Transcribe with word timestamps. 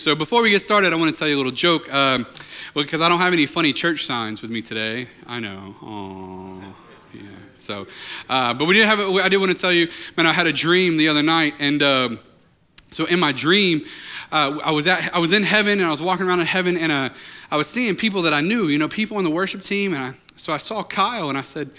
So 0.00 0.14
before 0.14 0.44
we 0.44 0.50
get 0.50 0.62
started, 0.62 0.92
I 0.92 0.96
want 0.96 1.12
to 1.12 1.18
tell 1.18 1.26
you 1.26 1.34
a 1.34 1.38
little 1.38 1.50
joke 1.50 1.92
um, 1.92 2.24
because 2.72 3.00
I 3.00 3.08
don't 3.08 3.18
have 3.18 3.32
any 3.32 3.46
funny 3.46 3.72
church 3.72 4.06
signs 4.06 4.42
with 4.42 4.50
me 4.52 4.62
today. 4.62 5.08
I 5.26 5.40
know. 5.40 5.74
Aww. 5.80 6.72
Yeah. 7.14 7.22
So, 7.56 7.88
uh, 8.28 8.54
but 8.54 8.66
we 8.66 8.74
did 8.74 8.86
have. 8.86 9.00
I 9.00 9.28
did 9.28 9.38
want 9.38 9.50
to 9.50 9.60
tell 9.60 9.72
you, 9.72 9.88
man. 10.16 10.24
I 10.24 10.32
had 10.32 10.46
a 10.46 10.52
dream 10.52 10.98
the 10.98 11.08
other 11.08 11.24
night, 11.24 11.54
and 11.58 11.82
um, 11.82 12.20
so 12.92 13.06
in 13.06 13.18
my 13.18 13.32
dream, 13.32 13.80
uh, 14.30 14.60
I 14.62 14.70
was 14.70 14.86
at. 14.86 15.12
I 15.12 15.18
was 15.18 15.32
in 15.32 15.42
heaven, 15.42 15.80
and 15.80 15.88
I 15.88 15.90
was 15.90 16.00
walking 16.00 16.26
around 16.26 16.38
in 16.38 16.46
heaven, 16.46 16.76
and 16.76 16.92
uh, 16.92 17.08
I 17.50 17.56
was 17.56 17.66
seeing 17.66 17.96
people 17.96 18.22
that 18.22 18.32
I 18.32 18.40
knew. 18.40 18.68
You 18.68 18.78
know, 18.78 18.86
people 18.86 19.16
on 19.16 19.24
the 19.24 19.30
worship 19.30 19.62
team, 19.62 19.94
and 19.94 20.02
I, 20.04 20.12
so 20.36 20.52
I 20.52 20.58
saw 20.58 20.84
Kyle, 20.84 21.28
and 21.28 21.36
I 21.36 21.42
said, 21.42 21.70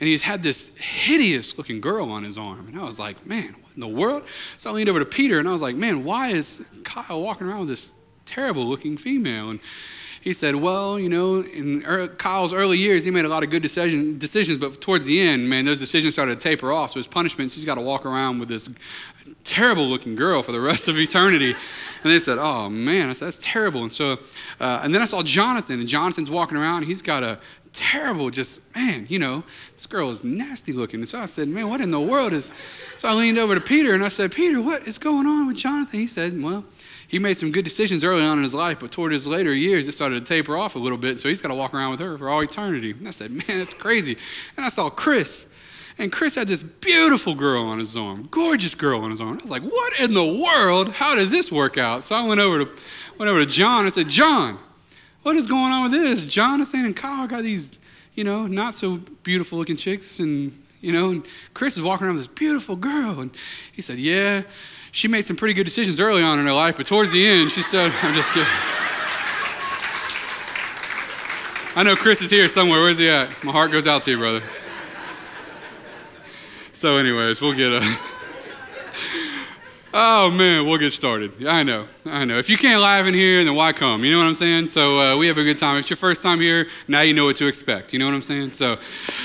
and 0.00 0.08
he's 0.08 0.22
had 0.22 0.42
this 0.42 0.74
hideous 0.78 1.58
looking 1.58 1.82
girl 1.82 2.10
on 2.10 2.24
his 2.24 2.38
arm, 2.38 2.68
and 2.68 2.80
I 2.80 2.84
was 2.84 2.98
like, 2.98 3.26
man, 3.26 3.54
in 3.76 3.80
the 3.80 3.86
world? 3.86 4.24
So 4.56 4.70
I 4.70 4.72
leaned 4.72 4.88
over 4.88 4.98
to 4.98 5.04
Peter 5.04 5.38
and 5.38 5.48
I 5.48 5.52
was 5.52 5.62
like, 5.62 5.76
man, 5.76 6.02
why 6.02 6.30
is 6.30 6.66
Kyle 6.82 7.22
walking 7.22 7.46
around 7.46 7.60
with 7.60 7.68
this 7.68 7.92
terrible 8.24 8.64
looking 8.64 8.96
female? 8.96 9.50
And 9.50 9.60
he 10.20 10.32
said, 10.32 10.56
well, 10.56 10.98
you 10.98 11.08
know, 11.08 11.42
in 11.42 11.82
Kyle's 12.18 12.52
early 12.52 12.78
years, 12.78 13.04
he 13.04 13.12
made 13.12 13.24
a 13.24 13.28
lot 13.28 13.44
of 13.44 13.50
good 13.50 13.62
decision, 13.62 14.18
decisions, 14.18 14.58
but 14.58 14.80
towards 14.80 15.06
the 15.06 15.20
end, 15.20 15.48
man, 15.48 15.64
those 15.64 15.78
decisions 15.78 16.14
started 16.14 16.40
to 16.40 16.42
taper 16.42 16.72
off. 16.72 16.90
So 16.90 16.98
his 16.98 17.06
punishments, 17.06 17.54
he's 17.54 17.64
got 17.64 17.76
to 17.76 17.80
walk 17.80 18.04
around 18.04 18.40
with 18.40 18.48
this 18.48 18.68
terrible 19.44 19.86
looking 19.86 20.16
girl 20.16 20.42
for 20.42 20.50
the 20.50 20.60
rest 20.60 20.88
of 20.88 20.98
eternity. 20.98 21.52
And 21.52 22.12
they 22.12 22.18
said, 22.18 22.38
oh 22.38 22.68
man, 22.68 23.14
said, 23.14 23.26
that's 23.26 23.38
terrible. 23.40 23.82
And 23.82 23.92
so, 23.92 24.18
uh, 24.58 24.80
and 24.82 24.92
then 24.92 25.00
I 25.00 25.06
saw 25.06 25.22
Jonathan, 25.22 25.78
and 25.78 25.88
Jonathan's 25.88 26.30
walking 26.30 26.56
around. 26.56 26.84
He's 26.84 27.02
got 27.02 27.22
a 27.22 27.38
terrible, 27.76 28.30
just, 28.30 28.74
man, 28.74 29.06
you 29.08 29.18
know, 29.18 29.44
this 29.74 29.86
girl 29.86 30.10
is 30.10 30.24
nasty 30.24 30.72
looking. 30.72 31.00
And 31.00 31.08
so 31.08 31.18
I 31.18 31.26
said, 31.26 31.48
man, 31.48 31.68
what 31.68 31.80
in 31.80 31.90
the 31.90 32.00
world 32.00 32.32
is. 32.32 32.52
So 32.96 33.08
I 33.08 33.12
leaned 33.12 33.38
over 33.38 33.54
to 33.54 33.60
Peter 33.60 33.94
and 33.94 34.04
I 34.04 34.08
said, 34.08 34.32
Peter, 34.32 34.60
what 34.60 34.86
is 34.86 34.98
going 34.98 35.26
on 35.26 35.46
with 35.46 35.56
Jonathan? 35.56 36.00
He 36.00 36.06
said, 36.06 36.40
well, 36.40 36.64
he 37.08 37.18
made 37.18 37.36
some 37.36 37.52
good 37.52 37.64
decisions 37.64 38.02
early 38.02 38.22
on 38.22 38.38
in 38.38 38.44
his 38.44 38.54
life, 38.54 38.80
but 38.80 38.90
toward 38.90 39.12
his 39.12 39.28
later 39.28 39.54
years, 39.54 39.86
it 39.86 39.92
started 39.92 40.26
to 40.26 40.34
taper 40.34 40.56
off 40.56 40.74
a 40.74 40.78
little 40.78 40.98
bit. 40.98 41.20
So 41.20 41.28
he's 41.28 41.40
got 41.40 41.48
to 41.50 41.54
walk 41.54 41.72
around 41.72 41.92
with 41.92 42.00
her 42.00 42.18
for 42.18 42.28
all 42.28 42.42
eternity. 42.42 42.92
And 42.92 43.06
I 43.06 43.12
said, 43.12 43.30
man, 43.30 43.58
that's 43.58 43.74
crazy. 43.74 44.16
And 44.56 44.66
I 44.66 44.68
saw 44.68 44.90
Chris. 44.90 45.46
And 45.98 46.12
Chris 46.12 46.34
had 46.34 46.46
this 46.46 46.62
beautiful 46.62 47.34
girl 47.34 47.64
on 47.64 47.78
his 47.78 47.96
arm, 47.96 48.24
gorgeous 48.30 48.74
girl 48.74 49.00
on 49.00 49.10
his 49.10 49.20
arm. 49.20 49.38
I 49.38 49.42
was 49.42 49.50
like, 49.50 49.62
what 49.62 49.98
in 50.00 50.12
the 50.12 50.26
world? 50.26 50.90
How 50.90 51.14
does 51.14 51.30
this 51.30 51.50
work 51.50 51.78
out? 51.78 52.04
So 52.04 52.14
I 52.14 52.26
went 52.26 52.40
over 52.40 52.64
to, 52.64 52.82
went 53.18 53.30
over 53.30 53.40
to 53.40 53.50
John. 53.50 53.86
I 53.86 53.88
said, 53.88 54.08
John, 54.08 54.58
what 55.26 55.34
is 55.34 55.48
going 55.48 55.72
on 55.72 55.82
with 55.82 55.90
this? 55.90 56.22
Jonathan 56.22 56.84
and 56.84 56.94
Kyle 56.94 57.26
got 57.26 57.42
these, 57.42 57.80
you 58.14 58.22
know, 58.22 58.46
not 58.46 58.76
so 58.76 58.98
beautiful 59.24 59.58
looking 59.58 59.76
chicks, 59.76 60.20
and, 60.20 60.56
you 60.80 60.92
know, 60.92 61.10
and 61.10 61.26
Chris 61.52 61.76
is 61.76 61.82
walking 61.82 62.06
around 62.06 62.14
with 62.14 62.26
this 62.26 62.32
beautiful 62.32 62.76
girl. 62.76 63.18
And 63.18 63.32
he 63.72 63.82
said, 63.82 63.98
Yeah, 63.98 64.42
she 64.92 65.08
made 65.08 65.24
some 65.24 65.34
pretty 65.34 65.52
good 65.52 65.64
decisions 65.64 65.98
early 65.98 66.22
on 66.22 66.38
in 66.38 66.46
her 66.46 66.52
life, 66.52 66.76
but 66.76 66.86
towards 66.86 67.10
the 67.10 67.26
end, 67.26 67.50
she 67.50 67.62
said, 67.62 67.92
I'm 68.02 68.14
just 68.14 68.32
kidding. 68.32 68.46
I 71.74 71.82
know 71.82 71.96
Chris 71.96 72.22
is 72.22 72.30
here 72.30 72.46
somewhere. 72.46 72.80
Where's 72.80 72.98
he 72.98 73.08
at? 73.08 73.42
My 73.42 73.50
heart 73.50 73.72
goes 73.72 73.88
out 73.88 74.02
to 74.02 74.12
you, 74.12 74.18
brother. 74.18 74.44
So, 76.72 76.98
anyways, 76.98 77.40
we'll 77.40 77.52
get 77.52 77.72
a. 77.72 77.98
Oh 79.94 80.30
man, 80.30 80.66
we'll 80.66 80.78
get 80.78 80.92
started. 80.92 81.46
I 81.46 81.62
know, 81.62 81.86
I 82.04 82.24
know. 82.24 82.38
If 82.38 82.50
you 82.50 82.58
can't 82.58 82.82
laugh 82.82 83.06
in 83.06 83.14
here, 83.14 83.44
then 83.44 83.54
why 83.54 83.72
come? 83.72 84.04
You 84.04 84.12
know 84.12 84.18
what 84.18 84.26
I'm 84.26 84.34
saying? 84.34 84.66
So 84.66 84.98
uh, 84.98 85.16
we 85.16 85.26
have 85.28 85.38
a 85.38 85.44
good 85.44 85.58
time. 85.58 85.76
If 85.76 85.82
it's 85.82 85.90
your 85.90 85.96
first 85.96 86.22
time 86.22 86.40
here, 86.40 86.66
now 86.88 87.00
you 87.02 87.14
know 87.14 87.24
what 87.24 87.36
to 87.36 87.46
expect. 87.46 87.92
You 87.92 87.98
know 88.00 88.06
what 88.06 88.14
I'm 88.14 88.20
saying? 88.20 88.50
So, 88.50 88.78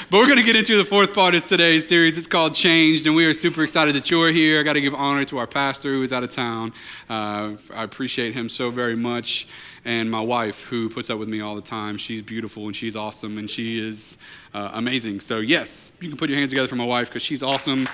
but 0.09 0.19
we're 0.19 0.27
gonna 0.27 0.43
get 0.43 0.55
into 0.55 0.77
the 0.77 0.85
fourth 0.85 1.13
part 1.13 1.35
of 1.35 1.45
today's 1.47 1.87
series. 1.87 2.17
It's 2.17 2.27
called 2.27 2.53
Changed, 2.53 3.07
and 3.07 3.15
we 3.15 3.25
are 3.25 3.33
super 3.33 3.63
excited 3.63 3.95
that 3.95 4.09
you're 4.11 4.31
here. 4.31 4.59
I 4.59 4.63
got 4.63 4.73
to 4.73 4.81
give 4.81 4.93
honor 4.93 5.25
to 5.25 5.39
our 5.39 5.47
pastor 5.47 5.89
who 5.89 6.03
is 6.03 6.13
out 6.13 6.23
of 6.23 6.29
town. 6.29 6.73
Uh, 7.09 7.53
I 7.73 7.83
appreciate 7.83 8.33
him 8.33 8.47
so 8.47 8.69
very 8.69 8.95
much, 8.95 9.47
and 9.83 10.09
my 10.09 10.21
wife 10.21 10.65
who 10.65 10.89
puts 10.89 11.09
up 11.09 11.17
with 11.17 11.27
me 11.27 11.41
all 11.41 11.55
the 11.55 11.61
time. 11.61 11.97
She's 11.97 12.21
beautiful 12.21 12.67
and 12.67 12.75
she's 12.75 12.95
awesome, 12.95 13.37
and 13.39 13.49
she 13.49 13.85
is 13.85 14.17
uh, 14.53 14.71
amazing. 14.73 15.19
So 15.21 15.39
yes, 15.39 15.91
you 15.99 16.07
can 16.07 16.17
put 16.17 16.29
your 16.29 16.37
hands 16.37 16.51
together 16.51 16.67
for 16.67 16.75
my 16.75 16.85
wife 16.85 17.09
because 17.09 17.23
she's 17.23 17.43
awesome. 17.43 17.89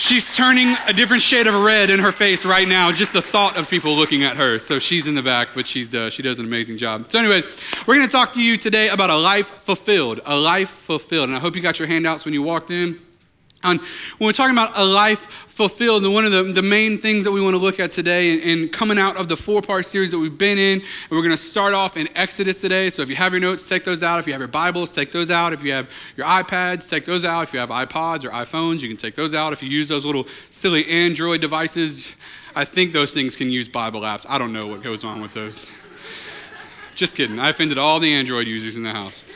She's 0.00 0.34
turning 0.34 0.74
a 0.86 0.94
different 0.94 1.22
shade 1.22 1.46
of 1.46 1.52
red 1.52 1.90
in 1.90 2.00
her 2.00 2.10
face 2.10 2.46
right 2.46 2.66
now, 2.66 2.90
just 2.90 3.12
the 3.12 3.20
thought 3.20 3.58
of 3.58 3.68
people 3.68 3.94
looking 3.94 4.24
at 4.24 4.38
her. 4.38 4.58
So 4.58 4.78
she's 4.78 5.06
in 5.06 5.14
the 5.14 5.20
back, 5.20 5.48
but 5.54 5.66
she's, 5.66 5.94
uh, 5.94 6.08
she 6.08 6.22
does 6.22 6.38
an 6.38 6.46
amazing 6.46 6.78
job. 6.78 7.10
So, 7.10 7.18
anyways, 7.18 7.44
we're 7.86 7.96
going 7.96 8.06
to 8.06 8.10
talk 8.10 8.32
to 8.32 8.42
you 8.42 8.56
today 8.56 8.88
about 8.88 9.10
a 9.10 9.16
life 9.16 9.48
fulfilled. 9.48 10.20
A 10.24 10.34
life 10.34 10.70
fulfilled. 10.70 11.28
And 11.28 11.36
I 11.36 11.38
hope 11.38 11.54
you 11.54 11.60
got 11.60 11.78
your 11.78 11.86
handouts 11.86 12.24
when 12.24 12.32
you 12.32 12.40
walked 12.40 12.70
in. 12.70 12.98
And 13.62 13.78
when 14.18 14.26
we're 14.26 14.32
talking 14.32 14.54
about 14.54 14.72
a 14.74 14.84
life 14.84 15.26
fulfilled, 15.60 16.04
and 16.04 16.14
one 16.14 16.24
of 16.24 16.32
the, 16.32 16.44
the 16.44 16.62
main 16.62 16.96
things 16.96 17.24
that 17.24 17.32
we 17.32 17.42
want 17.42 17.54
to 17.54 17.58
look 17.58 17.78
at 17.78 17.90
today, 17.90 18.32
and, 18.32 18.42
and 18.42 18.72
coming 18.72 18.98
out 18.98 19.16
of 19.16 19.28
the 19.28 19.36
four 19.36 19.60
part 19.60 19.84
series 19.84 20.10
that 20.12 20.18
we've 20.18 20.38
been 20.38 20.56
in, 20.56 20.80
and 20.80 21.10
we're 21.10 21.18
going 21.18 21.30
to 21.30 21.36
start 21.36 21.74
off 21.74 21.98
in 21.98 22.08
Exodus 22.16 22.60
today. 22.60 22.88
So 22.88 23.02
if 23.02 23.10
you 23.10 23.16
have 23.16 23.32
your 23.32 23.40
notes, 23.40 23.68
take 23.68 23.84
those 23.84 24.02
out. 24.02 24.18
If 24.18 24.26
you 24.26 24.32
have 24.32 24.40
your 24.40 24.48
Bibles, 24.48 24.92
take 24.92 25.12
those 25.12 25.30
out. 25.30 25.52
If 25.52 25.62
you 25.62 25.72
have 25.72 25.90
your 26.16 26.26
iPads, 26.26 26.88
take 26.88 27.04
those 27.04 27.24
out. 27.24 27.42
If 27.42 27.52
you 27.52 27.58
have 27.58 27.68
iPods 27.68 28.24
or 28.24 28.30
iPhones, 28.30 28.80
you 28.80 28.88
can 28.88 28.96
take 28.96 29.14
those 29.14 29.34
out. 29.34 29.52
If 29.52 29.62
you 29.62 29.68
use 29.68 29.88
those 29.88 30.06
little 30.06 30.26
silly 30.48 30.86
Android 30.88 31.42
devices, 31.42 32.14
I 32.56 32.64
think 32.64 32.94
those 32.94 33.12
things 33.12 33.36
can 33.36 33.50
use 33.50 33.68
Bible 33.68 34.00
apps. 34.00 34.24
I 34.26 34.38
don't 34.38 34.54
know 34.54 34.66
what 34.66 34.82
goes 34.82 35.04
on 35.04 35.20
with 35.20 35.34
those. 35.34 35.70
Just 36.94 37.14
kidding. 37.14 37.38
I 37.38 37.50
offended 37.50 37.76
all 37.76 38.00
the 38.00 38.12
Android 38.12 38.46
users 38.46 38.78
in 38.78 38.82
the 38.82 38.92
house. 38.92 39.26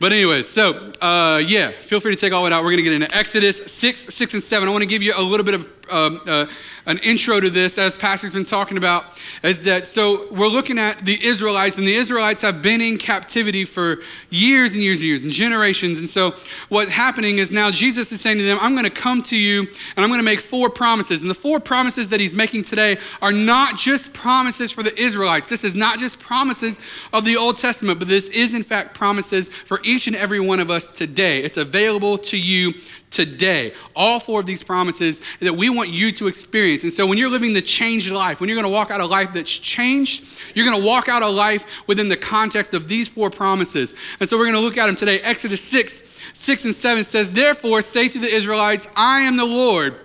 But 0.00 0.12
anyway, 0.12 0.44
so 0.44 0.92
uh, 1.00 1.42
yeah, 1.44 1.70
feel 1.70 1.98
free 1.98 2.14
to 2.14 2.20
take 2.20 2.32
all 2.32 2.46
it 2.46 2.52
out. 2.52 2.62
We're 2.62 2.70
going 2.70 2.84
to 2.84 2.90
get 2.90 2.92
into 2.92 3.14
Exodus 3.14 3.56
6, 3.72 4.14
6, 4.14 4.34
and 4.34 4.42
7. 4.42 4.68
I 4.68 4.70
want 4.70 4.82
to 4.82 4.86
give 4.86 5.02
you 5.02 5.12
a 5.16 5.22
little 5.22 5.44
bit 5.44 5.54
of 5.54 5.70
um, 5.90 6.20
uh, 6.24 6.46
an 6.88 6.98
intro 6.98 7.38
to 7.38 7.50
this, 7.50 7.76
as 7.76 7.94
Pastor's 7.94 8.32
been 8.32 8.44
talking 8.44 8.78
about, 8.78 9.20
is 9.42 9.62
that 9.64 9.86
so 9.86 10.26
we're 10.32 10.48
looking 10.48 10.78
at 10.78 11.04
the 11.04 11.22
Israelites, 11.24 11.76
and 11.76 11.86
the 11.86 11.94
Israelites 11.94 12.40
have 12.40 12.62
been 12.62 12.80
in 12.80 12.96
captivity 12.96 13.66
for 13.66 13.98
years 14.30 14.72
and 14.72 14.82
years 14.82 14.98
and 14.98 15.06
years 15.06 15.22
and 15.22 15.30
generations. 15.30 15.98
And 15.98 16.08
so 16.08 16.34
what's 16.70 16.90
happening 16.90 17.38
is 17.38 17.52
now 17.52 17.70
Jesus 17.70 18.10
is 18.10 18.22
saying 18.22 18.38
to 18.38 18.44
them, 18.44 18.58
I'm 18.62 18.72
going 18.72 18.84
to 18.84 18.90
come 18.90 19.22
to 19.24 19.36
you 19.36 19.60
and 19.60 19.98
I'm 19.98 20.08
going 20.08 20.18
to 20.18 20.24
make 20.24 20.40
four 20.40 20.70
promises. 20.70 21.20
And 21.20 21.30
the 21.30 21.34
four 21.34 21.60
promises 21.60 22.08
that 22.08 22.20
he's 22.20 22.34
making 22.34 22.62
today 22.62 22.96
are 23.20 23.32
not 23.32 23.76
just 23.76 24.14
promises 24.14 24.72
for 24.72 24.82
the 24.82 24.98
Israelites. 24.98 25.50
This 25.50 25.64
is 25.64 25.74
not 25.74 25.98
just 25.98 26.18
promises 26.18 26.80
of 27.12 27.26
the 27.26 27.36
Old 27.36 27.58
Testament, 27.58 27.98
but 27.98 28.08
this 28.08 28.28
is, 28.28 28.54
in 28.54 28.62
fact, 28.62 28.94
promises 28.94 29.50
for 29.50 29.80
each 29.84 30.06
and 30.06 30.16
every 30.16 30.40
one 30.40 30.58
of 30.58 30.70
us 30.70 30.88
today. 30.88 31.42
It's 31.42 31.58
available 31.58 32.16
to 32.18 32.38
you 32.38 32.72
today. 33.10 33.72
All 33.96 34.20
four 34.20 34.40
of 34.40 34.46
these 34.46 34.62
promises 34.62 35.20
that 35.40 35.54
we 35.54 35.70
want 35.70 35.88
you 35.88 36.12
to 36.12 36.26
experience. 36.26 36.82
And 36.82 36.92
so 36.92 37.06
when 37.06 37.18
you're 37.18 37.30
living 37.30 37.52
the 37.52 37.62
changed 37.62 38.10
life, 38.10 38.40
when 38.40 38.48
you're 38.48 38.56
going 38.56 38.70
to 38.70 38.72
walk 38.72 38.90
out 38.90 39.00
a 39.00 39.06
life 39.06 39.32
that's 39.32 39.56
changed, 39.56 40.40
you're 40.54 40.66
going 40.66 40.80
to 40.80 40.86
walk 40.86 41.08
out 41.08 41.22
a 41.22 41.28
life 41.28 41.86
within 41.86 42.08
the 42.08 42.16
context 42.16 42.74
of 42.74 42.88
these 42.88 43.08
four 43.08 43.30
promises. 43.30 43.94
And 44.20 44.28
so 44.28 44.36
we're 44.36 44.44
going 44.44 44.56
to 44.56 44.60
look 44.60 44.78
at 44.78 44.86
them 44.86 44.96
today. 44.96 45.20
Exodus 45.20 45.62
6, 45.62 46.20
6 46.34 46.64
and 46.64 46.74
7 46.74 47.04
says, 47.04 47.32
Therefore 47.32 47.82
say 47.82 48.08
to 48.08 48.18
the 48.18 48.28
Israelites, 48.28 48.86
I 48.94 49.20
am 49.20 49.36
the 49.36 49.46
Lord. 49.46 49.96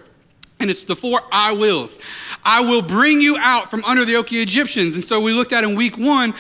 And 0.60 0.70
it's 0.70 0.86
the 0.86 0.96
four 0.96 1.22
I 1.30 1.54
wills. 1.54 2.00
I 2.46 2.62
will 2.62 2.82
bring 2.82 3.20
you 3.20 3.36
out 3.38 3.70
from 3.70 3.84
under 3.84 4.06
the 4.06 4.14
yoke 4.14 4.28
of 4.28 4.38
Egyptians. 4.38 4.94
And 4.94 5.04
so 5.04 5.20
we 5.20 5.34
looked 5.34 5.52
at 5.52 5.66
in 5.66 5.76
week 5.76 5.98
one 5.98 6.34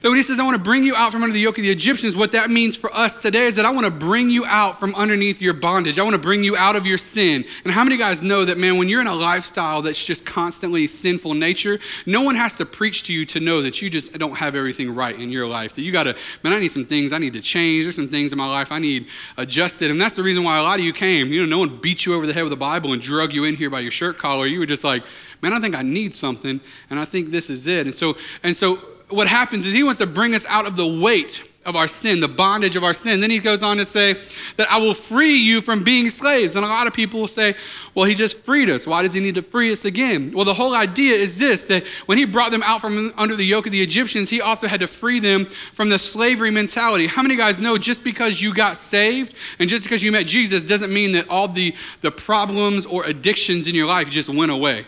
that 0.00 0.08
when 0.08 0.16
he 0.16 0.22
says, 0.22 0.38
I 0.38 0.44
want 0.44 0.56
to 0.56 0.62
bring 0.62 0.84
you 0.84 0.94
out 0.94 1.10
from 1.12 1.22
under 1.22 1.32
the 1.32 1.40
yoke 1.40 1.58
of 1.58 1.64
the 1.64 1.70
Egyptians, 1.70 2.16
what 2.16 2.32
that 2.32 2.50
means 2.50 2.76
for 2.76 2.92
us 2.94 3.16
today 3.16 3.46
is 3.46 3.56
that 3.56 3.64
I 3.64 3.70
want 3.70 3.84
to 3.86 3.90
bring 3.90 4.30
you 4.30 4.44
out 4.44 4.78
from 4.78 4.94
underneath 4.94 5.42
your 5.42 5.54
bondage. 5.54 5.98
I 5.98 6.04
want 6.04 6.14
to 6.14 6.22
bring 6.22 6.44
you 6.44 6.56
out 6.56 6.76
of 6.76 6.86
your 6.86 6.98
sin. 6.98 7.44
And 7.64 7.72
how 7.72 7.82
many 7.82 7.96
guys 7.96 8.22
know 8.22 8.44
that, 8.44 8.58
man, 8.58 8.78
when 8.78 8.88
you're 8.88 9.00
in 9.00 9.08
a 9.08 9.14
lifestyle 9.14 9.82
that's 9.82 10.04
just 10.04 10.24
constantly 10.24 10.86
sinful 10.86 11.34
nature, 11.34 11.80
no 12.06 12.22
one 12.22 12.36
has 12.36 12.56
to 12.58 12.66
preach 12.66 13.02
to 13.04 13.12
you 13.12 13.26
to 13.26 13.40
know 13.40 13.60
that 13.62 13.82
you 13.82 13.90
just 13.90 14.16
don't 14.18 14.36
have 14.36 14.54
everything 14.54 14.94
right 14.94 15.18
in 15.18 15.30
your 15.30 15.48
life. 15.48 15.74
That 15.74 15.82
you 15.82 15.90
got 15.90 16.04
to, 16.04 16.16
man, 16.44 16.52
I 16.52 16.60
need 16.60 16.70
some 16.70 16.84
things 16.84 17.12
I 17.12 17.18
need 17.18 17.32
to 17.32 17.40
change. 17.40 17.84
There's 17.84 17.96
some 17.96 18.08
things 18.08 18.30
in 18.30 18.38
my 18.38 18.48
life 18.48 18.70
I 18.70 18.78
need 18.78 19.08
adjusted. 19.36 19.90
And 19.90 20.00
that's 20.00 20.14
the 20.14 20.22
reason 20.22 20.44
why 20.44 20.58
a 20.58 20.62
lot 20.62 20.78
of 20.78 20.84
you 20.84 20.92
came. 20.92 21.32
You 21.32 21.40
know, 21.40 21.46
no 21.46 21.58
one 21.58 21.80
beat 21.80 22.06
you 22.06 22.14
over 22.14 22.26
the 22.26 22.32
head 22.32 22.44
with 22.44 22.50
the 22.50 22.56
Bible 22.56 22.92
and 22.92 23.02
drug 23.02 23.32
you 23.32 23.44
in 23.44 23.56
here 23.56 23.70
by 23.70 23.80
your 23.80 23.92
shirt 23.92 24.16
collar. 24.16 24.46
You 24.46 24.60
were 24.60 24.66
just 24.66 24.84
like, 24.84 25.02
man, 25.42 25.52
I 25.52 25.60
think 25.60 25.74
I 25.74 25.82
need 25.82 26.14
something, 26.14 26.60
and 26.90 26.98
I 26.98 27.04
think 27.04 27.30
this 27.30 27.50
is 27.50 27.66
it. 27.66 27.86
And 27.86 27.94
so, 27.94 28.16
and 28.42 28.56
so 28.56 28.80
what 29.08 29.26
happens 29.26 29.64
is 29.64 29.72
he 29.72 29.82
wants 29.82 29.98
to 29.98 30.06
bring 30.06 30.34
us 30.34 30.44
out 30.46 30.66
of 30.66 30.76
the 30.76 30.86
weight 30.86 31.42
of 31.68 31.76
our 31.76 31.86
sin, 31.86 32.20
the 32.20 32.28
bondage 32.28 32.76
of 32.76 32.82
our 32.82 32.94
sin. 32.94 33.20
Then 33.20 33.30
he 33.30 33.38
goes 33.38 33.62
on 33.62 33.76
to 33.76 33.84
say 33.84 34.14
that 34.56 34.72
I 34.72 34.78
will 34.78 34.94
free 34.94 35.36
you 35.36 35.60
from 35.60 35.84
being 35.84 36.08
slaves. 36.08 36.56
And 36.56 36.64
a 36.64 36.68
lot 36.68 36.86
of 36.86 36.94
people 36.94 37.20
will 37.20 37.28
say, 37.28 37.54
well, 37.94 38.06
he 38.06 38.14
just 38.14 38.38
freed 38.40 38.70
us. 38.70 38.86
Why 38.86 39.02
does 39.02 39.12
he 39.12 39.20
need 39.20 39.34
to 39.34 39.42
free 39.42 39.70
us 39.70 39.84
again? 39.84 40.32
Well, 40.34 40.46
the 40.46 40.54
whole 40.54 40.74
idea 40.74 41.14
is 41.14 41.36
this 41.38 41.64
that 41.66 41.84
when 42.06 42.16
he 42.16 42.24
brought 42.24 42.52
them 42.52 42.62
out 42.62 42.80
from 42.80 43.12
under 43.18 43.36
the 43.36 43.44
yoke 43.44 43.66
of 43.66 43.72
the 43.72 43.82
Egyptians, 43.82 44.30
he 44.30 44.40
also 44.40 44.66
had 44.66 44.80
to 44.80 44.86
free 44.86 45.20
them 45.20 45.44
from 45.44 45.90
the 45.90 45.98
slavery 45.98 46.50
mentality. 46.50 47.06
How 47.06 47.22
many 47.22 47.36
guys 47.36 47.60
know 47.60 47.76
just 47.76 48.02
because 48.02 48.40
you 48.40 48.54
got 48.54 48.78
saved 48.78 49.34
and 49.58 49.68
just 49.68 49.84
because 49.84 50.02
you 50.02 50.10
met 50.10 50.26
Jesus 50.26 50.62
doesn't 50.62 50.92
mean 50.92 51.12
that 51.12 51.28
all 51.28 51.48
the, 51.48 51.74
the 52.00 52.10
problems 52.10 52.86
or 52.86 53.04
addictions 53.04 53.66
in 53.66 53.74
your 53.74 53.86
life 53.86 54.08
just 54.08 54.30
went 54.30 54.50
away? 54.50 54.86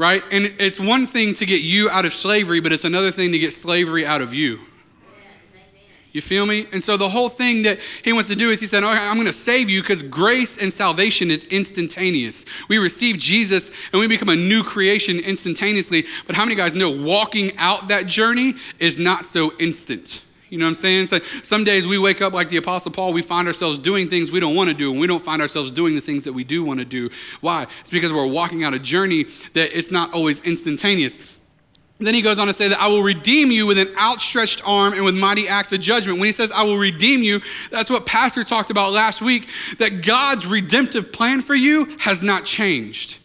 Right? 0.00 0.22
And 0.32 0.54
it's 0.58 0.80
one 0.80 1.06
thing 1.06 1.34
to 1.34 1.44
get 1.44 1.60
you 1.60 1.90
out 1.90 2.06
of 2.06 2.14
slavery, 2.14 2.60
but 2.60 2.72
it's 2.72 2.84
another 2.86 3.10
thing 3.10 3.32
to 3.32 3.38
get 3.38 3.52
slavery 3.52 4.06
out 4.06 4.22
of 4.22 4.32
you. 4.32 4.58
You 6.12 6.22
feel 6.22 6.46
me? 6.46 6.66
And 6.72 6.82
so 6.82 6.96
the 6.96 7.10
whole 7.10 7.28
thing 7.28 7.64
that 7.64 7.78
he 8.02 8.14
wants 8.14 8.30
to 8.30 8.34
do 8.34 8.50
is 8.50 8.60
he 8.60 8.66
said, 8.66 8.82
okay, 8.82 8.98
I'm 8.98 9.16
going 9.16 9.26
to 9.26 9.32
save 9.32 9.68
you 9.68 9.82
because 9.82 10.02
grace 10.02 10.56
and 10.56 10.72
salvation 10.72 11.30
is 11.30 11.44
instantaneous. 11.44 12.46
We 12.70 12.78
receive 12.78 13.18
Jesus 13.18 13.70
and 13.92 14.00
we 14.00 14.08
become 14.08 14.30
a 14.30 14.36
new 14.36 14.64
creation 14.64 15.20
instantaneously. 15.20 16.06
But 16.26 16.34
how 16.34 16.46
many 16.46 16.54
guys 16.54 16.74
know 16.74 16.90
walking 16.90 17.54
out 17.58 17.88
that 17.88 18.06
journey 18.06 18.54
is 18.78 18.98
not 18.98 19.26
so 19.26 19.52
instant? 19.58 20.24
You 20.50 20.58
know 20.58 20.66
what 20.66 20.70
I'm 20.70 20.74
saying? 20.74 21.06
So 21.06 21.20
some 21.42 21.64
days 21.64 21.86
we 21.86 21.98
wake 21.98 22.20
up 22.20 22.32
like 22.32 22.48
the 22.48 22.56
Apostle 22.56 22.90
Paul, 22.90 23.12
we 23.12 23.22
find 23.22 23.46
ourselves 23.46 23.78
doing 23.78 24.08
things 24.08 24.30
we 24.30 24.40
don't 24.40 24.56
want 24.56 24.68
to 24.68 24.74
do, 24.74 24.90
and 24.90 25.00
we 25.00 25.06
don't 25.06 25.22
find 25.22 25.40
ourselves 25.40 25.70
doing 25.70 25.94
the 25.94 26.00
things 26.00 26.24
that 26.24 26.32
we 26.32 26.44
do 26.44 26.64
want 26.64 26.80
to 26.80 26.84
do. 26.84 27.08
Why? 27.40 27.66
It's 27.80 27.90
because 27.90 28.12
we're 28.12 28.26
walking 28.26 28.64
out 28.64 28.74
a 28.74 28.78
journey 28.78 29.24
that 29.54 29.76
it's 29.76 29.90
not 29.90 30.12
always 30.12 30.40
instantaneous. 30.40 31.38
Then 32.00 32.14
he 32.14 32.22
goes 32.22 32.38
on 32.38 32.46
to 32.46 32.52
say 32.52 32.68
that 32.68 32.80
I 32.80 32.88
will 32.88 33.02
redeem 33.02 33.50
you 33.50 33.66
with 33.66 33.78
an 33.78 33.88
outstretched 33.96 34.62
arm 34.66 34.94
and 34.94 35.04
with 35.04 35.16
mighty 35.16 35.46
acts 35.46 35.70
of 35.72 35.80
judgment. 35.80 36.18
When 36.18 36.26
he 36.26 36.32
says, 36.32 36.50
I 36.50 36.64
will 36.64 36.78
redeem 36.78 37.22
you, 37.22 37.40
that's 37.70 37.90
what 37.90 38.06
Pastor 38.06 38.42
talked 38.42 38.70
about 38.70 38.92
last 38.92 39.20
week 39.20 39.48
that 39.78 40.02
God's 40.02 40.46
redemptive 40.46 41.12
plan 41.12 41.42
for 41.42 41.54
you 41.54 41.94
has 42.00 42.22
not 42.22 42.46
changed. 42.46 43.19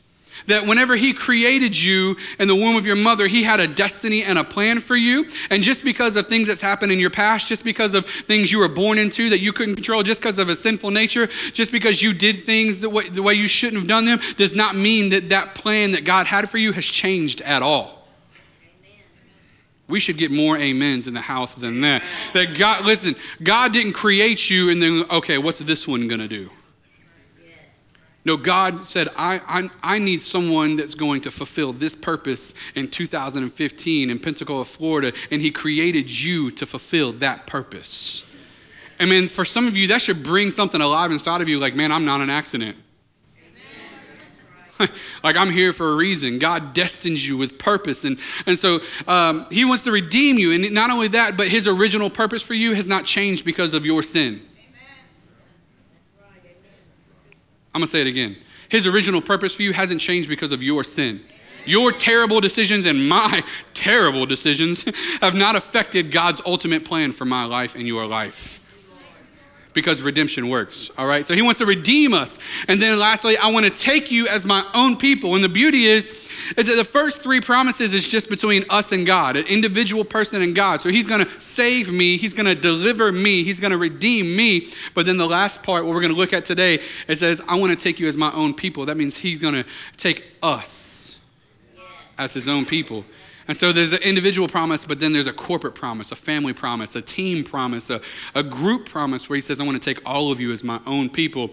That 0.48 0.66
whenever 0.68 0.96
he 0.96 1.14
created 1.14 1.80
you 1.80 2.18
in 2.40 2.48
the 2.48 2.56
womb 2.56 2.76
of 2.76 2.86
your 2.86 2.96
mother, 2.96 3.28
he 3.28 3.44
had 3.44 3.60
a 3.60 3.68
destiny 3.68 4.24
and 4.24 4.38
a 4.38 4.44
plan 4.44 4.80
for 4.80 4.96
you. 4.96 5.28
And 5.50 5.64
just 5.64 5.84
because 5.84 6.16
of 6.16 6.28
things 6.28 6.48
that's 6.48 6.62
happened 6.62 6.92
in 6.92 7.00
your 7.00 7.10
past, 7.10 7.48
just 7.48 7.64
because 7.64 7.94
of 7.94 8.06
things 8.06 8.52
you 8.52 8.60
were 8.60 8.70
born 8.70 8.98
into 8.98 9.30
that 9.30 9.40
you 9.40 9.52
couldn't 9.52 9.76
control, 9.76 10.04
just 10.04 10.22
because 10.22 10.38
of 10.38 10.50
a 10.50 10.56
sinful 10.56 10.92
nature, 10.92 11.28
just 11.54 11.72
because 11.72 12.02
you 12.02 12.14
did 12.14 12.44
things 12.44 12.82
the 12.82 12.90
way, 12.90 13.10
the 13.10 13.24
way 13.24 13.34
you 13.34 13.48
shouldn't 13.48 13.80
have 13.80 13.88
done 13.88 14.06
them, 14.06 14.20
does 14.38 14.56
not 14.56 14.76
mean 14.76 15.10
that 15.10 15.30
that 15.30 15.56
plan 15.56 15.92
that 15.92 16.06
God 16.06 16.28
had 16.28 16.50
for 16.50 16.58
you 16.58 16.72
has 16.74 16.86
changed 16.86 17.42
at 17.42 17.62
all. 17.62 17.96
We 19.88 20.00
should 20.00 20.18
get 20.18 20.32
more 20.32 20.58
amens 20.58 21.08
in 21.08 21.14
the 21.14 21.22
house 21.22 21.56
than 21.56 21.82
that. 21.82 22.04
That 22.34 22.58
God, 22.58 22.86
listen, 22.86 23.16
God 23.44 23.72
didn't 23.72 23.94
create 23.94 24.50
you 24.50 24.72
and 24.72 24.82
then, 24.82 25.06
okay, 25.12 25.38
what's 25.38 25.60
this 25.60 25.88
one 25.88 26.10
to 26.10 26.28
do? 26.28 26.50
No, 28.26 28.38
God 28.38 28.86
said, 28.88 29.08
I, 29.16 29.40
I, 29.48 29.70
I, 29.84 30.00
need 30.00 30.20
someone 30.20 30.76
that's 30.78 30.96
going 30.96 31.22
to 31.22 31.32
fulfill 31.32 31.72
this 31.72 31.94
purpose 31.94 32.56
in 32.74 32.88
2015 32.88 34.10
in 34.10 34.20
Pensacola, 34.20 34.66
Florida, 34.66 35.14
and 35.30 35.44
He 35.44 35.52
created 35.52 36.10
you 36.10 36.50
to 36.52 36.66
fulfill 36.66 37.12
that 37.14 37.46
purpose. 37.46 38.28
I 39.00 39.06
mean, 39.06 39.28
for 39.28 39.46
some 39.46 39.68
of 39.68 39.78
you, 39.78 39.88
that 39.90 40.02
should 40.02 40.24
bring 40.24 40.50
something 40.50 40.82
alive 40.82 41.12
inside 41.12 41.42
of 41.42 41.48
you 41.48 41.60
like, 41.60 41.76
man, 41.76 41.92
I'm 41.92 42.04
not 42.04 42.20
an 42.22 42.32
accident. 42.32 42.78
like 45.24 45.36
I'm 45.36 45.52
here 45.52 45.72
for 45.72 45.92
a 45.92 45.96
reason. 45.96 46.40
God 46.40 46.74
destines 46.74 47.26
you 47.26 47.38
with 47.38 47.60
purpose. 47.60 48.06
And, 48.06 48.18
and 48.48 48.58
so 48.58 48.80
um, 49.08 49.46
He 49.52 49.66
wants 49.66 49.84
to 49.84 49.92
redeem 49.92 50.38
you. 50.38 50.52
And 50.52 50.74
not 50.74 50.90
only 50.90 51.10
that, 51.10 51.38
but 51.38 51.48
His 51.48 51.68
original 51.68 52.10
purpose 52.10 52.42
for 52.42 52.56
you 52.56 52.74
has 52.74 52.88
not 52.88 53.06
changed 53.06 53.46
because 53.46 53.76
of 53.76 53.86
your 53.86 54.02
sin. 54.02 54.42
I'm 57.76 57.82
going 57.82 57.88
to 57.88 57.92
say 57.92 58.00
it 58.00 58.08
again. 58.08 58.38
His 58.70 58.88
original 58.88 59.22
purpose 59.22 59.54
for 59.54 59.62
you 59.62 59.74
hasn't 59.74 60.00
changed 60.00 60.30
because 60.30 60.54
of 60.54 60.64
your 60.64 60.82
sin. 60.82 61.22
Your 61.66 61.92
terrible 61.92 62.40
decisions 62.40 62.86
and 62.86 63.10
my 63.10 63.44
terrible 63.74 64.26
decisions 64.26 64.86
have 65.22 65.36
not 65.36 65.58
affected 65.58 66.10
God's 66.10 66.42
ultimate 66.46 66.86
plan 66.86 67.12
for 67.12 67.26
my 67.26 67.44
life 67.44 67.76
and 67.76 67.86
your 67.86 68.06
life 68.06 68.62
because 69.76 70.02
redemption 70.02 70.50
works. 70.50 70.90
All 70.98 71.06
right. 71.06 71.24
So 71.24 71.36
he 71.36 71.44
wants 71.44 71.60
to 71.60 71.66
redeem 71.68 72.14
us. 72.14 72.40
And 72.68 72.82
then 72.82 72.98
lastly, 72.98 73.38
I 73.38 73.52
want 73.52 73.66
to 73.68 73.72
take 73.72 74.10
you 74.10 74.28
as 74.28 74.46
my 74.46 74.66
own 74.74 74.98
people. 74.98 75.36
And 75.36 75.44
the 75.44 75.50
beauty 75.50 75.86
is, 75.86 76.08
is 76.58 76.66
that 76.66 76.76
the 76.76 76.84
first 76.84 77.22
three 77.22 77.42
promises 77.42 77.94
is 77.94 78.08
just 78.08 78.30
between 78.30 78.66
us 78.70 78.92
and 78.92 79.06
God, 79.06 79.36
an 79.36 79.46
individual 79.46 80.04
person 80.04 80.42
and 80.42 80.56
God. 80.56 80.82
So 80.82 80.90
he's 80.90 81.06
going 81.06 81.24
to 81.24 81.40
save 81.40 81.92
me, 81.92 82.18
he's 82.18 82.34
going 82.34 82.48
to 82.48 82.56
deliver 82.56 83.12
me, 83.12 83.44
he's 83.44 83.60
going 83.60 83.72
to 83.72 83.78
redeem 83.78 84.36
me. 84.36 84.70
But 84.96 85.06
then 85.06 85.18
the 85.18 85.28
last 85.28 85.62
part, 85.62 85.86
what 85.86 85.94
we're 85.94 86.02
going 86.02 86.14
to 86.14 86.18
look 86.18 86.34
at 86.34 86.46
today, 86.46 86.80
it 87.08 87.20
says, 87.20 87.42
I 87.48 87.60
want 87.60 87.78
to 87.78 87.84
take 87.84 88.00
you 88.00 88.08
as 88.08 88.18
my 88.18 88.34
own 88.34 88.56
people. 88.56 88.86
That 88.88 88.98
means 88.98 89.18
he's 89.18 89.40
going 89.40 89.56
to 89.56 89.66
take 89.98 90.26
us 90.42 91.20
as 92.18 92.34
his 92.34 92.48
own 92.48 92.66
people. 92.66 93.04
And 93.48 93.56
so 93.56 93.72
there's 93.72 93.94
an 93.94 94.02
individual 94.02 94.48
promise, 94.48 94.86
but 94.86 95.00
then 95.00 95.14
there's 95.14 95.28
a 95.28 95.34
corporate 95.34 95.76
promise, 95.76 96.12
a 96.12 96.16
family 96.16 96.54
promise, 96.54 96.96
a 96.96 97.02
team 97.02 97.44
promise, 97.44 97.90
a, 97.90 98.02
a 98.34 98.42
group 98.42 98.88
promise 98.90 99.30
where 99.30 99.36
he 99.36 99.42
says, 99.42 99.62
I 99.62 99.64
want 99.64 99.82
to 99.82 99.94
take 99.94 100.02
all 100.06 100.32
of 100.32 100.40
you 100.40 100.52
as 100.52 100.64
my 100.64 100.80
own 100.86 101.10
people. 101.10 101.52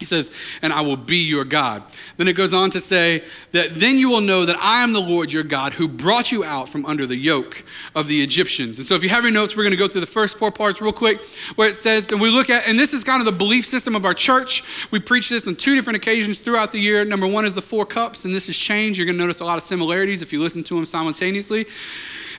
He 0.00 0.06
says, 0.06 0.32
and 0.60 0.72
I 0.72 0.80
will 0.80 0.96
be 0.96 1.18
your 1.18 1.44
God. 1.44 1.82
Then 2.16 2.26
it 2.26 2.32
goes 2.34 2.52
on 2.52 2.70
to 2.70 2.80
say 2.80 3.24
that 3.52 3.76
then 3.76 3.96
you 3.96 4.10
will 4.10 4.20
know 4.20 4.44
that 4.44 4.56
I 4.58 4.82
am 4.82 4.92
the 4.92 5.00
Lord 5.00 5.32
your 5.32 5.44
God 5.44 5.72
who 5.72 5.86
brought 5.86 6.32
you 6.32 6.42
out 6.42 6.68
from 6.68 6.84
under 6.84 7.06
the 7.06 7.16
yoke 7.16 7.64
of 7.94 8.08
the 8.08 8.20
Egyptians. 8.20 8.76
And 8.76 8.84
so 8.84 8.96
if 8.96 9.04
you 9.04 9.08
have 9.08 9.22
your 9.22 9.32
notes, 9.32 9.56
we're 9.56 9.62
going 9.62 9.70
to 9.70 9.78
go 9.78 9.86
through 9.86 10.00
the 10.00 10.06
first 10.06 10.36
four 10.36 10.50
parts 10.50 10.80
real 10.80 10.92
quick 10.92 11.22
where 11.54 11.68
it 11.68 11.76
says, 11.76 12.10
and 12.10 12.20
we 12.20 12.28
look 12.28 12.50
at, 12.50 12.66
and 12.68 12.76
this 12.76 12.92
is 12.92 13.04
kind 13.04 13.20
of 13.20 13.26
the 13.26 13.32
belief 13.32 13.66
system 13.66 13.94
of 13.94 14.04
our 14.04 14.14
church. 14.14 14.64
We 14.90 14.98
preach 14.98 15.28
this 15.28 15.46
on 15.46 15.54
two 15.54 15.76
different 15.76 15.96
occasions 15.96 16.40
throughout 16.40 16.72
the 16.72 16.80
year. 16.80 17.04
Number 17.04 17.28
one 17.28 17.44
is 17.44 17.54
the 17.54 17.62
four 17.62 17.86
cups, 17.86 18.24
and 18.24 18.34
this 18.34 18.46
has 18.46 18.56
changed. 18.56 18.98
You're 18.98 19.06
going 19.06 19.16
to 19.16 19.22
notice 19.22 19.40
a 19.40 19.44
lot 19.44 19.58
of 19.58 19.64
similarities 19.64 20.22
if 20.22 20.32
you 20.32 20.40
listen 20.40 20.64
to 20.64 20.74
them 20.74 20.86
simultaneously. 20.86 21.66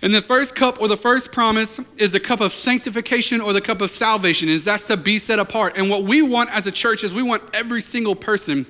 And 0.01 0.13
the 0.13 0.21
first 0.21 0.55
cup 0.55 0.81
or 0.81 0.87
the 0.87 0.97
first 0.97 1.31
promise 1.31 1.79
is 1.97 2.11
the 2.11 2.19
cup 2.19 2.41
of 2.41 2.53
sanctification 2.53 3.41
or 3.41 3.53
the 3.53 3.61
cup 3.61 3.81
of 3.81 3.91
salvation, 3.91 4.49
is 4.49 4.63
that's 4.65 4.87
to 4.87 4.97
be 4.97 5.19
set 5.19 5.39
apart. 5.39 5.77
And 5.77 5.89
what 5.89 6.03
we 6.03 6.21
want 6.21 6.49
as 6.51 6.67
a 6.67 6.71
church 6.71 7.03
is 7.03 7.13
we 7.13 7.23
want 7.23 7.43
every 7.53 7.81
single 7.81 8.15
person 8.15 8.65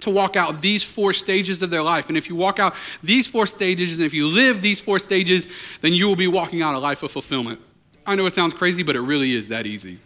to 0.00 0.10
walk 0.10 0.36
out 0.36 0.62
these 0.62 0.82
four 0.82 1.12
stages 1.12 1.62
of 1.62 1.70
their 1.70 1.82
life. 1.82 2.08
And 2.08 2.16
if 2.16 2.28
you 2.28 2.34
walk 2.34 2.58
out 2.58 2.74
these 3.02 3.28
four 3.28 3.46
stages, 3.46 3.98
and 3.98 4.06
if 4.06 4.14
you 4.14 4.26
live 4.26 4.62
these 4.62 4.80
four 4.80 4.98
stages, 4.98 5.48
then 5.80 5.92
you 5.92 6.08
will 6.08 6.16
be 6.16 6.28
walking 6.28 6.62
out 6.62 6.74
a 6.74 6.78
life 6.78 7.02
of 7.02 7.10
fulfillment. 7.10 7.60
I 8.06 8.16
know 8.16 8.26
it 8.26 8.32
sounds 8.32 8.54
crazy, 8.54 8.82
but 8.82 8.96
it 8.96 9.00
really 9.00 9.32
is 9.32 9.48
that 9.48 9.66
easy. 9.66 9.98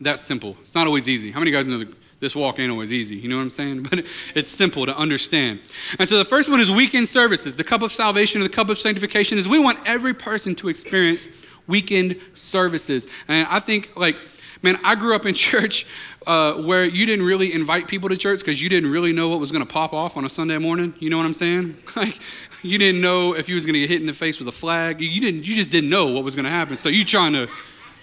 That 0.00 0.18
simple. 0.18 0.56
It's 0.60 0.74
not 0.74 0.86
always 0.86 1.08
easy. 1.08 1.30
How 1.30 1.38
many 1.38 1.50
guys 1.50 1.66
know 1.66 1.78
the 1.78 1.94
this 2.20 2.34
walk 2.34 2.58
ain't 2.58 2.70
always 2.70 2.92
easy. 2.92 3.16
You 3.16 3.28
know 3.28 3.36
what 3.36 3.42
I'm 3.42 3.50
saying? 3.50 3.82
But 3.88 4.04
it's 4.34 4.50
simple 4.50 4.86
to 4.86 4.96
understand. 4.96 5.60
And 5.98 6.08
so 6.08 6.18
the 6.18 6.24
first 6.24 6.48
one 6.48 6.60
is 6.60 6.70
weekend 6.70 7.08
services. 7.08 7.56
The 7.56 7.64
cup 7.64 7.82
of 7.82 7.92
salvation 7.92 8.40
or 8.40 8.44
the 8.44 8.50
cup 8.50 8.70
of 8.70 8.78
sanctification 8.78 9.38
is 9.38 9.48
we 9.48 9.58
want 9.58 9.78
every 9.86 10.14
person 10.14 10.54
to 10.56 10.68
experience 10.68 11.28
weekend 11.66 12.20
services. 12.34 13.06
And 13.28 13.46
I 13.48 13.60
think, 13.60 13.90
like, 13.96 14.16
man, 14.62 14.78
I 14.84 14.94
grew 14.94 15.14
up 15.14 15.26
in 15.26 15.34
church 15.50 15.86
uh, 16.26 16.54
where 16.54 16.84
you 16.84 17.06
didn't 17.06 17.24
really 17.24 17.52
invite 17.52 17.86
people 17.86 18.08
to 18.08 18.16
church 18.16 18.40
because 18.40 18.60
you 18.60 18.68
didn't 18.68 18.90
really 18.90 19.12
know 19.12 19.28
what 19.28 19.40
was 19.40 19.52
going 19.52 19.64
to 19.64 19.72
pop 19.72 19.92
off 19.92 20.16
on 20.16 20.24
a 20.24 20.28
Sunday 20.28 20.58
morning. 20.58 20.94
You 20.98 21.10
know 21.10 21.16
what 21.16 21.26
I'm 21.26 21.34
saying? 21.34 21.76
Like, 21.96 22.20
you 22.62 22.76
didn't 22.78 23.00
know 23.00 23.34
if 23.34 23.48
you 23.48 23.54
was 23.54 23.64
going 23.64 23.74
to 23.74 23.80
get 23.80 23.88
hit 23.88 24.00
in 24.00 24.06
the 24.06 24.12
face 24.12 24.40
with 24.40 24.48
a 24.48 24.52
flag. 24.52 25.00
You 25.00 25.20
didn't. 25.20 25.46
You 25.46 25.54
just 25.54 25.70
didn't 25.70 25.90
know 25.90 26.12
what 26.12 26.24
was 26.24 26.34
going 26.34 26.44
to 26.44 26.50
happen. 26.50 26.74
So 26.76 26.88
you 26.88 27.04
trying 27.04 27.32
to, 27.32 27.48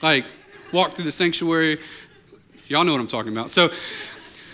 like, 0.01 0.25
walk 0.71 0.93
through 0.93 1.05
the 1.05 1.11
sanctuary 1.11 1.79
Y'all 2.67 2.83
know 2.83 2.93
what 2.93 3.01
I'm 3.01 3.07
talking 3.07 3.31
about. 3.31 3.51
So, 3.51 3.71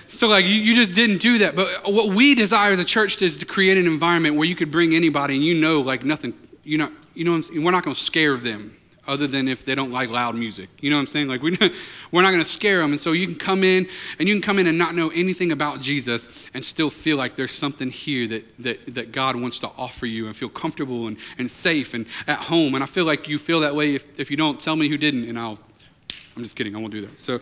so 0.08 0.28
like 0.28 0.46
you, 0.46 0.56
you 0.56 0.76
just 0.76 0.94
didn't 0.94 1.22
do 1.22 1.40
that. 1.40 1.56
But 1.56 1.92
what 1.92 2.14
we 2.14 2.36
desire 2.36 2.72
as 2.72 2.80
a 2.80 2.86
church 2.86 3.22
is 3.22 3.38
to 3.38 3.46
create 3.46 3.78
an 3.78 3.88
environment 3.88 4.36
where 4.36 4.46
you 4.46 4.56
could 4.56 4.72
bring 4.72 4.94
anybody 4.94 5.36
and 5.36 5.44
you 5.44 5.54
know 5.54 5.82
like 5.82 6.04
nothing, 6.04 6.34
you 6.64 6.78
know, 6.78 6.92
you 7.14 7.24
know, 7.24 7.42
we're 7.56 7.72
not 7.72 7.84
going 7.84 7.96
to 7.96 8.02
scare 8.02 8.36
them 8.36 8.76
other 9.08 9.26
than 9.28 9.48
if 9.48 9.66
they 9.66 9.74
don't 9.74 9.92
like 9.92 10.10
loud 10.10 10.36
music. 10.36 10.70
You 10.80 10.90
know 10.90 10.98
what 10.98 11.02
I'm 11.02 11.08
saying? 11.08 11.28
Like 11.28 11.42
we're 11.42 11.58
we're 12.12 12.22
not 12.22 12.32
going 12.32 12.44
to 12.44 12.50
scare 12.50 12.80
them. 12.80 12.92
And 12.92 13.00
so 13.00 13.14
you 13.14 13.26
can 13.26 13.36
come 13.36 13.64
in 13.64 13.88
and 14.20 14.28
you 14.28 14.36
can 14.36 14.42
come 14.42 14.60
in 14.60 14.68
and 14.68 14.78
not 14.78 14.96
know 14.96 15.10
anything 15.10 15.52
about 15.52 15.82
Jesus 15.82 16.48
and 16.54 16.64
still 16.64 16.90
feel 16.90 17.18
like 17.18 17.36
there's 17.36 17.54
something 17.54 17.90
here 17.90 18.28
that, 18.28 18.58
that, 18.60 18.96
that 18.96 19.12
God 19.12 19.36
wants 19.36 19.60
to 19.60 19.68
offer 19.78 20.06
you 20.06 20.28
and 20.28 20.36
feel 20.36 20.50
comfortable 20.50 21.08
and, 21.08 21.18
and 21.38 21.50
safe 21.50 21.94
and 21.94 22.06
at 22.28 22.40
home. 22.40 22.76
And 22.76 22.84
I 22.84 22.88
feel 22.88 23.06
like 23.06 23.28
you 23.28 23.38
feel 23.38 23.62
that 23.62 23.76
way 23.76 23.96
if, 23.96 24.20
if 24.20 24.30
you 24.30 24.38
don't 24.38 24.60
tell 24.60 24.76
me 24.76 24.88
who 24.88 24.98
didn't 24.98 25.28
and 25.28 25.40
I'll, 25.40 25.58
I'm 26.36 26.44
just 26.44 26.56
kidding. 26.56 26.76
I 26.76 26.80
won't 26.80 26.92
do 26.92 27.02
that. 27.02 27.20
So, 27.20 27.40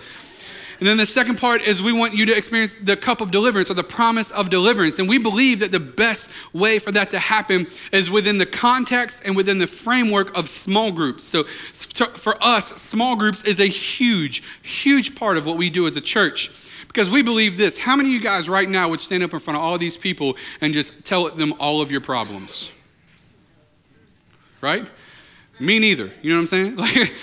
and 0.79 0.87
then 0.87 0.95
the 0.95 1.05
second 1.05 1.37
part 1.37 1.61
is 1.61 1.83
we 1.83 1.91
want 1.91 2.13
you 2.13 2.25
to 2.27 2.35
experience 2.35 2.77
the 2.77 2.95
cup 2.95 3.19
of 3.19 3.31
deliverance 3.31 3.69
or 3.69 3.73
the 3.73 3.83
promise 3.83 4.31
of 4.31 4.49
deliverance. 4.49 4.97
And 4.97 5.09
we 5.09 5.17
believe 5.17 5.59
that 5.59 5.73
the 5.73 5.79
best 5.79 6.29
way 6.53 6.79
for 6.79 6.93
that 6.93 7.11
to 7.11 7.19
happen 7.19 7.67
is 7.91 8.09
within 8.09 8.37
the 8.37 8.45
context 8.45 9.21
and 9.25 9.35
within 9.35 9.59
the 9.59 9.67
framework 9.67 10.35
of 10.37 10.47
small 10.47 10.91
groups. 10.93 11.25
So 11.25 11.43
for 11.43 12.41
us, 12.41 12.81
small 12.81 13.17
groups 13.17 13.43
is 13.43 13.59
a 13.59 13.67
huge, 13.67 14.41
huge 14.63 15.15
part 15.15 15.35
of 15.37 15.45
what 15.45 15.57
we 15.57 15.69
do 15.69 15.85
as 15.85 15.97
a 15.97 16.01
church. 16.01 16.49
Because 16.87 17.09
we 17.09 17.21
believe 17.21 17.57
this. 17.57 17.77
How 17.77 17.97
many 17.97 18.09
of 18.09 18.13
you 18.13 18.21
guys 18.21 18.47
right 18.47 18.67
now 18.67 18.89
would 18.89 19.01
stand 19.01 19.21
up 19.21 19.33
in 19.33 19.39
front 19.39 19.57
of 19.57 19.63
all 19.63 19.77
these 19.77 19.97
people 19.97 20.37
and 20.61 20.73
just 20.73 21.03
tell 21.03 21.29
them 21.29 21.53
all 21.59 21.81
of 21.81 21.91
your 21.91 22.01
problems? 22.01 22.71
Right? 24.61 24.87
Me 25.59 25.77
neither. 25.77 26.09
You 26.21 26.29
know 26.29 26.37
what 26.37 26.41
I'm 26.41 26.47
saying? 26.47 26.75
Like, 26.77 27.13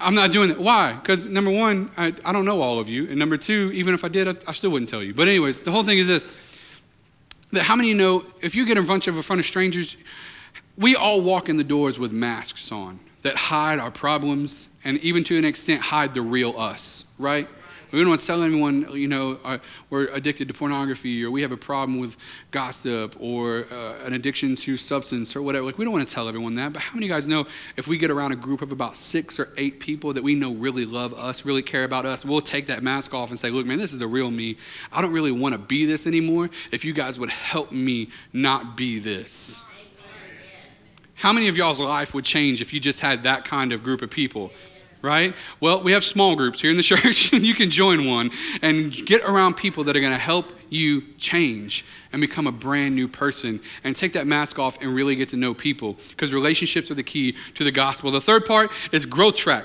I'm 0.00 0.14
not 0.14 0.32
doing 0.32 0.48
that. 0.48 0.58
Why? 0.58 0.92
Because 0.92 1.24
number 1.24 1.50
one, 1.50 1.90
I, 1.96 2.14
I 2.24 2.32
don't 2.32 2.44
know 2.44 2.60
all 2.60 2.78
of 2.78 2.88
you. 2.88 3.08
And 3.08 3.16
number 3.16 3.36
two, 3.36 3.70
even 3.74 3.94
if 3.94 4.04
I 4.04 4.08
did, 4.08 4.28
I, 4.28 4.34
I 4.48 4.52
still 4.52 4.70
wouldn't 4.70 4.90
tell 4.90 5.02
you. 5.02 5.14
But, 5.14 5.28
anyways, 5.28 5.60
the 5.60 5.70
whole 5.70 5.84
thing 5.84 5.98
is 5.98 6.06
this 6.06 6.26
that 7.52 7.62
how 7.62 7.74
many 7.76 7.88
you 7.88 7.94
know 7.94 8.24
if 8.42 8.54
you 8.54 8.66
get 8.66 8.76
in 8.76 8.84
front 8.84 9.06
of 9.06 9.16
in 9.16 9.22
front 9.22 9.40
of 9.40 9.46
strangers, 9.46 9.96
we 10.76 10.96
all 10.96 11.20
walk 11.20 11.48
in 11.48 11.56
the 11.56 11.64
doors 11.64 11.98
with 11.98 12.12
masks 12.12 12.70
on 12.70 13.00
that 13.22 13.36
hide 13.36 13.78
our 13.78 13.90
problems 13.90 14.68
and 14.84 14.98
even 14.98 15.24
to 15.24 15.36
an 15.36 15.44
extent 15.44 15.80
hide 15.80 16.14
the 16.14 16.22
real 16.22 16.58
us, 16.58 17.04
right? 17.18 17.48
We 17.90 18.00
don't 18.00 18.08
want 18.10 18.20
to 18.20 18.26
tell 18.26 18.42
anyone, 18.42 18.86
you 18.92 19.08
know, 19.08 19.38
uh, 19.44 19.58
we're 19.88 20.08
addicted 20.08 20.48
to 20.48 20.54
pornography 20.54 21.24
or 21.24 21.30
we 21.30 21.40
have 21.40 21.52
a 21.52 21.56
problem 21.56 21.98
with 21.98 22.16
gossip 22.50 23.16
or 23.18 23.66
uh, 23.72 24.04
an 24.04 24.12
addiction 24.12 24.56
to 24.56 24.76
substance 24.76 25.34
or 25.34 25.40
whatever. 25.40 25.64
Like, 25.64 25.78
we 25.78 25.86
don't 25.86 25.94
want 25.94 26.06
to 26.06 26.12
tell 26.12 26.28
everyone 26.28 26.54
that. 26.56 26.74
But 26.74 26.82
how 26.82 26.94
many 26.94 27.06
of 27.06 27.08
you 27.08 27.14
guys 27.14 27.26
know 27.26 27.46
if 27.76 27.88
we 27.88 27.96
get 27.96 28.10
around 28.10 28.32
a 28.32 28.36
group 28.36 28.60
of 28.60 28.72
about 28.72 28.94
six 28.94 29.40
or 29.40 29.48
eight 29.56 29.80
people 29.80 30.12
that 30.12 30.22
we 30.22 30.34
know 30.34 30.52
really 30.52 30.84
love 30.84 31.14
us, 31.14 31.46
really 31.46 31.62
care 31.62 31.84
about 31.84 32.04
us, 32.04 32.26
we'll 32.26 32.42
take 32.42 32.66
that 32.66 32.82
mask 32.82 33.14
off 33.14 33.30
and 33.30 33.38
say, 33.38 33.48
look, 33.48 33.64
man, 33.64 33.78
this 33.78 33.92
is 33.92 33.98
the 33.98 34.06
real 34.06 34.30
me. 34.30 34.58
I 34.92 35.00
don't 35.00 35.12
really 35.12 35.32
want 35.32 35.54
to 35.54 35.58
be 35.58 35.86
this 35.86 36.06
anymore. 36.06 36.50
If 36.70 36.84
you 36.84 36.92
guys 36.92 37.18
would 37.18 37.30
help 37.30 37.72
me 37.72 38.10
not 38.34 38.76
be 38.76 38.98
this. 38.98 39.62
How 41.14 41.32
many 41.32 41.48
of 41.48 41.56
y'all's 41.56 41.80
life 41.80 42.14
would 42.14 42.24
change 42.24 42.60
if 42.60 42.72
you 42.72 42.78
just 42.78 43.00
had 43.00 43.24
that 43.24 43.44
kind 43.44 43.72
of 43.72 43.82
group 43.82 44.02
of 44.02 44.10
people? 44.10 44.52
Right? 45.00 45.34
Well, 45.60 45.82
we 45.82 45.92
have 45.92 46.02
small 46.02 46.34
groups 46.34 46.60
here 46.60 46.70
in 46.70 46.76
the 46.76 46.82
church, 46.94 47.32
and 47.32 47.44
you 47.44 47.54
can 47.54 47.70
join 47.70 48.06
one 48.06 48.30
and 48.62 48.92
get 48.92 49.22
around 49.22 49.54
people 49.54 49.84
that 49.84 49.96
are 49.96 50.00
going 50.00 50.12
to 50.12 50.18
help 50.18 50.52
you 50.70 51.02
change 51.18 51.84
and 52.12 52.20
become 52.20 52.46
a 52.46 52.52
brand 52.52 52.94
new 52.94 53.08
person 53.08 53.60
and 53.84 53.94
take 53.94 54.12
that 54.14 54.26
mask 54.26 54.58
off 54.58 54.82
and 54.82 54.94
really 54.94 55.14
get 55.14 55.28
to 55.30 55.36
know 55.36 55.54
people 55.54 55.96
because 56.10 56.32
relationships 56.32 56.90
are 56.90 56.94
the 56.94 57.02
key 57.02 57.36
to 57.54 57.64
the 57.64 57.70
gospel. 57.70 58.10
The 58.10 58.20
third 58.20 58.44
part 58.44 58.70
is 58.92 59.06
growth 59.06 59.36
track. 59.36 59.64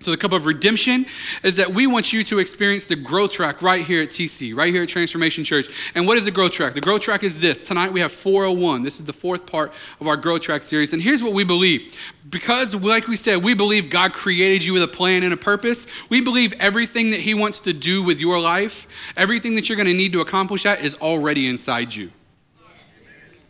So, 0.00 0.10
the 0.10 0.18
cup 0.18 0.32
of 0.32 0.44
redemption 0.44 1.06
is 1.42 1.56
that 1.56 1.70
we 1.70 1.86
want 1.86 2.12
you 2.12 2.22
to 2.24 2.38
experience 2.38 2.86
the 2.86 2.96
growth 2.96 3.32
track 3.32 3.62
right 3.62 3.84
here 3.84 4.02
at 4.02 4.10
TC, 4.10 4.54
right 4.54 4.72
here 4.72 4.82
at 4.82 4.90
Transformation 4.90 5.42
Church. 5.42 5.90
And 5.94 6.06
what 6.06 6.18
is 6.18 6.24
the 6.26 6.30
growth 6.30 6.52
track? 6.52 6.74
The 6.74 6.82
growth 6.82 7.00
track 7.00 7.24
is 7.24 7.40
this. 7.40 7.60
Tonight 7.60 7.92
we 7.92 8.00
have 8.00 8.12
401. 8.12 8.82
This 8.82 9.00
is 9.00 9.06
the 9.06 9.14
fourth 9.14 9.46
part 9.46 9.72
of 9.98 10.06
our 10.06 10.16
growth 10.16 10.42
track 10.42 10.64
series. 10.64 10.92
And 10.92 11.00
here's 11.00 11.22
what 11.22 11.32
we 11.32 11.44
believe. 11.44 11.98
Because, 12.28 12.74
like 12.74 13.08
we 13.08 13.16
said, 13.16 13.42
we 13.42 13.54
believe 13.54 13.88
God 13.88 14.12
created 14.12 14.62
you 14.64 14.74
with 14.74 14.82
a 14.82 14.88
plan 14.88 15.22
and 15.22 15.32
a 15.32 15.36
purpose. 15.36 15.86
We 16.10 16.20
believe 16.20 16.52
everything 16.60 17.10
that 17.12 17.20
He 17.20 17.32
wants 17.32 17.60
to 17.62 17.72
do 17.72 18.02
with 18.02 18.20
your 18.20 18.38
life, 18.38 18.86
everything 19.16 19.56
that 19.56 19.68
you're 19.68 19.76
going 19.76 19.88
to 19.88 19.94
need 19.94 20.12
to 20.12 20.20
accomplish 20.20 20.64
that 20.64 20.82
is 20.82 20.94
already 20.96 21.46
inside 21.46 21.94
you. 21.94 22.10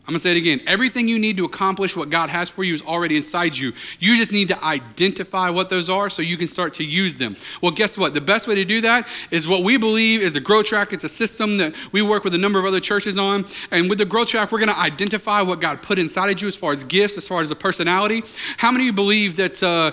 I'm 0.07 0.13
going 0.13 0.21
to 0.21 0.23
say 0.23 0.31
it 0.31 0.37
again. 0.37 0.61
Everything 0.69 1.09
you 1.09 1.19
need 1.19 1.37
to 1.39 1.45
accomplish 1.45 1.97
what 1.97 2.11
God 2.11 2.29
has 2.29 2.49
for 2.49 2.63
you 2.63 2.73
is 2.75 2.83
already 2.83 3.17
inside 3.17 3.57
you. 3.57 3.73
You 3.99 4.17
just 4.17 4.31
need 4.31 4.47
to 4.49 4.65
identify 4.65 5.51
what 5.51 5.69
those 5.69 5.89
are 5.89 6.09
so 6.09 6.23
you 6.23 6.37
can 6.37 6.47
start 6.47 6.75
to 6.75 6.85
use 6.85 7.17
them. 7.17 7.37
Well, 7.61 7.73
guess 7.73 7.99
what? 7.99 8.15
The 8.15 8.21
best 8.21 8.47
way 8.47 8.55
to 8.55 8.65
do 8.65 8.81
that 8.83 9.09
is 9.33 9.49
what 9.49 9.65
we 9.65 9.79
believe 9.79 10.23
is 10.23 10.37
a 10.37 10.41
growth 10.41 10.67
track. 10.67 10.93
It's 10.93 11.03
a 11.03 11.09
system 11.09 11.57
that 11.57 11.75
we 11.91 12.03
work 12.03 12.23
with 12.23 12.35
a 12.35 12.39
number 12.39 12.61
of 12.61 12.65
other 12.65 12.79
churches 12.79 13.19
on. 13.19 13.47
And 13.73 13.91
with 13.91 13.99
the 13.99 14.05
growth 14.05 14.29
track, 14.29 14.53
we're 14.53 14.61
going 14.61 14.73
to 14.73 14.79
identify 14.79 15.43
what 15.43 15.61
God 15.61 15.83
put 15.83 15.99
inside 15.99 16.31
of 16.31 16.41
you 16.41 16.47
as 16.47 16.55
far 16.55 16.71
as 16.71 16.85
gifts, 16.85 17.19
as 17.19 17.27
far 17.27 17.41
as 17.41 17.51
a 17.51 17.57
personality. 17.57 18.23
How 18.59 18.71
many 18.71 18.85
of 18.85 18.87
you 18.87 18.93
believe 18.93 19.35
that? 19.37 19.61
Uh, 19.61 19.91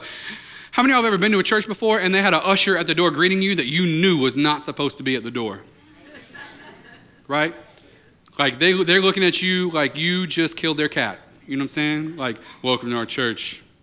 how 0.73 0.81
many 0.81 0.91
of 0.93 0.97
you 0.97 1.03
have 1.03 1.13
ever 1.13 1.21
been 1.21 1.31
to 1.33 1.39
a 1.39 1.43
church 1.43 1.67
before 1.67 1.99
and 1.99 2.13
they 2.15 2.21
had 2.23 2.33
an 2.33 2.41
usher 2.43 2.75
at 2.75 2.87
the 2.87 2.95
door 2.95 3.11
greeting 3.11 3.43
you 3.43 3.53
that 3.55 3.67
you 3.67 3.85
knew 3.85 4.17
was 4.17 4.35
not 4.35 4.65
supposed 4.65 4.97
to 4.97 5.03
be 5.03 5.15
at 5.15 5.21
the 5.21 5.29
door? 5.29 5.61
Right? 7.27 7.53
Like 8.37 8.57
they, 8.57 8.73
they're 8.83 9.01
looking 9.01 9.23
at 9.23 9.41
you 9.41 9.69
like 9.69 9.95
you 9.95 10.25
just 10.25 10.57
killed 10.57 10.77
their 10.77 10.89
cat. 10.89 11.19
You 11.47 11.55
know 11.55 11.61
what 11.61 11.65
I'm 11.65 11.69
saying? 11.69 12.15
Like, 12.15 12.37
welcome 12.63 12.89
to 12.89 12.97
our 12.97 13.05
church. 13.05 13.63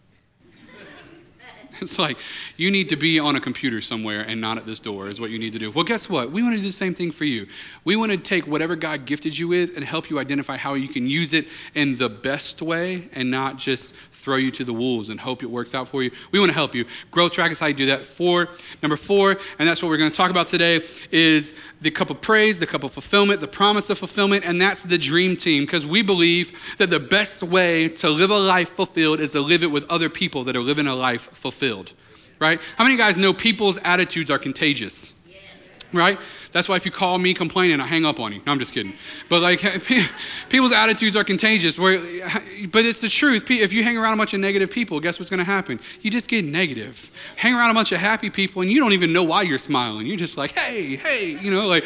It's 1.82 1.98
like 1.98 2.18
you 2.58 2.70
need 2.70 2.90
to 2.90 2.96
be 2.96 3.18
on 3.18 3.36
a 3.36 3.40
computer 3.40 3.80
somewhere 3.80 4.20
and 4.20 4.38
not 4.38 4.58
at 4.58 4.66
this 4.66 4.80
door, 4.80 5.08
is 5.08 5.18
what 5.18 5.30
you 5.30 5.38
need 5.38 5.54
to 5.54 5.58
do. 5.58 5.70
Well, 5.70 5.84
guess 5.84 6.10
what? 6.10 6.30
We 6.30 6.42
want 6.42 6.54
to 6.54 6.60
do 6.60 6.66
the 6.66 6.72
same 6.72 6.92
thing 6.92 7.10
for 7.10 7.24
you. 7.24 7.46
We 7.84 7.96
want 7.96 8.12
to 8.12 8.18
take 8.18 8.46
whatever 8.46 8.76
God 8.76 9.06
gifted 9.06 9.38
you 9.38 9.48
with 9.48 9.76
and 9.76 9.84
help 9.84 10.10
you 10.10 10.18
identify 10.18 10.58
how 10.58 10.74
you 10.74 10.88
can 10.88 11.06
use 11.06 11.32
it 11.32 11.46
in 11.74 11.96
the 11.96 12.10
best 12.10 12.60
way 12.60 13.08
and 13.14 13.30
not 13.30 13.56
just 13.56 13.94
throw 14.20 14.36
you 14.36 14.50
to 14.50 14.64
the 14.64 14.72
wolves 14.72 15.08
and 15.08 15.18
hope 15.18 15.42
it 15.42 15.50
works 15.50 15.74
out 15.74 15.88
for 15.88 16.02
you. 16.02 16.10
We 16.30 16.38
want 16.38 16.50
to 16.50 16.54
help 16.54 16.74
you. 16.74 16.84
Growth 17.10 17.32
track 17.32 17.50
is 17.50 17.58
how 17.58 17.66
you 17.66 17.74
do 17.74 17.86
that. 17.86 18.04
Four, 18.04 18.48
number 18.82 18.96
four, 18.96 19.38
and 19.58 19.68
that's 19.68 19.82
what 19.82 19.88
we're 19.88 19.96
going 19.96 20.10
to 20.10 20.16
talk 20.16 20.30
about 20.30 20.46
today, 20.46 20.84
is 21.10 21.54
the 21.80 21.90
cup 21.90 22.10
of 22.10 22.20
praise, 22.20 22.58
the 22.58 22.66
cup 22.66 22.84
of 22.84 22.92
fulfillment, 22.92 23.40
the 23.40 23.48
promise 23.48 23.90
of 23.90 23.98
fulfillment, 23.98 24.44
and 24.44 24.60
that's 24.60 24.82
the 24.82 24.98
dream 24.98 25.36
team. 25.36 25.64
Because 25.64 25.86
we 25.86 26.02
believe 26.02 26.76
that 26.78 26.90
the 26.90 27.00
best 27.00 27.42
way 27.42 27.88
to 27.88 28.10
live 28.10 28.30
a 28.30 28.38
life 28.38 28.68
fulfilled 28.68 29.20
is 29.20 29.32
to 29.32 29.40
live 29.40 29.62
it 29.62 29.70
with 29.70 29.90
other 29.90 30.08
people 30.08 30.44
that 30.44 30.56
are 30.56 30.60
living 30.60 30.86
a 30.86 30.94
life 30.94 31.22
fulfilled. 31.32 31.92
Right? 32.38 32.60
How 32.76 32.84
many 32.84 32.96
guys 32.96 33.16
know 33.16 33.32
people's 33.32 33.78
attitudes 33.78 34.30
are 34.30 34.38
contagious? 34.38 35.12
Right? 35.92 36.18
That's 36.52 36.68
why 36.68 36.76
if 36.76 36.84
you 36.84 36.90
call 36.90 37.18
me 37.18 37.34
complaining, 37.34 37.80
I 37.80 37.86
hang 37.86 38.04
up 38.04 38.18
on 38.18 38.32
you. 38.32 38.40
No, 38.44 38.52
I'm 38.52 38.58
just 38.58 38.74
kidding. 38.74 38.94
But 39.28 39.40
like, 39.40 39.60
people's 40.48 40.72
attitudes 40.72 41.16
are 41.16 41.24
contagious. 41.24 41.78
But 41.78 42.84
it's 42.84 43.00
the 43.00 43.08
truth. 43.08 43.50
If 43.50 43.72
you 43.72 43.84
hang 43.84 43.96
around 43.96 44.14
a 44.14 44.16
bunch 44.16 44.34
of 44.34 44.40
negative 44.40 44.70
people, 44.70 45.00
guess 45.00 45.18
what's 45.18 45.30
going 45.30 45.38
to 45.38 45.44
happen? 45.44 45.80
You 46.02 46.10
just 46.10 46.28
get 46.28 46.44
negative. 46.44 47.10
Hang 47.36 47.54
around 47.54 47.70
a 47.70 47.74
bunch 47.74 47.92
of 47.92 48.00
happy 48.00 48.30
people, 48.30 48.62
and 48.62 48.70
you 48.70 48.80
don't 48.80 48.92
even 48.92 49.12
know 49.12 49.24
why 49.24 49.42
you're 49.42 49.58
smiling. 49.58 50.06
You're 50.06 50.16
just 50.16 50.36
like, 50.36 50.58
hey, 50.58 50.96
hey, 50.96 51.38
you 51.40 51.50
know, 51.50 51.66
like 51.66 51.84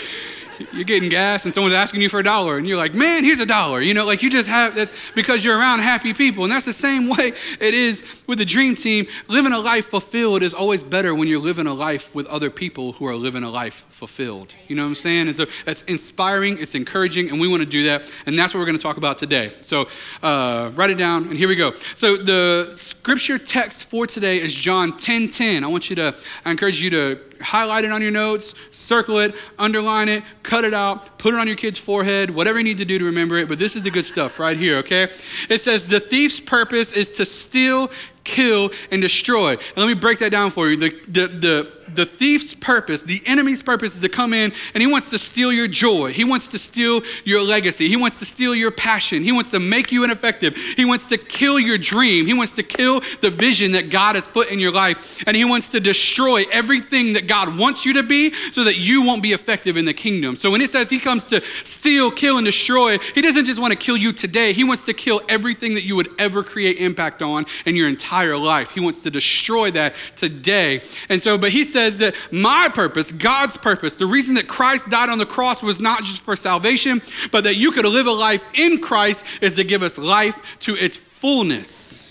you're 0.72 0.84
getting 0.84 1.08
gas 1.08 1.44
and 1.44 1.54
someone's 1.54 1.74
asking 1.74 2.00
you 2.00 2.08
for 2.08 2.20
a 2.20 2.24
dollar 2.24 2.58
and 2.58 2.66
you're 2.66 2.76
like 2.76 2.94
man 2.94 3.24
here's 3.24 3.40
a 3.40 3.46
dollar. 3.46 3.80
You 3.80 3.94
know 3.94 4.04
like 4.04 4.22
you 4.22 4.30
just 4.30 4.48
have 4.48 4.74
that's 4.74 4.92
because 5.14 5.44
you're 5.44 5.58
around 5.58 5.80
happy 5.80 6.12
people 6.14 6.44
and 6.44 6.52
that's 6.52 6.66
the 6.66 6.72
same 6.72 7.08
way 7.08 7.32
it 7.60 7.74
is 7.74 8.24
with 8.26 8.38
the 8.38 8.44
dream 8.44 8.74
team. 8.74 9.06
Living 9.28 9.52
a 9.52 9.58
life 9.58 9.86
fulfilled 9.86 10.42
is 10.42 10.54
always 10.54 10.82
better 10.82 11.14
when 11.14 11.28
you're 11.28 11.40
living 11.40 11.66
a 11.66 11.74
life 11.74 12.14
with 12.14 12.26
other 12.26 12.50
people 12.50 12.92
who 12.92 13.06
are 13.06 13.16
living 13.16 13.42
a 13.42 13.50
life 13.50 13.84
fulfilled. 13.88 14.54
You 14.68 14.76
know 14.76 14.82
what 14.82 14.88
i'm 14.88 14.94
saying? 14.94 15.26
And 15.26 15.36
so 15.36 15.46
it's 15.66 15.82
inspiring 15.82 16.58
it's 16.58 16.74
encouraging 16.74 17.30
and 17.30 17.40
we 17.40 17.48
want 17.48 17.60
to 17.60 17.68
do 17.68 17.84
that 17.84 18.10
and 18.26 18.38
that's 18.38 18.54
what 18.54 18.60
we're 18.60 18.66
going 18.66 18.78
to 18.78 18.82
talk 18.82 18.96
about 18.96 19.18
today. 19.18 19.54
So 19.60 19.88
uh, 20.22 20.70
write 20.74 20.90
it 20.90 20.98
down 20.98 21.28
and 21.28 21.36
here 21.36 21.48
we 21.48 21.56
go. 21.56 21.74
So 21.94 22.16
the 22.16 22.72
scripture 22.76 23.38
text 23.38 23.84
for 23.84 24.06
today 24.06 24.40
is 24.40 24.54
john 24.54 24.96
10 24.96 25.28
10 25.28 25.64
i 25.64 25.66
want 25.66 25.90
you 25.90 25.96
to 25.96 26.16
i 26.44 26.50
encourage 26.50 26.82
you 26.82 26.90
to 26.90 27.20
highlight 27.44 27.84
it 27.84 27.92
on 27.92 28.02
your 28.02 28.10
notes, 28.10 28.54
circle 28.70 29.18
it, 29.18 29.34
underline 29.58 30.08
it, 30.08 30.24
cut 30.42 30.64
it 30.64 30.74
out, 30.74 31.18
put 31.18 31.34
it 31.34 31.40
on 31.40 31.46
your 31.46 31.56
kid's 31.56 31.78
forehead, 31.78 32.30
whatever 32.30 32.58
you 32.58 32.64
need 32.64 32.78
to 32.78 32.84
do 32.84 32.98
to 32.98 33.04
remember 33.04 33.36
it. 33.36 33.48
But 33.48 33.58
this 33.58 33.76
is 33.76 33.82
the 33.82 33.90
good 33.90 34.04
stuff 34.04 34.38
right 34.38 34.56
here, 34.56 34.78
okay? 34.78 35.04
It 35.48 35.60
says, 35.60 35.86
The 35.86 36.00
thief's 36.00 36.40
purpose 36.40 36.90
is 36.92 37.10
to 37.10 37.24
steal, 37.24 37.90
kill, 38.24 38.70
and 38.90 39.00
destroy. 39.00 39.52
And 39.52 39.76
let 39.76 39.86
me 39.86 39.94
break 39.94 40.18
that 40.20 40.32
down 40.32 40.50
for 40.50 40.68
you. 40.68 40.76
The, 40.76 40.90
the, 41.06 41.26
the 41.28 41.72
the 41.88 42.06
thief's 42.06 42.54
purpose, 42.54 43.02
the 43.02 43.22
enemy's 43.26 43.62
purpose 43.62 43.94
is 43.94 44.00
to 44.00 44.08
come 44.08 44.32
in 44.32 44.52
and 44.74 44.82
he 44.82 44.86
wants 44.86 45.10
to 45.10 45.18
steal 45.18 45.52
your 45.52 45.68
joy. 45.68 46.12
He 46.12 46.24
wants 46.24 46.48
to 46.48 46.58
steal 46.58 47.02
your 47.24 47.42
legacy. 47.42 47.88
He 47.88 47.96
wants 47.96 48.18
to 48.20 48.24
steal 48.24 48.54
your 48.54 48.70
passion. 48.70 49.22
He 49.22 49.32
wants 49.32 49.50
to 49.50 49.60
make 49.60 49.92
you 49.92 50.04
ineffective. 50.04 50.56
He 50.56 50.84
wants 50.84 51.06
to 51.06 51.18
kill 51.18 51.58
your 51.58 51.78
dream. 51.78 52.26
He 52.26 52.34
wants 52.34 52.52
to 52.54 52.62
kill 52.62 53.00
the 53.20 53.30
vision 53.30 53.72
that 53.72 53.90
God 53.90 54.16
has 54.16 54.26
put 54.26 54.50
in 54.50 54.58
your 54.58 54.72
life. 54.72 55.22
And 55.26 55.36
he 55.36 55.44
wants 55.44 55.68
to 55.70 55.80
destroy 55.80 56.44
everything 56.50 57.14
that 57.14 57.26
God 57.26 57.56
wants 57.58 57.84
you 57.84 57.94
to 57.94 58.02
be 58.02 58.32
so 58.52 58.64
that 58.64 58.76
you 58.76 59.02
won't 59.02 59.22
be 59.22 59.32
effective 59.32 59.76
in 59.76 59.84
the 59.84 59.94
kingdom. 59.94 60.36
So 60.36 60.50
when 60.50 60.60
it 60.60 60.70
says 60.70 60.88
he 60.88 60.98
comes 60.98 61.26
to 61.26 61.40
steal, 61.42 62.10
kill, 62.10 62.38
and 62.38 62.44
destroy, 62.44 62.98
he 62.98 63.20
doesn't 63.20 63.44
just 63.44 63.60
want 63.60 63.72
to 63.72 63.78
kill 63.78 63.96
you 63.96 64.12
today. 64.12 64.52
He 64.52 64.64
wants 64.64 64.84
to 64.84 64.94
kill 64.94 65.20
everything 65.28 65.74
that 65.74 65.84
you 65.84 65.96
would 65.96 66.08
ever 66.18 66.42
create 66.42 66.78
impact 66.78 67.22
on 67.22 67.44
in 67.66 67.76
your 67.76 67.88
entire 67.88 68.36
life. 68.36 68.70
He 68.70 68.80
wants 68.80 69.02
to 69.02 69.10
destroy 69.10 69.70
that 69.72 69.94
today. 70.16 70.82
And 71.08 71.20
so, 71.20 71.36
but 71.36 71.50
he 71.50 71.64
says 71.64 71.83
that 71.92 72.14
my 72.30 72.68
purpose, 72.72 73.12
God's 73.12 73.56
purpose, 73.56 73.96
the 73.96 74.06
reason 74.06 74.34
that 74.34 74.48
Christ 74.48 74.88
died 74.88 75.08
on 75.08 75.18
the 75.18 75.26
cross 75.26 75.62
was 75.62 75.80
not 75.80 76.04
just 76.04 76.22
for 76.22 76.36
salvation, 76.36 77.02
but 77.30 77.44
that 77.44 77.56
you 77.56 77.72
could 77.72 77.86
live 77.86 78.06
a 78.06 78.12
life 78.12 78.44
in 78.54 78.80
Christ 78.80 79.24
is 79.40 79.54
to 79.54 79.64
give 79.64 79.82
us 79.82 79.98
life 79.98 80.58
to 80.60 80.74
its 80.74 80.96
fullness. 80.96 82.08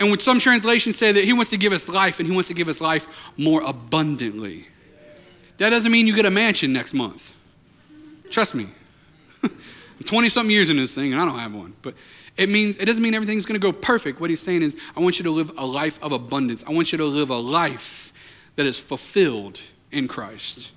And 0.00 0.10
with 0.10 0.22
some 0.22 0.38
translations 0.38 0.96
say 0.96 1.12
that 1.12 1.24
he 1.24 1.32
wants 1.32 1.50
to 1.50 1.56
give 1.56 1.72
us 1.72 1.88
life 1.88 2.20
and 2.20 2.28
he 2.28 2.34
wants 2.34 2.48
to 2.48 2.54
give 2.54 2.68
us 2.68 2.80
life 2.80 3.06
more 3.36 3.62
abundantly. 3.62 4.68
That 5.58 5.70
doesn't 5.70 5.90
mean 5.90 6.06
you 6.06 6.14
get 6.14 6.26
a 6.26 6.30
mansion 6.30 6.72
next 6.72 6.94
month. 6.94 7.34
Trust 8.30 8.54
me. 8.54 8.68
I'm 9.98 10.04
20 10.04 10.28
something 10.28 10.50
years 10.50 10.70
in 10.70 10.76
this 10.76 10.94
thing 10.94 11.12
and 11.12 11.20
I 11.20 11.24
don't 11.24 11.38
have 11.38 11.54
one. 11.54 11.74
But 11.82 11.94
it 12.36 12.48
means 12.48 12.76
it 12.76 12.84
doesn't 12.84 13.02
mean 13.02 13.14
everything's 13.14 13.44
going 13.44 13.60
to 13.60 13.64
go 13.64 13.72
perfect. 13.72 14.20
What 14.20 14.30
he's 14.30 14.40
saying 14.40 14.62
is 14.62 14.76
I 14.96 15.00
want 15.00 15.18
you 15.18 15.24
to 15.24 15.30
live 15.30 15.52
a 15.58 15.66
life 15.66 16.02
of 16.02 16.12
abundance. 16.12 16.64
I 16.66 16.72
want 16.72 16.92
you 16.92 16.98
to 16.98 17.04
live 17.04 17.30
a 17.30 17.36
life 17.36 18.12
that 18.56 18.64
is 18.64 18.78
fulfilled 18.78 19.60
in 19.90 20.08
Christ. 20.08 20.70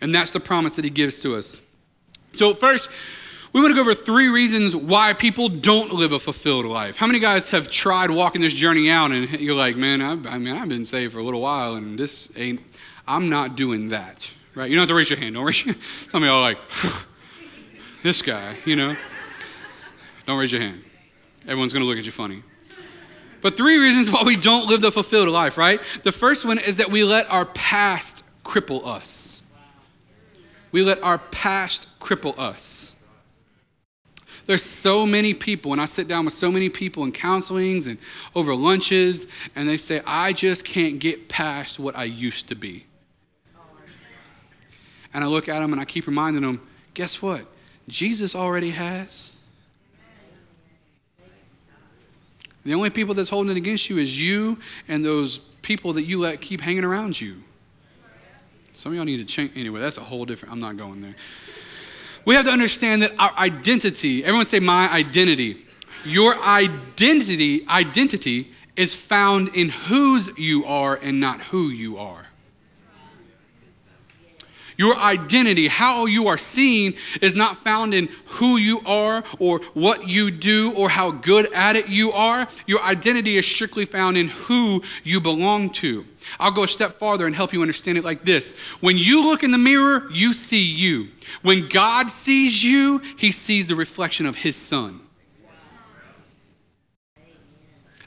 And 0.00 0.14
that's 0.14 0.32
the 0.32 0.40
promise 0.40 0.74
that 0.76 0.84
he 0.84 0.90
gives 0.90 1.22
to 1.22 1.36
us. 1.36 1.60
So 2.32 2.54
first, 2.54 2.90
we 3.52 3.60
want 3.60 3.70
to 3.70 3.76
go 3.76 3.82
over 3.82 3.94
three 3.94 4.28
reasons 4.28 4.74
why 4.74 5.12
people 5.12 5.48
don't 5.48 5.92
live 5.92 6.12
a 6.12 6.18
fulfilled 6.18 6.64
life. 6.64 6.96
How 6.96 7.06
many 7.06 7.20
guys 7.20 7.50
have 7.50 7.70
tried 7.70 8.10
walking 8.10 8.40
this 8.40 8.52
journey 8.52 8.90
out 8.90 9.12
and 9.12 9.30
you're 9.40 9.54
like, 9.54 9.76
man, 9.76 10.02
I've, 10.02 10.26
I 10.26 10.38
mean, 10.38 10.54
I've 10.54 10.68
been 10.68 10.84
saved 10.84 11.12
for 11.12 11.20
a 11.20 11.22
little 11.22 11.40
while 11.40 11.76
and 11.76 11.96
this 11.96 12.32
ain't, 12.36 12.60
I'm 13.06 13.28
not 13.28 13.54
doing 13.54 13.90
that, 13.90 14.28
right? 14.54 14.68
You 14.68 14.76
don't 14.76 14.82
have 14.82 14.88
to 14.88 14.94
raise 14.94 15.08
your 15.08 15.20
hand. 15.20 15.36
Don't 15.36 15.44
raise 15.44 15.64
your 15.64 15.74
Some 16.10 16.22
of 16.22 16.26
y'all 16.26 16.40
like, 16.40 16.58
this 18.04 18.20
guy, 18.20 18.54
you 18.66 18.76
know. 18.76 18.94
Don't 20.26 20.38
raise 20.38 20.52
your 20.52 20.60
hand. 20.60 20.84
Everyone's 21.44 21.72
going 21.72 21.82
to 21.82 21.88
look 21.88 21.98
at 21.98 22.04
you 22.04 22.12
funny. 22.12 22.42
But 23.40 23.56
three 23.56 23.78
reasons 23.78 24.10
why 24.10 24.22
we 24.24 24.36
don't 24.36 24.68
live 24.68 24.82
the 24.82 24.92
fulfilled 24.92 25.30
life, 25.30 25.56
right? 25.56 25.80
The 26.02 26.12
first 26.12 26.44
one 26.44 26.58
is 26.58 26.76
that 26.76 26.90
we 26.90 27.02
let 27.02 27.28
our 27.30 27.46
past 27.46 28.22
cripple 28.44 28.86
us. 28.86 29.42
We 30.70 30.82
let 30.82 31.02
our 31.02 31.16
past 31.16 31.98
cripple 31.98 32.38
us. 32.38 32.94
There's 34.44 34.62
so 34.62 35.06
many 35.06 35.32
people, 35.32 35.72
and 35.72 35.80
I 35.80 35.86
sit 35.86 36.06
down 36.06 36.26
with 36.26 36.34
so 36.34 36.52
many 36.52 36.68
people 36.68 37.04
in 37.04 37.12
counselings 37.12 37.86
and 37.86 37.96
over 38.34 38.54
lunches, 38.54 39.26
and 39.56 39.66
they 39.66 39.78
say, 39.78 40.02
I 40.06 40.34
just 40.34 40.66
can't 40.66 40.98
get 40.98 41.30
past 41.30 41.78
what 41.78 41.96
I 41.96 42.04
used 42.04 42.48
to 42.48 42.54
be. 42.54 42.84
And 45.14 45.24
I 45.24 45.26
look 45.26 45.48
at 45.48 45.60
them 45.60 45.72
and 45.72 45.80
I 45.80 45.86
keep 45.86 46.06
reminding 46.06 46.42
them, 46.42 46.60
guess 46.92 47.22
what? 47.22 47.46
Jesus 47.88 48.34
already 48.34 48.70
has. 48.70 49.32
The 52.64 52.72
only 52.72 52.90
people 52.90 53.14
that's 53.14 53.28
holding 53.28 53.50
it 53.50 53.58
against 53.58 53.90
you 53.90 53.98
is 53.98 54.18
you 54.18 54.58
and 54.88 55.04
those 55.04 55.38
people 55.60 55.92
that 55.94 56.04
you 56.04 56.20
let 56.20 56.40
keep 56.40 56.60
hanging 56.60 56.84
around 56.84 57.20
you. 57.20 57.42
Some 58.72 58.92
of 58.92 58.96
y'all 58.96 59.04
need 59.04 59.18
to 59.18 59.24
change. 59.24 59.52
Anyway, 59.54 59.80
that's 59.80 59.98
a 59.98 60.02
whole 60.02 60.24
different, 60.24 60.52
I'm 60.52 60.60
not 60.60 60.76
going 60.76 61.00
there. 61.00 61.14
We 62.24 62.34
have 62.34 62.46
to 62.46 62.50
understand 62.50 63.02
that 63.02 63.12
our 63.18 63.32
identity, 63.36 64.24
everyone 64.24 64.46
say 64.46 64.60
my 64.60 64.90
identity. 64.90 65.58
Your 66.04 66.34
identity, 66.42 67.66
identity 67.68 68.52
is 68.76 68.94
found 68.94 69.48
in 69.54 69.68
whose 69.68 70.36
you 70.38 70.64
are 70.64 70.96
and 70.96 71.20
not 71.20 71.40
who 71.42 71.68
you 71.68 71.98
are. 71.98 72.26
Your 74.76 74.96
identity, 74.96 75.68
how 75.68 76.06
you 76.06 76.28
are 76.28 76.38
seen, 76.38 76.94
is 77.22 77.34
not 77.34 77.56
found 77.56 77.94
in 77.94 78.08
who 78.26 78.56
you 78.56 78.80
are 78.86 79.22
or 79.38 79.60
what 79.74 80.08
you 80.08 80.30
do 80.30 80.72
or 80.76 80.88
how 80.88 81.10
good 81.10 81.52
at 81.52 81.76
it 81.76 81.88
you 81.88 82.12
are. 82.12 82.46
Your 82.66 82.82
identity 82.82 83.36
is 83.36 83.46
strictly 83.46 83.84
found 83.84 84.16
in 84.16 84.28
who 84.28 84.82
you 85.02 85.20
belong 85.20 85.70
to. 85.70 86.04
I'll 86.40 86.50
go 86.50 86.64
a 86.64 86.68
step 86.68 86.98
farther 86.98 87.26
and 87.26 87.36
help 87.36 87.52
you 87.52 87.62
understand 87.62 87.98
it 87.98 88.04
like 88.04 88.22
this. 88.22 88.58
When 88.80 88.96
you 88.96 89.24
look 89.26 89.42
in 89.42 89.50
the 89.50 89.58
mirror, 89.58 90.08
you 90.10 90.32
see 90.32 90.64
you. 90.64 91.08
When 91.42 91.68
God 91.68 92.10
sees 92.10 92.64
you, 92.64 92.98
he 93.18 93.30
sees 93.30 93.66
the 93.68 93.76
reflection 93.76 94.26
of 94.26 94.36
his 94.36 94.56
son. 94.56 95.00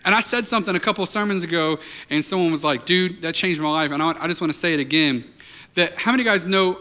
And 0.03 0.15
I 0.15 0.21
said 0.21 0.45
something 0.45 0.73
a 0.73 0.79
couple 0.79 1.05
sermons 1.05 1.43
ago, 1.43 1.79
and 2.09 2.23
someone 2.23 2.49
was 2.49 2.63
like, 2.63 2.85
dude, 2.85 3.21
that 3.23 3.35
changed 3.35 3.59
my 3.59 3.69
life. 3.69 3.91
And 3.91 4.01
I 4.01 4.27
just 4.27 4.39
want 4.39 4.53
to 4.53 4.57
say 4.57 4.73
it 4.73 4.79
again 4.79 5.25
that 5.77 5.93
how 5.93 6.11
many 6.11 6.23
guys 6.23 6.47
know 6.47 6.79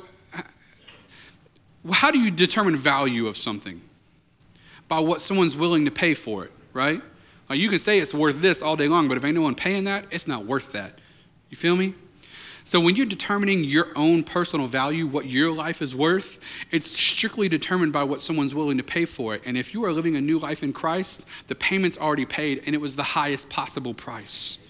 how 1.93 2.11
do 2.11 2.19
you 2.19 2.31
determine 2.31 2.77
value 2.77 3.27
of 3.27 3.37
something? 3.37 3.81
By 4.89 5.01
what 5.01 5.21
someone's 5.21 5.55
willing 5.55 5.85
to 5.85 5.91
pay 5.91 6.15
for 6.15 6.45
it, 6.45 6.53
right? 6.73 7.01
Like 7.49 7.61
you 7.61 7.69
can 7.69 7.79
say 7.79 8.01
it's 8.01 8.15
worth 8.15 8.41
this 8.41 8.63
all 8.63 8.75
day 8.75 8.89
long, 8.89 9.07
but 9.07 9.19
if 9.19 9.25
ain't 9.25 9.35
no 9.35 9.43
one 9.43 9.55
paying 9.55 9.85
that, 9.85 10.07
it's 10.11 10.27
not 10.27 10.47
worth 10.47 10.73
that. 10.73 10.99
You 11.51 11.57
feel 11.57 11.77
me? 11.77 11.95
So 12.65 12.81
when 12.81 12.97
you're 12.97 13.07
determining 13.07 13.65
your 13.65 13.89
own 13.95 14.25
personal 14.25 14.67
value, 14.67 15.07
what 15.07 15.27
your 15.27 15.53
life 15.53 15.83
is 15.83 15.95
worth, 15.95 16.41
it's 16.71 16.91
strictly 16.91 17.49
determined 17.49 17.93
by 17.93 18.03
what 18.03 18.23
someone's 18.23 18.55
willing 18.55 18.79
to 18.79 18.83
pay 18.83 19.05
for 19.05 19.35
it. 19.35 19.43
And 19.45 19.59
if 19.59 19.75
you 19.75 19.85
are 19.85 19.93
living 19.93 20.17
a 20.17 20.21
new 20.23 20.39
life 20.39 20.63
in 20.63 20.73
Christ, 20.73 21.29
the 21.49 21.55
payment's 21.55 21.99
already 21.99 22.25
paid 22.25 22.63
and 22.65 22.75
it 22.75 22.81
was 22.81 22.97
the 22.97 23.03
highest 23.03 23.51
possible 23.51 23.93
price. 23.93 24.66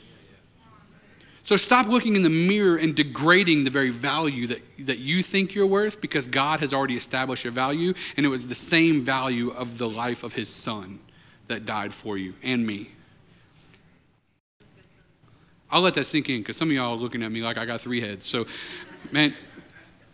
So 1.47 1.57
stop 1.57 1.87
looking 1.87 2.17
in 2.17 2.23
the 2.23 2.29
mirror 2.29 2.75
and 2.75 2.93
degrading 2.93 3.63
the 3.63 3.71
very 3.71 3.91
value 3.91 4.49
that, 4.49 4.61
that 4.81 4.99
you 4.99 5.23
think 5.23 5.55
you're 5.55 5.65
worth 5.65 6.01
because 6.01 6.27
God 6.27 6.59
has 6.59 6.75
already 6.75 6.97
established 6.97 7.45
a 7.45 7.53
value, 7.53 7.95
and 8.17 8.27
it 8.27 8.29
was 8.29 8.49
the 8.49 8.55
same 8.57 9.05
value 9.05 9.51
of 9.51 9.79
the 9.79 9.89
life 9.89 10.25
of 10.25 10.33
his 10.33 10.49
son 10.49 10.99
that 11.47 11.65
died 11.65 11.95
for 11.95 12.19
you 12.19 12.35
and 12.43 12.67
me. 12.67 12.91
I'll 15.71 15.83
let 15.83 15.95
that 15.95 16.07
sink 16.07 16.29
in 16.29 16.41
because 16.41 16.57
some 16.57 16.69
of 16.69 16.75
y'all 16.75 16.95
are 16.95 17.01
looking 17.01 17.23
at 17.23 17.31
me 17.31 17.45
like 17.45 17.59
I 17.59 17.65
got 17.65 17.81
three 17.81 18.01
heads. 18.01 18.27
So, 18.27 18.49
man, 19.13 19.33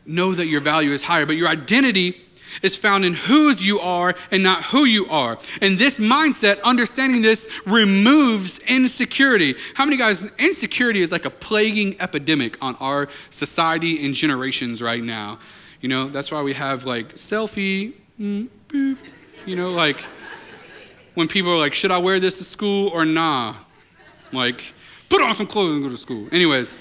know 0.04 0.34
that 0.34 0.48
your 0.48 0.60
value 0.60 0.90
is 0.90 1.02
higher, 1.02 1.24
but 1.24 1.36
your 1.36 1.48
identity 1.48 2.20
is 2.62 2.76
found 2.76 3.04
in 3.04 3.14
whose 3.14 3.64
you 3.64 3.80
are 3.80 4.14
and 4.30 4.42
not 4.42 4.64
who 4.64 4.84
you 4.84 5.06
are. 5.06 5.38
And 5.60 5.78
this 5.78 5.98
mindset, 5.98 6.62
understanding 6.62 7.22
this, 7.22 7.48
removes 7.66 8.58
insecurity. 8.60 9.54
How 9.74 9.84
many 9.84 9.96
guys, 9.96 10.24
insecurity 10.38 11.00
is 11.00 11.12
like 11.12 11.24
a 11.24 11.30
plaguing 11.30 12.00
epidemic 12.00 12.62
on 12.62 12.76
our 12.76 13.08
society 13.30 14.04
and 14.04 14.14
generations 14.14 14.82
right 14.82 15.02
now. 15.02 15.38
You 15.80 15.88
know, 15.88 16.08
that's 16.08 16.30
why 16.30 16.42
we 16.42 16.54
have 16.54 16.84
like 16.84 17.14
selfie, 17.14 17.94
mm, 18.20 18.48
boop, 18.68 18.98
you 19.46 19.56
know, 19.56 19.70
like 19.70 19.96
when 21.14 21.28
people 21.28 21.52
are 21.52 21.58
like, 21.58 21.74
should 21.74 21.90
I 21.90 21.98
wear 21.98 22.20
this 22.20 22.38
to 22.38 22.44
school 22.44 22.88
or 22.88 23.04
nah? 23.04 23.54
Like, 24.32 24.62
put 25.08 25.20
on 25.20 25.34
some 25.34 25.46
clothes 25.46 25.74
and 25.74 25.82
go 25.82 25.90
to 25.90 25.96
school. 25.96 26.28
Anyways. 26.32 26.78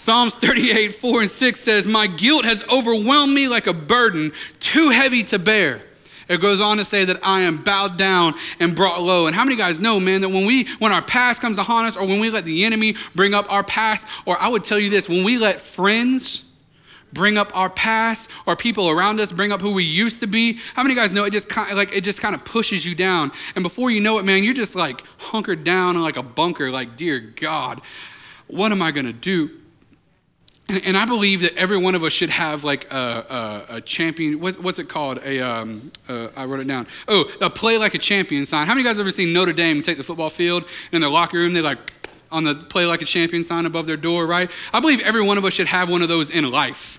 Psalms 0.00 0.34
38, 0.34 0.94
4 0.94 1.20
and 1.20 1.30
6 1.30 1.60
says, 1.60 1.86
My 1.86 2.06
guilt 2.06 2.46
has 2.46 2.62
overwhelmed 2.72 3.34
me 3.34 3.48
like 3.48 3.66
a 3.66 3.74
burden 3.74 4.32
too 4.58 4.88
heavy 4.88 5.22
to 5.24 5.38
bear. 5.38 5.82
It 6.26 6.40
goes 6.40 6.58
on 6.58 6.78
to 6.78 6.86
say 6.86 7.04
that 7.04 7.18
I 7.22 7.42
am 7.42 7.62
bowed 7.62 7.98
down 7.98 8.32
and 8.60 8.74
brought 8.74 9.02
low. 9.02 9.26
And 9.26 9.36
how 9.36 9.44
many 9.44 9.56
guys 9.56 9.78
know, 9.78 10.00
man, 10.00 10.22
that 10.22 10.30
when 10.30 10.46
we 10.46 10.64
when 10.78 10.90
our 10.90 11.02
past 11.02 11.42
comes 11.42 11.58
upon 11.58 11.84
us, 11.84 11.98
or 11.98 12.06
when 12.06 12.18
we 12.18 12.30
let 12.30 12.46
the 12.46 12.64
enemy 12.64 12.94
bring 13.14 13.34
up 13.34 13.52
our 13.52 13.62
past, 13.62 14.08
or 14.24 14.40
I 14.40 14.48
would 14.48 14.64
tell 14.64 14.78
you 14.78 14.88
this, 14.88 15.06
when 15.06 15.22
we 15.22 15.36
let 15.36 15.60
friends 15.60 16.46
bring 17.12 17.36
up 17.36 17.54
our 17.54 17.68
past 17.68 18.30
or 18.46 18.56
people 18.56 18.88
around 18.88 19.20
us 19.20 19.30
bring 19.30 19.52
up 19.52 19.60
who 19.60 19.74
we 19.74 19.84
used 19.84 20.20
to 20.20 20.28
be 20.28 20.60
how 20.74 20.82
many 20.84 20.94
guys 20.94 21.10
know 21.10 21.24
it 21.24 21.32
just 21.32 21.48
kind 21.48 21.68
of 21.68 21.76
like 21.76 21.92
it 21.92 22.02
just 22.02 22.20
kind 22.20 22.36
of 22.36 22.44
pushes 22.44 22.86
you 22.86 22.94
down 22.94 23.32
and 23.56 23.64
before 23.64 23.90
you 23.90 23.98
know 23.98 24.16
it 24.20 24.24
man 24.24 24.44
you're 24.44 24.54
just 24.54 24.76
like 24.76 25.02
hunkered 25.18 25.64
down 25.64 25.96
in 25.96 26.02
like 26.02 26.16
a 26.16 26.22
bunker 26.22 26.70
like 26.70 26.96
dear 26.96 27.18
god 27.18 27.80
what 28.46 28.70
am 28.70 28.80
i 28.80 28.92
going 28.92 29.06
to 29.06 29.12
do 29.12 29.50
and 30.84 30.96
I 30.96 31.04
believe 31.04 31.42
that 31.42 31.56
every 31.56 31.76
one 31.76 31.94
of 31.94 32.04
us 32.04 32.12
should 32.12 32.30
have 32.30 32.64
like 32.64 32.92
a, 32.92 32.96
a, 33.70 33.76
a 33.76 33.80
champion. 33.80 34.40
What, 34.40 34.60
what's 34.62 34.78
it 34.78 34.88
called? 34.88 35.18
A 35.24 35.40
um, 35.40 35.90
uh, 36.08 36.28
I 36.36 36.44
wrote 36.44 36.60
it 36.60 36.66
down. 36.66 36.86
Oh, 37.08 37.30
a 37.40 37.50
play 37.50 37.78
like 37.78 37.94
a 37.94 37.98
champion 37.98 38.46
sign. 38.46 38.66
How 38.66 38.74
many 38.74 38.82
of 38.82 38.86
you 38.86 38.92
guys 38.92 39.00
ever 39.00 39.10
seen 39.10 39.32
Notre 39.32 39.52
Dame 39.52 39.82
take 39.82 39.96
the 39.96 40.04
football 40.04 40.30
field 40.30 40.64
in 40.92 41.00
their 41.00 41.10
locker 41.10 41.38
room? 41.38 41.52
They 41.52 41.62
like 41.62 41.78
on 42.30 42.44
the 42.44 42.54
play 42.54 42.86
like 42.86 43.02
a 43.02 43.04
champion 43.04 43.42
sign 43.42 43.66
above 43.66 43.86
their 43.86 43.96
door, 43.96 44.26
right? 44.26 44.50
I 44.72 44.80
believe 44.80 45.00
every 45.00 45.22
one 45.22 45.38
of 45.38 45.44
us 45.44 45.54
should 45.54 45.66
have 45.66 45.90
one 45.90 46.02
of 46.02 46.08
those 46.08 46.30
in 46.30 46.48
life. 46.50 46.98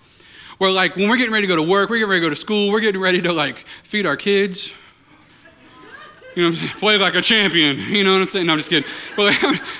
Where 0.57 0.71
like 0.71 0.95
when 0.95 1.09
we're 1.09 1.17
getting 1.17 1.33
ready 1.33 1.47
to 1.47 1.53
go 1.53 1.55
to 1.55 1.67
work, 1.69 1.89
we're 1.89 1.97
getting 1.97 2.09
ready 2.09 2.21
to 2.21 2.25
go 2.27 2.29
to 2.29 2.35
school, 2.35 2.71
we're 2.71 2.81
getting 2.81 3.01
ready 3.01 3.21
to 3.21 3.33
like 3.33 3.57
feed 3.83 4.05
our 4.05 4.17
kids. 4.17 4.73
You 6.35 6.49
know, 6.49 6.55
play 6.79 6.97
like 6.97 7.15
a 7.15 7.21
champion. 7.21 7.77
You 7.77 8.03
know 8.03 8.13
what 8.13 8.21
I'm 8.21 8.27
saying? 8.27 8.45
No, 8.45 8.53
I'm 8.53 8.59
just 8.59 8.69
kidding. 8.69 8.89
But, 9.17 9.41
like, 9.43 9.61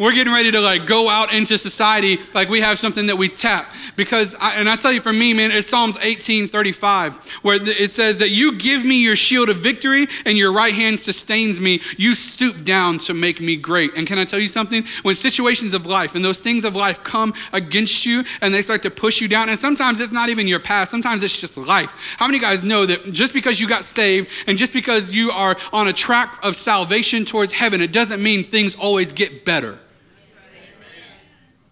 we're 0.00 0.14
getting 0.14 0.32
ready 0.32 0.50
to 0.50 0.60
like 0.60 0.86
go 0.86 1.10
out 1.10 1.32
into 1.34 1.58
society 1.58 2.18
like 2.32 2.48
we 2.48 2.60
have 2.60 2.78
something 2.78 3.06
that 3.06 3.16
we 3.16 3.28
tap. 3.28 3.70
Because 3.96 4.34
I, 4.40 4.54
and 4.54 4.68
i 4.68 4.76
tell 4.76 4.92
you 4.92 5.00
for 5.02 5.12
me 5.12 5.34
man 5.34 5.50
it's 5.52 5.68
psalms 5.68 5.98
18 6.00 6.48
35 6.48 7.28
where 7.42 7.58
it 7.60 7.90
says 7.90 8.18
that 8.18 8.30
you 8.30 8.56
give 8.56 8.82
me 8.82 9.02
your 9.02 9.14
shield 9.14 9.50
of 9.50 9.58
victory 9.58 10.06
and 10.24 10.38
your 10.38 10.52
right 10.52 10.72
hand 10.72 10.98
sustains 10.98 11.60
me. 11.60 11.82
You 11.98 12.14
stoop 12.14 12.64
down 12.64 12.98
to 13.00 13.14
make 13.14 13.40
me 13.40 13.56
great. 13.56 13.92
And 13.94 14.06
can 14.06 14.18
i 14.18 14.24
tell 14.24 14.38
you 14.38 14.48
something? 14.48 14.84
When 15.02 15.14
situations 15.14 15.74
of 15.74 15.84
life 15.84 16.14
and 16.14 16.24
those 16.24 16.40
things 16.40 16.64
of 16.64 16.74
life 16.74 17.04
come 17.04 17.34
against 17.52 18.06
you 18.06 18.24
and 18.40 18.54
they 18.54 18.62
start 18.62 18.82
to 18.84 18.90
push 18.90 19.20
you 19.20 19.28
down 19.28 19.50
and 19.50 19.58
sometimes 19.58 20.00
it's 20.00 20.12
not 20.12 20.30
even 20.30 20.48
your 20.48 20.60
past 20.60 20.90
sometimes 20.90 21.22
it's 21.22 21.38
just 21.38 21.58
life. 21.58 21.92
How 22.16 22.26
many 22.26 22.38
guys 22.38 22.64
know 22.64 22.86
that 22.86 23.12
just 23.12 23.34
because 23.34 23.60
you 23.60 23.68
got 23.68 23.84
saved 23.84 24.30
and 24.46 24.56
just 24.56 24.72
because 24.72 25.10
you 25.10 25.30
are 25.30 25.56
on 25.74 25.88
a 25.88 25.92
track 25.92 26.38
of 26.42 26.56
salvation 26.56 27.26
towards 27.26 27.52
heaven 27.52 27.82
it 27.82 27.92
doesn't 27.92 28.22
mean 28.22 28.44
things 28.44 28.74
always 28.74 29.12
get 29.12 29.44
better 29.44 29.78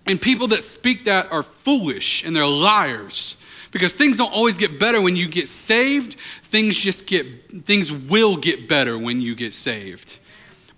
and 0.09 0.21
people 0.21 0.49
that 0.49 0.62
speak 0.62 1.05
that 1.05 1.31
are 1.31 1.42
foolish 1.42 2.25
and 2.25 2.35
they're 2.35 2.47
liars 2.47 3.37
because 3.71 3.94
things 3.94 4.16
don't 4.16 4.33
always 4.33 4.57
get 4.57 4.81
better 4.81 5.01
when 5.03 5.16
you 5.16 5.29
get 5.29 5.49
saved. 5.49 6.18
Things 6.44 6.77
just 6.77 7.07
get, 7.07 7.27
things 7.64 7.92
will 7.92 8.37
get 8.37 8.68
better 8.68 8.99
when 8.99 9.21
you 9.21 9.35
get 9.35 9.53
saved. 9.53 10.18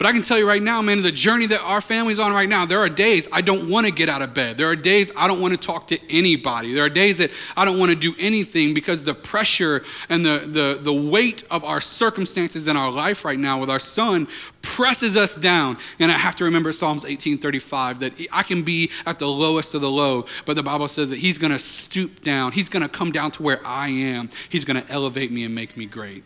But 0.00 0.06
I 0.06 0.12
can 0.12 0.22
tell 0.22 0.38
you 0.38 0.48
right 0.48 0.62
now, 0.62 0.80
man, 0.80 1.02
the 1.02 1.12
journey 1.12 1.44
that 1.48 1.60
our 1.60 1.82
family's 1.82 2.18
on 2.18 2.32
right 2.32 2.48
now, 2.48 2.64
there 2.64 2.78
are 2.78 2.88
days 2.88 3.28
I 3.30 3.42
don't 3.42 3.68
want 3.68 3.86
to 3.86 3.92
get 3.92 4.08
out 4.08 4.22
of 4.22 4.32
bed. 4.32 4.56
There 4.56 4.66
are 4.66 4.74
days 4.74 5.12
I 5.14 5.28
don't 5.28 5.42
want 5.42 5.52
to 5.52 5.60
talk 5.60 5.88
to 5.88 5.98
anybody. 6.10 6.72
There 6.72 6.82
are 6.82 6.88
days 6.88 7.18
that 7.18 7.30
I 7.54 7.66
don't 7.66 7.78
want 7.78 7.90
to 7.90 7.96
do 7.98 8.14
anything 8.18 8.72
because 8.72 9.04
the 9.04 9.12
pressure 9.12 9.84
and 10.08 10.24
the, 10.24 10.38
the, 10.46 10.78
the 10.80 10.92
weight 10.92 11.42
of 11.50 11.64
our 11.64 11.82
circumstances 11.82 12.66
in 12.66 12.78
our 12.78 12.90
life 12.90 13.26
right 13.26 13.38
now 13.38 13.60
with 13.60 13.68
our 13.68 13.78
son 13.78 14.26
presses 14.62 15.18
us 15.18 15.36
down. 15.36 15.76
And 15.98 16.10
I 16.10 16.16
have 16.16 16.34
to 16.36 16.44
remember 16.44 16.72
Psalms 16.72 17.04
18:35 17.04 17.98
that 17.98 18.14
I 18.32 18.42
can 18.42 18.62
be 18.62 18.90
at 19.04 19.18
the 19.18 19.28
lowest 19.28 19.74
of 19.74 19.82
the 19.82 19.90
low, 19.90 20.24
but 20.46 20.54
the 20.54 20.62
Bible 20.62 20.88
says 20.88 21.10
that 21.10 21.18
he's 21.18 21.36
going 21.36 21.52
to 21.52 21.58
stoop 21.58 22.22
down. 22.22 22.52
He's 22.52 22.70
going 22.70 22.82
to 22.82 22.88
come 22.88 23.12
down 23.12 23.32
to 23.32 23.42
where 23.42 23.60
I 23.66 23.90
am. 23.90 24.30
He's 24.48 24.64
going 24.64 24.82
to 24.82 24.90
elevate 24.90 25.30
me 25.30 25.44
and 25.44 25.54
make 25.54 25.76
me 25.76 25.84
great. 25.84 26.24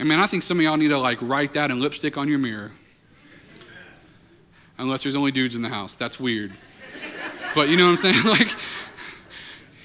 I 0.00 0.04
mean, 0.04 0.18
I 0.18 0.26
think 0.26 0.42
some 0.42 0.58
of 0.58 0.64
y'all 0.64 0.76
need 0.76 0.88
to 0.88 0.98
like 0.98 1.18
write 1.20 1.54
that 1.54 1.70
in 1.70 1.80
lipstick 1.80 2.16
on 2.16 2.28
your 2.28 2.38
mirror. 2.38 2.70
Unless 4.78 5.02
there's 5.02 5.16
only 5.16 5.32
dudes 5.32 5.56
in 5.56 5.62
the 5.62 5.68
house. 5.68 5.96
That's 5.96 6.20
weird. 6.20 6.52
But 7.54 7.68
you 7.68 7.76
know 7.76 7.86
what 7.86 8.04
I'm 8.04 8.14
saying? 8.14 8.24
Like, 8.24 8.48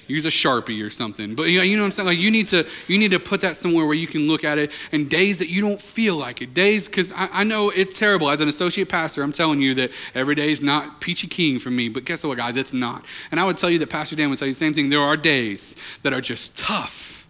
use 0.06 0.24
a 0.24 0.28
sharpie 0.28 0.84
or 0.84 0.90
something. 0.90 1.34
But 1.34 1.44
you 1.44 1.76
know 1.76 1.82
what 1.82 1.86
i'm 1.86 1.92
saying? 1.92 2.06
Like 2.06 2.18
you 2.18 2.30
need 2.30 2.46
to 2.48 2.66
you 2.88 2.98
need 2.98 3.12
to 3.12 3.18
put 3.18 3.40
that 3.40 3.56
somewhere 3.56 3.86
where 3.86 3.94
you 3.94 4.06
can 4.06 4.28
look 4.28 4.44
at 4.44 4.58
it 4.58 4.70
and 4.92 5.08
days 5.08 5.38
that 5.38 5.48
you 5.48 5.62
don't 5.62 5.80
feel 5.80 6.16
like 6.16 6.42
it. 6.42 6.54
Days 6.54 6.86
because 6.86 7.12
I, 7.12 7.28
I, 7.32 7.44
know 7.44 7.70
it's 7.70 7.98
terrible. 7.98 8.30
As 8.30 8.40
an 8.40 8.48
associate 8.48 8.88
pastor 8.88 9.22
i'm 9.22 9.32
telling 9.32 9.60
you 9.60 9.74
that 9.74 9.90
every 10.14 10.34
day 10.34 10.50
is 10.50 10.62
not 10.62 11.00
peachy 11.00 11.26
keen 11.26 11.58
for 11.58 11.70
me. 11.70 11.88
But 11.88 12.04
guess 12.04 12.24
what 12.24 12.36
guys? 12.36 12.56
It's 12.56 12.72
not. 12.72 13.04
And 13.30 13.40
i 13.40 13.44
would 13.44 13.56
tell 13.56 13.70
you 13.70 13.78
that 13.78 13.90
pastor 13.90 14.16
dan 14.16 14.30
would 14.30 14.38
tell 14.38 14.48
you 14.48 14.54
the 14.54 14.58
same 14.58 14.74
thing. 14.74 14.90
There 14.90 15.00
are 15.00 15.16
days 15.16 15.76
that 16.02 16.12
are 16.12 16.20
just 16.20 16.56
tough. 16.56 17.26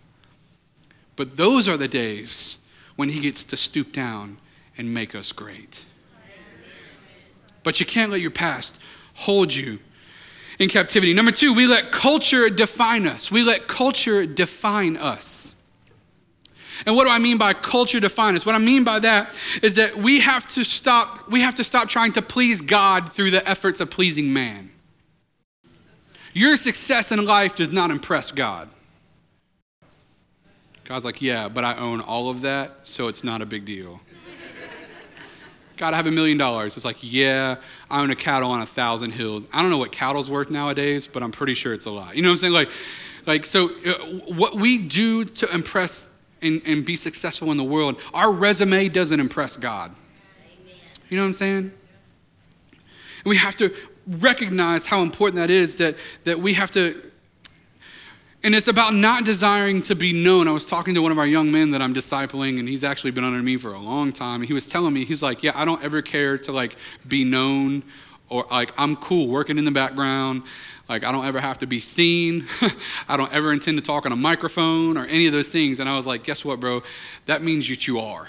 But 1.16 1.36
those 1.36 1.68
are 1.68 1.76
the 1.76 1.88
days 1.88 2.58
when 2.96 3.08
he 3.08 3.20
gets 3.20 3.44
to 3.44 3.56
stoop 3.56 3.92
down 3.92 4.38
and 4.76 4.92
make 4.92 5.14
us 5.14 5.32
great. 5.32 5.84
But 7.62 7.80
you 7.80 7.86
can't 7.86 8.12
let 8.12 8.20
your 8.20 8.30
past 8.30 8.78
hold 9.14 9.54
you 9.54 9.78
in 10.58 10.68
captivity. 10.68 11.14
Number 11.14 11.32
two, 11.32 11.54
we 11.54 11.66
let 11.66 11.90
culture 11.90 12.48
define 12.50 13.06
us. 13.06 13.30
We 13.30 13.42
let 13.42 13.66
culture 13.66 14.26
define 14.26 14.96
us. 14.96 15.54
And 16.86 16.96
what 16.96 17.04
do 17.04 17.10
I 17.10 17.18
mean 17.18 17.38
by 17.38 17.54
culture 17.54 18.00
define 18.00 18.36
us? 18.36 18.44
What 18.44 18.54
I 18.54 18.58
mean 18.58 18.84
by 18.84 18.98
that 18.98 19.34
is 19.62 19.74
that 19.76 19.96
we 19.96 20.20
have 20.20 20.44
to 20.54 20.64
stop, 20.64 21.30
we 21.30 21.40
have 21.40 21.54
to 21.56 21.64
stop 21.64 21.88
trying 21.88 22.12
to 22.12 22.22
please 22.22 22.60
God 22.60 23.12
through 23.12 23.30
the 23.30 23.48
efforts 23.48 23.80
of 23.80 23.90
pleasing 23.90 24.32
man. 24.32 24.70
Your 26.32 26.56
success 26.56 27.12
in 27.12 27.24
life 27.24 27.56
does 27.56 27.72
not 27.72 27.90
impress 27.90 28.32
God. 28.32 28.68
God's 30.84 31.04
like, 31.04 31.22
yeah, 31.22 31.48
but 31.48 31.64
I 31.64 31.76
own 31.76 32.00
all 32.00 32.28
of 32.28 32.42
that, 32.42 32.86
so 32.86 33.08
it's 33.08 33.24
not 33.24 33.40
a 33.40 33.46
big 33.46 33.64
deal. 33.64 34.00
God, 35.76 35.92
I 35.92 35.96
have 35.96 36.06
a 36.06 36.10
million 36.10 36.38
dollars. 36.38 36.76
It's 36.76 36.84
like, 36.84 36.98
yeah, 37.00 37.56
I 37.90 38.02
own 38.02 38.10
a 38.10 38.16
cattle 38.16 38.50
on 38.50 38.60
a 38.60 38.66
thousand 38.66 39.10
hills. 39.10 39.46
I 39.52 39.60
don't 39.60 39.70
know 39.70 39.78
what 39.78 39.90
cattle's 39.90 40.30
worth 40.30 40.50
nowadays, 40.50 41.06
but 41.06 41.22
I'm 41.22 41.32
pretty 41.32 41.54
sure 41.54 41.74
it's 41.74 41.86
a 41.86 41.90
lot. 41.90 42.14
You 42.14 42.22
know 42.22 42.28
what 42.28 42.34
I'm 42.34 42.38
saying? 42.38 42.52
Like, 42.52 42.68
like 43.26 43.46
so 43.46 43.70
uh, 43.84 43.94
what 44.34 44.54
we 44.54 44.78
do 44.78 45.24
to 45.24 45.52
impress 45.52 46.08
and, 46.42 46.62
and 46.66 46.84
be 46.84 46.94
successful 46.94 47.50
in 47.50 47.56
the 47.56 47.64
world, 47.64 47.98
our 48.12 48.30
resume 48.30 48.88
doesn't 48.88 49.18
impress 49.18 49.56
God. 49.56 49.92
You 51.08 51.16
know 51.16 51.24
what 51.24 51.28
I'm 51.28 51.34
saying? 51.34 51.72
And 53.24 53.26
we 53.26 53.36
have 53.36 53.56
to 53.56 53.74
recognize 54.06 54.86
how 54.86 55.02
important 55.02 55.36
that 55.36 55.50
is 55.50 55.76
that, 55.78 55.96
that 56.24 56.38
we 56.38 56.52
have 56.52 56.70
to 56.72 57.00
and 58.44 58.54
it's 58.54 58.68
about 58.68 58.92
not 58.92 59.24
desiring 59.24 59.80
to 59.82 59.94
be 59.94 60.12
known. 60.12 60.46
I 60.46 60.50
was 60.50 60.68
talking 60.68 60.94
to 60.94 61.00
one 61.00 61.10
of 61.10 61.18
our 61.18 61.26
young 61.26 61.50
men 61.50 61.70
that 61.70 61.80
I'm 61.80 61.94
discipling, 61.94 62.58
and 62.58 62.68
he's 62.68 62.84
actually 62.84 63.10
been 63.10 63.24
under 63.24 63.42
me 63.42 63.56
for 63.56 63.72
a 63.72 63.78
long 63.78 64.12
time. 64.12 64.42
And 64.42 64.44
he 64.46 64.52
was 64.52 64.66
telling 64.66 64.92
me, 64.92 65.06
he's 65.06 65.22
like, 65.22 65.42
Yeah, 65.42 65.52
I 65.54 65.64
don't 65.64 65.82
ever 65.82 66.02
care 66.02 66.36
to 66.36 66.52
like 66.52 66.76
be 67.08 67.24
known 67.24 67.82
or 68.28 68.44
like 68.50 68.72
I'm 68.76 68.96
cool 68.96 69.28
working 69.28 69.56
in 69.56 69.64
the 69.64 69.70
background. 69.70 70.42
Like 70.90 71.04
I 71.04 71.10
don't 71.10 71.24
ever 71.24 71.40
have 71.40 71.58
to 71.60 71.66
be 71.66 71.80
seen. 71.80 72.46
I 73.08 73.16
don't 73.16 73.32
ever 73.32 73.50
intend 73.50 73.78
to 73.78 73.82
talk 73.82 74.04
on 74.04 74.12
a 74.12 74.16
microphone 74.16 74.98
or 74.98 75.06
any 75.06 75.26
of 75.26 75.32
those 75.32 75.48
things. 75.48 75.80
And 75.80 75.88
I 75.88 75.96
was 75.96 76.06
like, 76.06 76.22
Guess 76.22 76.44
what, 76.44 76.60
bro? 76.60 76.82
That 77.24 77.42
means 77.42 77.66
that 77.70 77.86
you 77.86 77.98
are. 77.98 78.28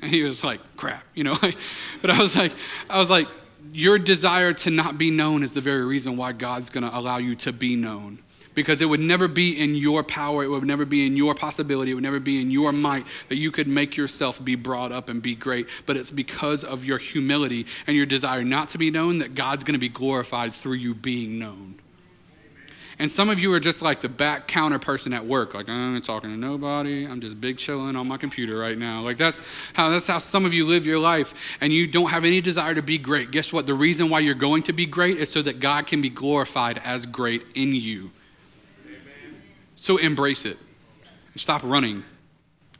And 0.00 0.10
he 0.10 0.22
was 0.22 0.42
like, 0.44 0.76
crap, 0.76 1.04
you 1.14 1.24
know. 1.24 1.36
but 2.00 2.10
I 2.10 2.20
was 2.20 2.36
like, 2.36 2.52
I 2.88 2.98
was 2.98 3.10
like, 3.10 3.28
your 3.72 3.98
desire 3.98 4.52
to 4.52 4.70
not 4.70 4.98
be 4.98 5.10
known 5.10 5.42
is 5.42 5.54
the 5.54 5.60
very 5.60 5.84
reason 5.84 6.16
why 6.16 6.32
God's 6.32 6.70
going 6.70 6.84
to 6.84 6.96
allow 6.96 7.18
you 7.18 7.34
to 7.36 7.52
be 7.52 7.76
known. 7.76 8.18
Because 8.54 8.82
it 8.82 8.86
would 8.86 9.00
never 9.00 9.28
be 9.28 9.58
in 9.58 9.74
your 9.74 10.02
power, 10.02 10.44
it 10.44 10.48
would 10.48 10.64
never 10.64 10.84
be 10.84 11.06
in 11.06 11.16
your 11.16 11.34
possibility, 11.34 11.90
it 11.90 11.94
would 11.94 12.02
never 12.02 12.20
be 12.20 12.40
in 12.40 12.50
your 12.50 12.70
might 12.70 13.06
that 13.30 13.36
you 13.36 13.50
could 13.50 13.66
make 13.66 13.96
yourself 13.96 14.44
be 14.44 14.56
brought 14.56 14.92
up 14.92 15.08
and 15.08 15.22
be 15.22 15.34
great. 15.34 15.68
But 15.86 15.96
it's 15.96 16.10
because 16.10 16.62
of 16.62 16.84
your 16.84 16.98
humility 16.98 17.66
and 17.86 17.96
your 17.96 18.04
desire 18.04 18.44
not 18.44 18.68
to 18.68 18.78
be 18.78 18.90
known 18.90 19.18
that 19.20 19.34
God's 19.34 19.64
going 19.64 19.74
to 19.74 19.80
be 19.80 19.88
glorified 19.88 20.52
through 20.52 20.74
you 20.74 20.94
being 20.94 21.38
known. 21.38 21.76
And 23.02 23.10
some 23.10 23.30
of 23.30 23.40
you 23.40 23.52
are 23.52 23.58
just 23.58 23.82
like 23.82 24.00
the 24.00 24.08
back 24.08 24.46
counter 24.46 24.78
person 24.78 25.12
at 25.12 25.26
work, 25.26 25.54
like 25.54 25.68
I'm 25.68 25.94
not 25.94 26.04
talking 26.04 26.30
to 26.30 26.36
nobody. 26.36 27.04
I'm 27.04 27.20
just 27.20 27.40
big 27.40 27.58
chilling 27.58 27.96
on 27.96 28.06
my 28.06 28.16
computer 28.16 28.56
right 28.56 28.78
now. 28.78 29.00
Like 29.00 29.16
that's 29.16 29.42
how 29.72 29.88
that's 29.88 30.06
how 30.06 30.18
some 30.18 30.44
of 30.44 30.54
you 30.54 30.68
live 30.68 30.86
your 30.86 31.00
life, 31.00 31.56
and 31.60 31.72
you 31.72 31.88
don't 31.88 32.10
have 32.10 32.24
any 32.24 32.40
desire 32.40 32.76
to 32.76 32.80
be 32.80 32.98
great. 32.98 33.32
Guess 33.32 33.52
what? 33.52 33.66
The 33.66 33.74
reason 33.74 34.08
why 34.08 34.20
you're 34.20 34.36
going 34.36 34.62
to 34.62 34.72
be 34.72 34.86
great 34.86 35.16
is 35.16 35.32
so 35.32 35.42
that 35.42 35.58
God 35.58 35.88
can 35.88 36.00
be 36.00 36.10
glorified 36.10 36.80
as 36.84 37.04
great 37.04 37.42
in 37.56 37.74
you. 37.74 38.12
Amen. 38.86 39.42
So 39.74 39.96
embrace 39.96 40.44
it. 40.44 40.58
Stop 41.34 41.62
running. 41.64 42.04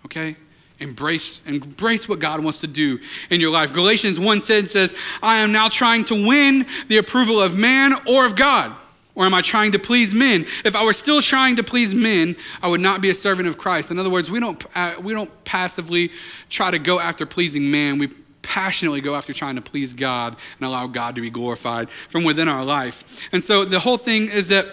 Okay? 0.05 0.37
Embrace, 0.79 1.45
embrace 1.47 2.09
what 2.09 2.21
God 2.21 2.39
wants 2.39 2.61
to 2.61 2.69
do 2.69 3.01
in 3.31 3.41
your 3.41 3.51
life. 3.51 3.73
Galatians 3.73 4.21
1 4.21 4.41
says, 4.43 4.95
I 5.21 5.39
am 5.39 5.51
now 5.51 5.69
trying 5.69 6.05
to 6.05 6.15
win 6.15 6.67
the 6.87 6.99
approval 6.99 7.41
of 7.41 7.59
man 7.59 7.95
or 8.09 8.25
of 8.25 8.37
God. 8.37 8.77
Or 9.15 9.25
am 9.25 9.35
I 9.35 9.43
trying 9.43 9.73
to 9.73 9.79
please 9.79 10.15
men? 10.15 10.47
If 10.65 10.75
I 10.75 10.85
were 10.85 10.95
still 10.95 11.21
trying 11.21 11.57
to 11.57 11.63
please 11.63 11.95
men, 11.95 12.35
I 12.63 12.69
would 12.69 12.81
not 12.81 13.03
be 13.03 13.11
a 13.11 13.15
servant 13.15 13.47
of 13.47 13.59
Christ. 13.59 13.91
In 13.91 13.99
other 13.99 14.09
words, 14.09 14.31
we 14.31 14.41
don't, 14.41 14.65
uh, 14.75 14.95
we 15.03 15.13
don't 15.13 15.45
passively 15.45 16.11
try 16.49 16.71
to 16.71 16.79
go 16.79 16.99
after 16.99 17.27
pleasing 17.27 17.71
man. 17.71 17.99
We 17.99 18.09
passionately 18.41 19.01
go 19.01 19.15
after 19.15 19.33
trying 19.33 19.57
to 19.57 19.63
please 19.63 19.93
God 19.93 20.37
and 20.59 20.67
allow 20.67 20.87
God 20.87 21.15
to 21.17 21.21
be 21.21 21.31
glorified 21.31 21.91
from 21.91 22.25
within 22.25 22.49
our 22.49 22.65
life. 22.65 23.29
And 23.33 23.43
so 23.43 23.65
the 23.65 23.81
whole 23.81 23.99
thing 23.99 24.29
is 24.29 24.49
that, 24.49 24.67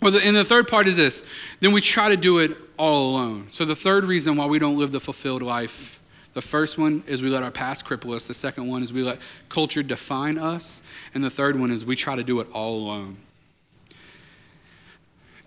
well, 0.00 0.12
the, 0.12 0.24
and 0.24 0.36
the 0.36 0.44
third 0.44 0.68
part 0.68 0.86
is 0.86 0.96
this 0.96 1.24
then 1.60 1.72
we 1.72 1.80
try 1.80 2.08
to 2.08 2.16
do 2.16 2.38
it 2.38 2.56
all 2.78 3.10
alone. 3.10 3.48
So 3.50 3.64
the 3.64 3.76
third 3.76 4.04
reason 4.04 4.36
why 4.36 4.46
we 4.46 4.58
don't 4.58 4.78
live 4.78 4.92
the 4.92 5.00
fulfilled 5.00 5.42
life 5.42 5.94
the 6.34 6.42
first 6.42 6.78
one 6.78 7.04
is 7.06 7.22
we 7.22 7.30
let 7.30 7.44
our 7.44 7.52
past 7.52 7.86
cripple 7.86 8.14
us. 8.14 8.26
The 8.26 8.34
second 8.34 8.68
one 8.68 8.82
is 8.82 8.92
we 8.92 9.04
let 9.04 9.18
culture 9.48 9.84
define 9.84 10.36
us. 10.36 10.82
And 11.14 11.22
the 11.22 11.30
third 11.30 11.58
one 11.58 11.70
is 11.70 11.84
we 11.84 11.94
try 11.94 12.16
to 12.16 12.24
do 12.24 12.40
it 12.40 12.48
all 12.52 12.76
alone. 12.76 13.16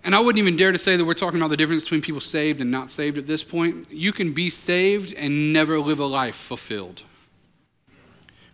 And 0.04 0.14
I 0.14 0.20
wouldn't 0.20 0.38
even 0.38 0.56
dare 0.56 0.72
to 0.72 0.78
say 0.78 0.96
that 0.96 1.04
we're 1.04 1.14
talking 1.14 1.40
about 1.40 1.50
the 1.50 1.56
difference 1.56 1.84
between 1.84 2.02
people 2.02 2.20
saved 2.20 2.60
and 2.60 2.70
not 2.70 2.88
saved 2.88 3.18
at 3.18 3.26
this 3.26 3.42
point. 3.42 3.88
You 3.90 4.12
can 4.12 4.32
be 4.32 4.48
saved 4.48 5.12
and 5.14 5.52
never 5.52 5.78
live 5.80 5.98
a 5.98 6.06
life 6.06 6.36
fulfilled. 6.36 7.02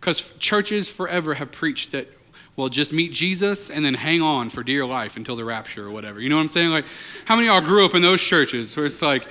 Because 0.01 0.37
churches 0.39 0.91
forever 0.91 1.35
have 1.35 1.53
preached 1.53 1.93
that, 1.93 2.09
well, 2.57 2.69
just 2.69 2.93
meet 2.93 3.13
Jesus 3.13 3.71
and 3.71 3.85
then 3.85 3.95
hang 3.95 4.21
on 4.21 4.49
for 4.51 4.63
dear 4.63 4.85
life 4.85 5.17
until 5.17 5.37
the 5.37 5.45
rapture 5.45 5.87
or 5.87 5.91
whatever. 5.91 6.21
You 6.21 6.29
know 6.29 6.37
what 6.37 6.43
I'm 6.43 6.49
saying? 6.49 6.71
Like, 6.71 6.85
how 7.25 7.37
many 7.37 7.49
of 7.49 7.55
y'all 7.55 7.67
grew 7.67 7.85
up 7.85 7.95
in 7.95 8.03
those 8.03 8.23
churches 8.23 8.77
where 8.77 8.87
it's 8.87 9.03
like, 9.03 9.27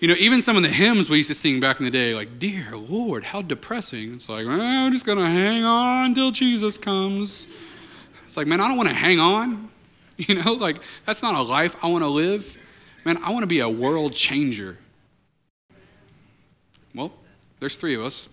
you 0.00 0.06
know, 0.06 0.14
even 0.18 0.42
some 0.42 0.56
of 0.56 0.62
the 0.62 0.68
hymns 0.68 1.10
we 1.10 1.18
used 1.18 1.28
to 1.28 1.34
sing 1.34 1.60
back 1.60 1.80
in 1.80 1.84
the 1.84 1.90
day, 1.90 2.14
like, 2.14 2.38
Dear 2.38 2.76
Lord, 2.76 3.24
how 3.24 3.42
depressing. 3.42 4.14
It's 4.14 4.28
like, 4.28 4.46
well, 4.46 4.60
I'm 4.60 4.92
just 4.92 5.04
going 5.04 5.18
to 5.18 5.26
hang 5.26 5.64
on 5.64 6.06
until 6.06 6.30
Jesus 6.30 6.78
comes. 6.78 7.48
It's 8.26 8.36
like, 8.36 8.46
man, 8.46 8.60
I 8.60 8.68
don't 8.68 8.76
want 8.76 8.90
to 8.90 8.94
hang 8.94 9.18
on. 9.18 9.68
You 10.26 10.42
know, 10.42 10.54
like 10.54 10.78
that's 11.06 11.22
not 11.22 11.36
a 11.36 11.42
life 11.42 11.76
I 11.80 11.88
want 11.88 12.02
to 12.02 12.08
live. 12.08 12.60
Man, 13.04 13.18
I 13.22 13.30
want 13.30 13.44
to 13.44 13.46
be 13.46 13.60
a 13.60 13.68
world 13.68 14.14
changer. 14.14 14.76
Well, 16.92 17.12
there's 17.60 17.76
three 17.76 17.94
of 17.94 18.02
us 18.02 18.28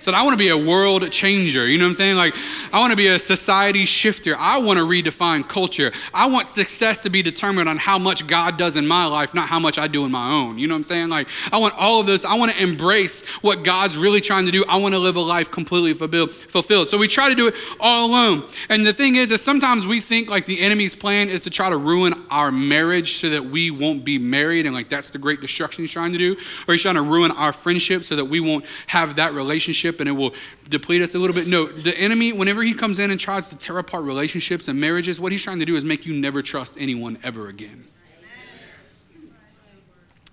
said, 0.00 0.14
I 0.14 0.22
want 0.22 0.32
to 0.32 0.38
be 0.38 0.48
a 0.48 0.56
world 0.56 1.10
changer. 1.12 1.66
You 1.66 1.78
know 1.78 1.84
what 1.84 1.90
I'm 1.90 1.94
saying? 1.94 2.16
Like, 2.16 2.34
I 2.72 2.80
want 2.80 2.90
to 2.90 2.96
be 2.96 3.08
a 3.08 3.18
society 3.18 3.84
shifter. 3.84 4.34
I 4.36 4.58
want 4.58 4.78
to 4.78 4.84
redefine 4.84 5.46
culture. 5.46 5.92
I 6.14 6.26
want 6.26 6.46
success 6.46 7.00
to 7.00 7.10
be 7.10 7.22
determined 7.22 7.68
on 7.68 7.76
how 7.76 7.98
much 7.98 8.26
God 8.26 8.56
does 8.56 8.76
in 8.76 8.86
my 8.86 9.04
life, 9.06 9.34
not 9.34 9.48
how 9.48 9.58
much 9.58 9.78
I 9.78 9.88
do 9.88 10.04
in 10.04 10.10
my 10.10 10.30
own. 10.30 10.58
You 10.58 10.68
know 10.68 10.74
what 10.74 10.78
I'm 10.78 10.84
saying? 10.84 11.08
Like, 11.10 11.28
I 11.52 11.58
want 11.58 11.74
all 11.76 12.00
of 12.00 12.06
this. 12.06 12.24
I 12.24 12.34
want 12.36 12.52
to 12.52 12.62
embrace 12.62 13.26
what 13.42 13.62
God's 13.62 13.96
really 13.96 14.20
trying 14.20 14.46
to 14.46 14.52
do. 14.52 14.64
I 14.68 14.76
want 14.76 14.94
to 14.94 14.98
live 14.98 15.16
a 15.16 15.20
life 15.20 15.50
completely 15.50 15.92
fulfilled. 15.92 16.88
So 16.88 16.96
we 16.96 17.08
try 17.08 17.28
to 17.28 17.34
do 17.34 17.48
it 17.48 17.54
all 17.78 18.08
alone. 18.08 18.48
And 18.68 18.86
the 18.86 18.92
thing 18.92 19.16
is, 19.16 19.30
is 19.30 19.42
sometimes 19.42 19.86
we 19.86 20.00
think 20.00 20.30
like 20.30 20.46
the 20.46 20.60
enemy's 20.60 20.94
plan 20.94 21.28
is 21.28 21.44
to 21.44 21.50
try 21.50 21.68
to 21.68 21.76
ruin 21.76 22.14
our 22.30 22.50
marriage 22.50 23.14
so 23.14 23.30
that 23.30 23.44
we 23.44 23.70
won't 23.70 24.04
be 24.04 24.18
married. 24.18 24.66
And 24.66 24.74
like, 24.74 24.88
that's 24.88 25.10
the 25.10 25.18
great 25.18 25.40
destruction 25.40 25.84
he's 25.84 25.92
trying 25.92 26.12
to 26.12 26.18
do. 26.18 26.36
Or 26.66 26.74
he's 26.74 26.82
trying 26.82 26.94
to 26.94 27.02
ruin 27.02 27.30
our 27.32 27.52
friendship 27.52 28.04
so 28.04 28.16
that 28.16 28.24
we 28.24 28.40
won't 28.40 28.64
have 28.86 29.16
that 29.16 29.34
relationship 29.34 29.89
relationship 29.90 30.00
and 30.00 30.08
it 30.08 30.12
will 30.12 30.34
deplete 30.68 31.02
us 31.02 31.14
a 31.14 31.18
little 31.18 31.34
bit. 31.34 31.46
No, 31.46 31.66
the 31.66 31.96
enemy, 31.98 32.32
whenever 32.32 32.62
he 32.62 32.74
comes 32.74 32.98
in 32.98 33.10
and 33.10 33.18
tries 33.18 33.48
to 33.48 33.56
tear 33.56 33.78
apart 33.78 34.04
relationships 34.04 34.68
and 34.68 34.80
marriages, 34.80 35.20
what 35.20 35.32
he's 35.32 35.42
trying 35.42 35.58
to 35.60 35.64
do 35.64 35.76
is 35.76 35.84
make 35.84 36.06
you 36.06 36.14
never 36.14 36.42
trust 36.42 36.76
anyone 36.78 37.18
ever 37.22 37.48
again. 37.48 37.86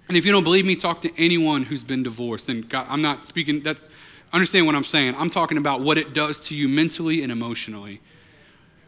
And 0.08 0.16
if 0.16 0.26
you 0.26 0.32
don't 0.32 0.46
believe 0.46 0.66
me, 0.66 0.76
talk 0.76 1.02
to 1.02 1.12
anyone 1.18 1.64
who's 1.64 1.84
been 1.84 2.02
divorced. 2.02 2.48
And 2.48 2.68
God, 2.70 2.88
I'm 2.90 3.02
not 3.02 3.26
speaking, 3.26 3.62
that's, 3.62 3.86
understand 4.32 4.66
what 4.66 4.76
I'm 4.76 4.86
saying. 4.86 5.16
I'm 5.18 5.30
talking 5.30 5.58
about 5.58 5.82
what 5.82 5.98
it 5.98 6.14
does 6.14 6.40
to 6.48 6.56
you 6.56 6.70
mentally 6.70 7.24
and 7.24 7.32
emotionally. 7.32 8.00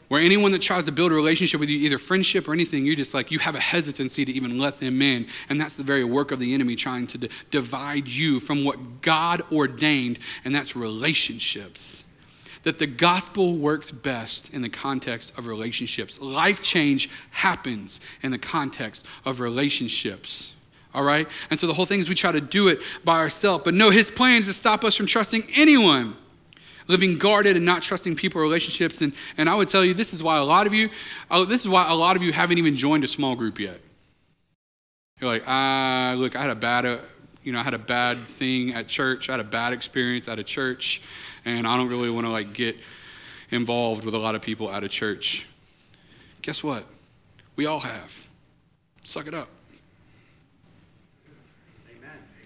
Where 0.10 0.20
anyone 0.20 0.52
that 0.54 0.62
tries 0.62 0.86
to 0.86 0.92
build 0.92 1.12
a 1.12 1.16
relationship 1.16 1.60
with 1.60 1.70
you, 1.70 1.78
either 1.78 2.00
friendship 2.00 2.48
or 2.48 2.54
anything, 2.54 2.84
you 2.84 2.96
just 2.96 3.14
like, 3.14 3.30
you 3.30 3.38
have 3.40 3.54
a 3.54 3.60
hesitancy 3.60 4.26
to 4.26 4.32
even 4.32 4.58
let 4.58 4.80
them 4.80 5.04
in. 5.04 5.28
And 5.50 5.62
that's 5.62 5.76
the 5.76 5.84
very 5.84 6.04
work 6.04 6.32
of 6.32 6.40
the 6.40 6.56
enemy 6.56 6.76
trying 6.76 7.06
to 7.08 7.20
d- 7.20 7.30
divide 7.52 8.08
you 8.08 8.40
from 8.40 8.66
what 8.66 9.02
God 9.02 9.44
ordained, 9.52 10.18
and 10.44 10.54
that's 10.54 10.76
relationships. 10.76 12.04
That 12.64 12.80
the 12.80 12.88
gospel 12.88 13.56
works 13.56 13.92
best 13.92 14.52
in 14.52 14.64
the 14.64 14.70
context 14.70 15.38
of 15.38 15.46
relationships. 15.46 16.20
Life 16.20 16.64
change 16.64 17.12
happens 17.30 18.02
in 18.24 18.32
the 18.32 18.40
context 18.40 19.06
of 19.26 19.40
relationships. 19.40 20.54
All 20.96 21.04
right? 21.04 21.28
And 21.52 21.60
so 21.60 21.68
the 21.68 21.74
whole 21.74 21.86
thing 21.86 22.00
is 22.00 22.10
we 22.10 22.16
try 22.16 22.32
to 22.32 22.42
do 22.42 22.68
it 22.68 22.80
by 23.04 23.20
ourselves. 23.20 23.64
But 23.64 23.76
no, 23.76 23.92
his 23.92 24.10
plan 24.10 24.42
is 24.42 24.48
to 24.48 24.54
stop 24.54 24.84
us 24.84 24.96
from 24.96 25.06
trusting 25.06 25.44
anyone 25.54 26.16
living 26.90 27.18
guarded 27.18 27.56
and 27.56 27.66
not 27.66 27.82
trusting 27.82 28.16
people 28.16 28.42
relationships. 28.42 29.00
And, 29.02 29.14
and 29.38 29.48
I 29.48 29.56
would 29.56 29.70
tell 29.70 29.86
you, 29.86 29.94
this 29.94 30.12
is 30.12 30.22
why 30.22 30.38
a 30.38 30.44
lot 30.44 30.68
of 30.68 30.74
you, 30.74 30.90
uh, 31.32 31.46
this 31.46 31.62
is 31.62 31.70
why 31.70 31.90
a 31.90 31.96
lot 31.96 32.18
of 32.18 32.24
you 32.24 32.34
haven't 32.34 32.58
even 32.58 32.76
joined 32.76 33.06
a 33.06 33.08
small 33.08 33.36
group 33.36 33.60
yet. 33.60 33.80
You're 35.22 35.30
like, 35.30 35.44
ah, 35.48 36.16
look, 36.18 36.36
I 36.36 36.42
had 36.42 36.50
a 36.50 36.56
bad, 36.56 36.86
uh, 36.86 36.98
you 37.44 37.54
know, 37.54 37.60
I 37.60 37.64
had 37.64 37.76
a 37.76 37.80
bad 37.80 38.18
thing 38.18 38.74
at 38.74 38.88
church. 38.88 39.30
I 39.30 39.34
had 39.34 39.40
a 39.40 39.46
bad 39.46 39.72
experience 39.72 40.28
at 40.28 40.40
a 40.40 40.44
church, 40.44 41.02
and 41.46 41.68
I 41.68 41.78
don't 41.78 41.90
really 41.90 42.10
want 42.10 42.26
to 42.26 42.32
like 42.32 42.54
get 42.54 42.76
involved 43.52 44.04
with 44.04 44.16
a 44.16 44.18
lot 44.18 44.36
of 44.36 44.42
people 44.42 44.70
at 44.72 44.84
a 44.84 44.90
church. 44.90 45.48
Guess 46.42 46.64
what? 46.64 46.86
We 47.56 47.66
all 47.66 47.82
have. 47.82 48.28
Suck 49.04 49.28
it 49.28 49.34
up. 49.34 49.50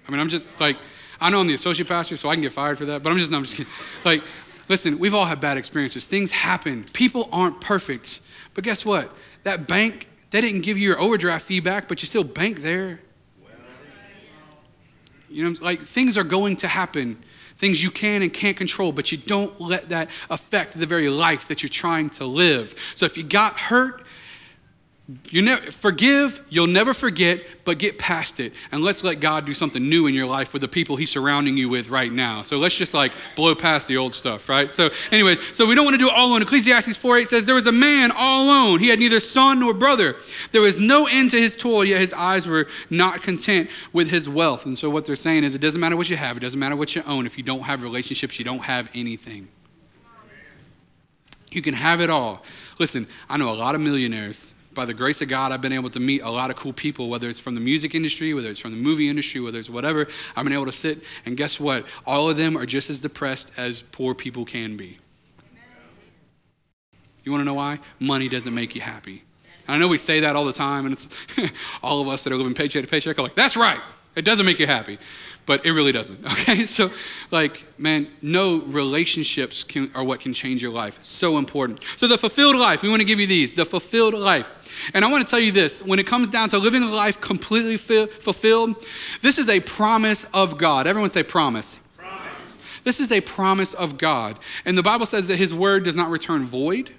I 0.05 0.11
mean, 0.11 0.19
I'm 0.19 0.29
just 0.29 0.59
like, 0.59 0.77
I 1.23 1.29
know 1.29 1.39
I'm 1.39 1.47
the 1.47 1.53
associate 1.53 1.87
pastor, 1.87 2.17
so 2.17 2.27
I 2.27 2.35
can 2.35 2.41
get 2.41 2.51
fired 2.51 2.77
for 2.77 2.83
that, 2.83 3.01
but 3.01 3.09
I'm 3.09 3.17
just, 3.17 3.31
no, 3.31 3.37
I'm 3.37 3.43
just 3.45 3.55
kidding. 3.55 3.71
Like, 4.03 4.21
listen, 4.67 4.99
we've 4.99 5.13
all 5.13 5.23
had 5.23 5.39
bad 5.39 5.57
experiences. 5.57 6.03
Things 6.03 6.31
happen. 6.31 6.83
People 6.91 7.29
aren't 7.31 7.61
perfect. 7.61 8.19
But 8.53 8.65
guess 8.65 8.85
what? 8.85 9.09
That 9.43 9.65
bank, 9.65 10.09
they 10.31 10.41
didn't 10.41 10.61
give 10.61 10.77
you 10.77 10.89
your 10.89 10.99
overdraft 10.99 11.45
fee 11.45 11.61
back, 11.61 11.87
but 11.87 12.01
you 12.01 12.07
still 12.07 12.25
bank 12.25 12.61
there. 12.61 12.99
You 15.29 15.49
know, 15.49 15.55
like 15.61 15.79
things 15.79 16.17
are 16.17 16.25
going 16.25 16.57
to 16.57 16.67
happen, 16.67 17.23
things 17.55 17.81
you 17.81 17.89
can 17.89 18.21
and 18.21 18.31
can't 18.33 18.57
control, 18.57 18.91
but 18.91 19.09
you 19.13 19.17
don't 19.17 19.61
let 19.61 19.87
that 19.89 20.09
affect 20.29 20.77
the 20.77 20.85
very 20.85 21.07
life 21.07 21.47
that 21.47 21.63
you're 21.63 21.69
trying 21.69 22.09
to 22.11 22.25
live. 22.25 22.75
So 22.95 23.05
if 23.05 23.15
you 23.15 23.23
got 23.23 23.57
hurt, 23.57 24.02
you 25.31 25.41
never 25.41 25.69
forgive, 25.69 26.41
you'll 26.47 26.67
never 26.67 26.93
forget, 26.93 27.41
but 27.65 27.77
get 27.77 27.97
past 27.97 28.39
it. 28.39 28.53
And 28.71 28.81
let's 28.81 29.03
let 29.03 29.19
God 29.19 29.45
do 29.45 29.53
something 29.53 29.89
new 29.89 30.07
in 30.07 30.13
your 30.13 30.25
life 30.25 30.53
with 30.53 30.61
the 30.61 30.69
people 30.69 30.95
He's 30.95 31.11
surrounding 31.11 31.57
you 31.57 31.67
with 31.67 31.89
right 31.89 32.11
now. 32.11 32.41
So 32.41 32.57
let's 32.57 32.77
just 32.77 32.93
like 32.93 33.11
blow 33.35 33.53
past 33.53 33.89
the 33.89 33.97
old 33.97 34.13
stuff, 34.13 34.47
right? 34.47 34.71
So, 34.71 34.91
anyway, 35.11 35.35
so 35.51 35.67
we 35.67 35.75
don't 35.75 35.83
want 35.83 35.95
to 35.95 35.97
do 35.97 36.07
it 36.07 36.13
all 36.15 36.29
alone. 36.29 36.41
Ecclesiastes 36.41 36.95
4 36.95 37.17
8 37.17 37.27
says, 37.27 37.45
There 37.45 37.55
was 37.55 37.67
a 37.67 37.71
man 37.73 38.11
all 38.15 38.45
alone. 38.45 38.79
He 38.79 38.87
had 38.87 38.99
neither 38.99 39.19
son 39.19 39.59
nor 39.59 39.73
brother. 39.73 40.15
There 40.53 40.61
was 40.61 40.79
no 40.79 41.05
end 41.07 41.31
to 41.31 41.37
his 41.37 41.57
toil, 41.57 41.83
yet 41.83 41.99
his 41.99 42.13
eyes 42.13 42.47
were 42.47 42.67
not 42.89 43.21
content 43.21 43.69
with 43.91 44.09
his 44.09 44.29
wealth. 44.29 44.65
And 44.65 44.77
so 44.77 44.89
what 44.89 45.03
they're 45.03 45.17
saying 45.17 45.43
is, 45.43 45.53
it 45.53 45.59
doesn't 45.59 45.81
matter 45.81 45.97
what 45.97 46.09
you 46.09 46.15
have, 46.15 46.37
it 46.37 46.41
doesn't 46.41 46.59
matter 46.59 46.77
what 46.77 46.95
you 46.95 47.03
own. 47.05 47.25
If 47.25 47.37
you 47.37 47.43
don't 47.43 47.63
have 47.63 47.83
relationships, 47.83 48.39
you 48.39 48.45
don't 48.45 48.63
have 48.63 48.89
anything. 48.93 49.49
You 51.51 51.61
can 51.61 51.73
have 51.73 51.99
it 51.99 52.09
all. 52.09 52.41
Listen, 52.79 53.05
I 53.29 53.35
know 53.37 53.51
a 53.51 53.53
lot 53.53 53.75
of 53.75 53.81
millionaires 53.81 54.52
by 54.73 54.85
the 54.85 54.93
grace 54.93 55.21
of 55.21 55.27
God, 55.27 55.51
I've 55.51 55.61
been 55.61 55.73
able 55.73 55.89
to 55.91 55.99
meet 55.99 56.21
a 56.21 56.29
lot 56.29 56.49
of 56.49 56.55
cool 56.55 56.73
people, 56.73 57.09
whether 57.09 57.29
it's 57.29 57.39
from 57.39 57.55
the 57.55 57.61
music 57.61 57.95
industry, 57.95 58.33
whether 58.33 58.49
it's 58.49 58.59
from 58.59 58.71
the 58.71 58.81
movie 58.81 59.09
industry, 59.09 59.41
whether 59.41 59.59
it's 59.59 59.69
whatever. 59.69 60.07
I've 60.35 60.43
been 60.43 60.53
able 60.53 60.65
to 60.65 60.71
sit, 60.71 61.03
and 61.25 61.37
guess 61.37 61.59
what? 61.59 61.85
All 62.05 62.29
of 62.29 62.37
them 62.37 62.57
are 62.57 62.65
just 62.65 62.89
as 62.89 62.99
depressed 62.99 63.51
as 63.57 63.81
poor 63.81 64.13
people 64.13 64.45
can 64.45 64.77
be. 64.77 64.97
You 67.23 67.31
want 67.31 67.41
to 67.41 67.45
know 67.45 67.53
why? 67.53 67.79
Money 67.99 68.27
doesn't 68.27 68.53
make 68.53 68.75
you 68.75 68.81
happy. 68.81 69.23
And 69.67 69.75
I 69.75 69.79
know 69.79 69.87
we 69.87 69.97
say 69.97 70.21
that 70.21 70.35
all 70.35 70.45
the 70.45 70.53
time, 70.53 70.85
and 70.85 70.93
it's 70.93 71.07
all 71.83 72.01
of 72.01 72.07
us 72.07 72.23
that 72.23 72.33
are 72.33 72.37
living 72.37 72.53
paycheck 72.53 72.83
to 72.83 72.89
paycheck 72.89 73.17
are 73.17 73.21
like, 73.21 73.33
that's 73.33 73.55
right. 73.55 73.79
It 74.15 74.25
doesn't 74.25 74.45
make 74.45 74.59
you 74.59 74.67
happy 74.67 74.99
but 75.45 75.65
it 75.65 75.71
really 75.71 75.91
doesn't. 75.91 76.19
Okay, 76.43 76.65
so 76.65 76.91
like, 77.31 77.63
man, 77.77 78.07
no 78.21 78.59
relationships 78.61 79.63
can, 79.63 79.89
are 79.95 80.03
what 80.03 80.19
can 80.19 80.33
change 80.33 80.61
your 80.61 80.71
life. 80.71 80.99
So 81.03 81.37
important. 81.37 81.81
So 81.95 82.07
the 82.07 82.17
fulfilled 82.17 82.57
life, 82.57 82.81
we 82.81 82.89
want 82.89 82.99
to 83.01 83.05
give 83.05 83.19
you 83.19 83.27
these. 83.27 83.53
The 83.53 83.65
fulfilled 83.65 84.13
life. 84.13 84.91
And 84.93 85.05
I 85.05 85.11
want 85.11 85.25
to 85.25 85.29
tell 85.29 85.39
you 85.39 85.51
this 85.51 85.81
when 85.81 85.99
it 85.99 86.07
comes 86.07 86.27
down 86.27 86.49
to 86.49 86.57
living 86.57 86.83
a 86.83 86.87
life 86.87 87.21
completely 87.21 87.77
fulfilled, 87.77 88.83
this 89.21 89.37
is 89.37 89.47
a 89.47 89.61
promise 89.61 90.25
of 90.33 90.57
God. 90.57 90.85
Everyone 90.85 91.11
say 91.11 91.23
promise. 91.23 91.79
promise. 91.97 92.81
This 92.83 92.99
is 92.99 93.11
a 93.11 93.21
promise 93.21 93.73
of 93.73 93.97
God. 93.97 94.37
And 94.65 94.77
the 94.77 94.83
Bible 94.83 95.05
says 95.05 95.27
that 95.27 95.37
his 95.37 95.53
word 95.53 95.85
does 95.85 95.95
not 95.95 96.09
return 96.09 96.43
void 96.43 96.91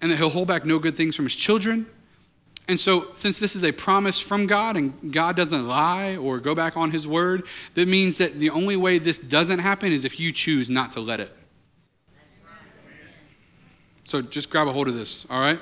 and 0.00 0.10
that 0.10 0.16
he'll 0.16 0.30
hold 0.30 0.48
back 0.48 0.64
no 0.64 0.78
good 0.78 0.94
things 0.94 1.14
from 1.14 1.26
his 1.26 1.34
children. 1.34 1.86
And 2.72 2.80
so, 2.80 3.08
since 3.12 3.38
this 3.38 3.54
is 3.54 3.64
a 3.64 3.70
promise 3.70 4.18
from 4.18 4.46
God 4.46 4.78
and 4.78 5.12
God 5.12 5.36
doesn't 5.36 5.68
lie 5.68 6.16
or 6.16 6.40
go 6.40 6.54
back 6.54 6.74
on 6.74 6.90
his 6.90 7.06
word, 7.06 7.42
that 7.74 7.86
means 7.86 8.16
that 8.16 8.40
the 8.40 8.48
only 8.48 8.76
way 8.76 8.96
this 8.96 9.18
doesn't 9.18 9.58
happen 9.58 9.92
is 9.92 10.06
if 10.06 10.18
you 10.18 10.32
choose 10.32 10.70
not 10.70 10.92
to 10.92 11.00
let 11.00 11.20
it. 11.20 11.30
So, 14.04 14.22
just 14.22 14.48
grab 14.48 14.68
a 14.68 14.72
hold 14.72 14.88
of 14.88 14.94
this, 14.94 15.26
all 15.28 15.38
right? 15.38 15.60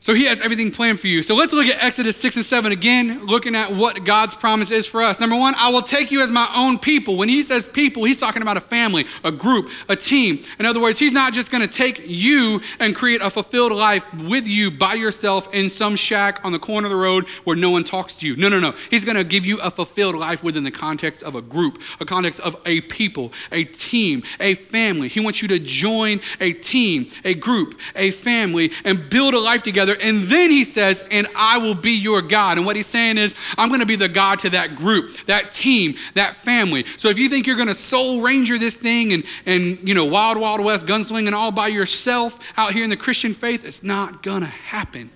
So 0.00 0.14
he 0.14 0.26
has 0.26 0.40
everything 0.40 0.70
planned 0.70 1.00
for 1.00 1.08
you. 1.08 1.24
So 1.24 1.34
let's 1.34 1.52
look 1.52 1.66
at 1.66 1.82
Exodus 1.82 2.16
6 2.18 2.36
and 2.36 2.44
7 2.44 2.70
again, 2.70 3.26
looking 3.26 3.56
at 3.56 3.72
what 3.72 4.04
God's 4.04 4.36
promise 4.36 4.70
is 4.70 4.86
for 4.86 5.02
us. 5.02 5.18
Number 5.18 5.36
one, 5.36 5.54
I 5.56 5.70
will 5.70 5.82
take 5.82 6.12
you 6.12 6.20
as 6.22 6.30
my 6.30 6.48
own 6.54 6.78
people. 6.78 7.16
When 7.16 7.28
he 7.28 7.42
says 7.42 7.68
people, 7.68 8.04
he's 8.04 8.20
talking 8.20 8.40
about 8.40 8.56
a 8.56 8.60
family, 8.60 9.06
a 9.24 9.32
group, 9.32 9.70
a 9.88 9.96
team. 9.96 10.38
In 10.60 10.66
other 10.66 10.80
words, 10.80 11.00
he's 11.00 11.10
not 11.10 11.32
just 11.32 11.50
going 11.50 11.66
to 11.66 11.72
take 11.72 12.00
you 12.06 12.60
and 12.78 12.94
create 12.94 13.20
a 13.20 13.28
fulfilled 13.28 13.72
life 13.72 14.06
with 14.14 14.46
you 14.46 14.70
by 14.70 14.94
yourself 14.94 15.52
in 15.52 15.68
some 15.68 15.96
shack 15.96 16.44
on 16.44 16.52
the 16.52 16.60
corner 16.60 16.86
of 16.86 16.92
the 16.92 16.96
road 16.96 17.26
where 17.42 17.56
no 17.56 17.70
one 17.70 17.82
talks 17.82 18.16
to 18.18 18.26
you. 18.26 18.36
No, 18.36 18.48
no, 18.48 18.60
no. 18.60 18.74
He's 18.90 19.04
going 19.04 19.16
to 19.16 19.24
give 19.24 19.44
you 19.44 19.60
a 19.60 19.70
fulfilled 19.70 20.14
life 20.14 20.44
within 20.44 20.62
the 20.62 20.70
context 20.70 21.24
of 21.24 21.34
a 21.34 21.42
group, 21.42 21.82
a 21.98 22.04
context 22.04 22.38
of 22.40 22.56
a 22.66 22.82
people, 22.82 23.32
a 23.50 23.64
team, 23.64 24.22
a 24.38 24.54
family. 24.54 25.08
He 25.08 25.18
wants 25.18 25.42
you 25.42 25.48
to 25.48 25.58
join 25.58 26.20
a 26.40 26.52
team, 26.52 27.08
a 27.24 27.34
group, 27.34 27.80
a 27.96 28.12
family, 28.12 28.70
and 28.84 29.10
build 29.10 29.34
a 29.34 29.40
life 29.40 29.64
together 29.64 29.87
And 29.94 30.24
then 30.24 30.50
he 30.50 30.64
says, 30.64 31.04
and 31.10 31.26
I 31.36 31.58
will 31.58 31.74
be 31.74 31.92
your 31.92 32.22
God. 32.22 32.56
And 32.56 32.66
what 32.66 32.76
he's 32.76 32.86
saying 32.86 33.18
is, 33.18 33.34
I'm 33.56 33.68
going 33.68 33.80
to 33.80 33.86
be 33.86 33.96
the 33.96 34.08
God 34.08 34.38
to 34.40 34.50
that 34.50 34.76
group, 34.76 35.26
that 35.26 35.52
team, 35.52 35.94
that 36.14 36.34
family. 36.34 36.84
So 36.96 37.08
if 37.08 37.18
you 37.18 37.28
think 37.28 37.46
you're 37.46 37.56
going 37.56 37.68
to 37.68 37.74
soul 37.74 38.20
ranger 38.22 38.58
this 38.58 38.76
thing 38.76 39.12
and, 39.12 39.24
and, 39.46 39.78
you 39.86 39.94
know, 39.94 40.04
wild, 40.04 40.38
wild 40.38 40.60
west 40.60 40.86
gunslinging 40.86 41.32
all 41.32 41.52
by 41.52 41.68
yourself 41.68 42.38
out 42.56 42.72
here 42.72 42.84
in 42.84 42.90
the 42.90 42.96
Christian 42.96 43.34
faith, 43.34 43.64
it's 43.64 43.82
not 43.82 44.22
going 44.22 44.40
to 44.40 44.46
happen. 44.46 45.10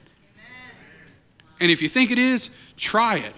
And 1.61 1.71
if 1.71 1.81
you 1.81 1.89
think 1.89 2.11
it 2.11 2.19
is, 2.19 2.51
try 2.77 3.19
it. 3.19 3.35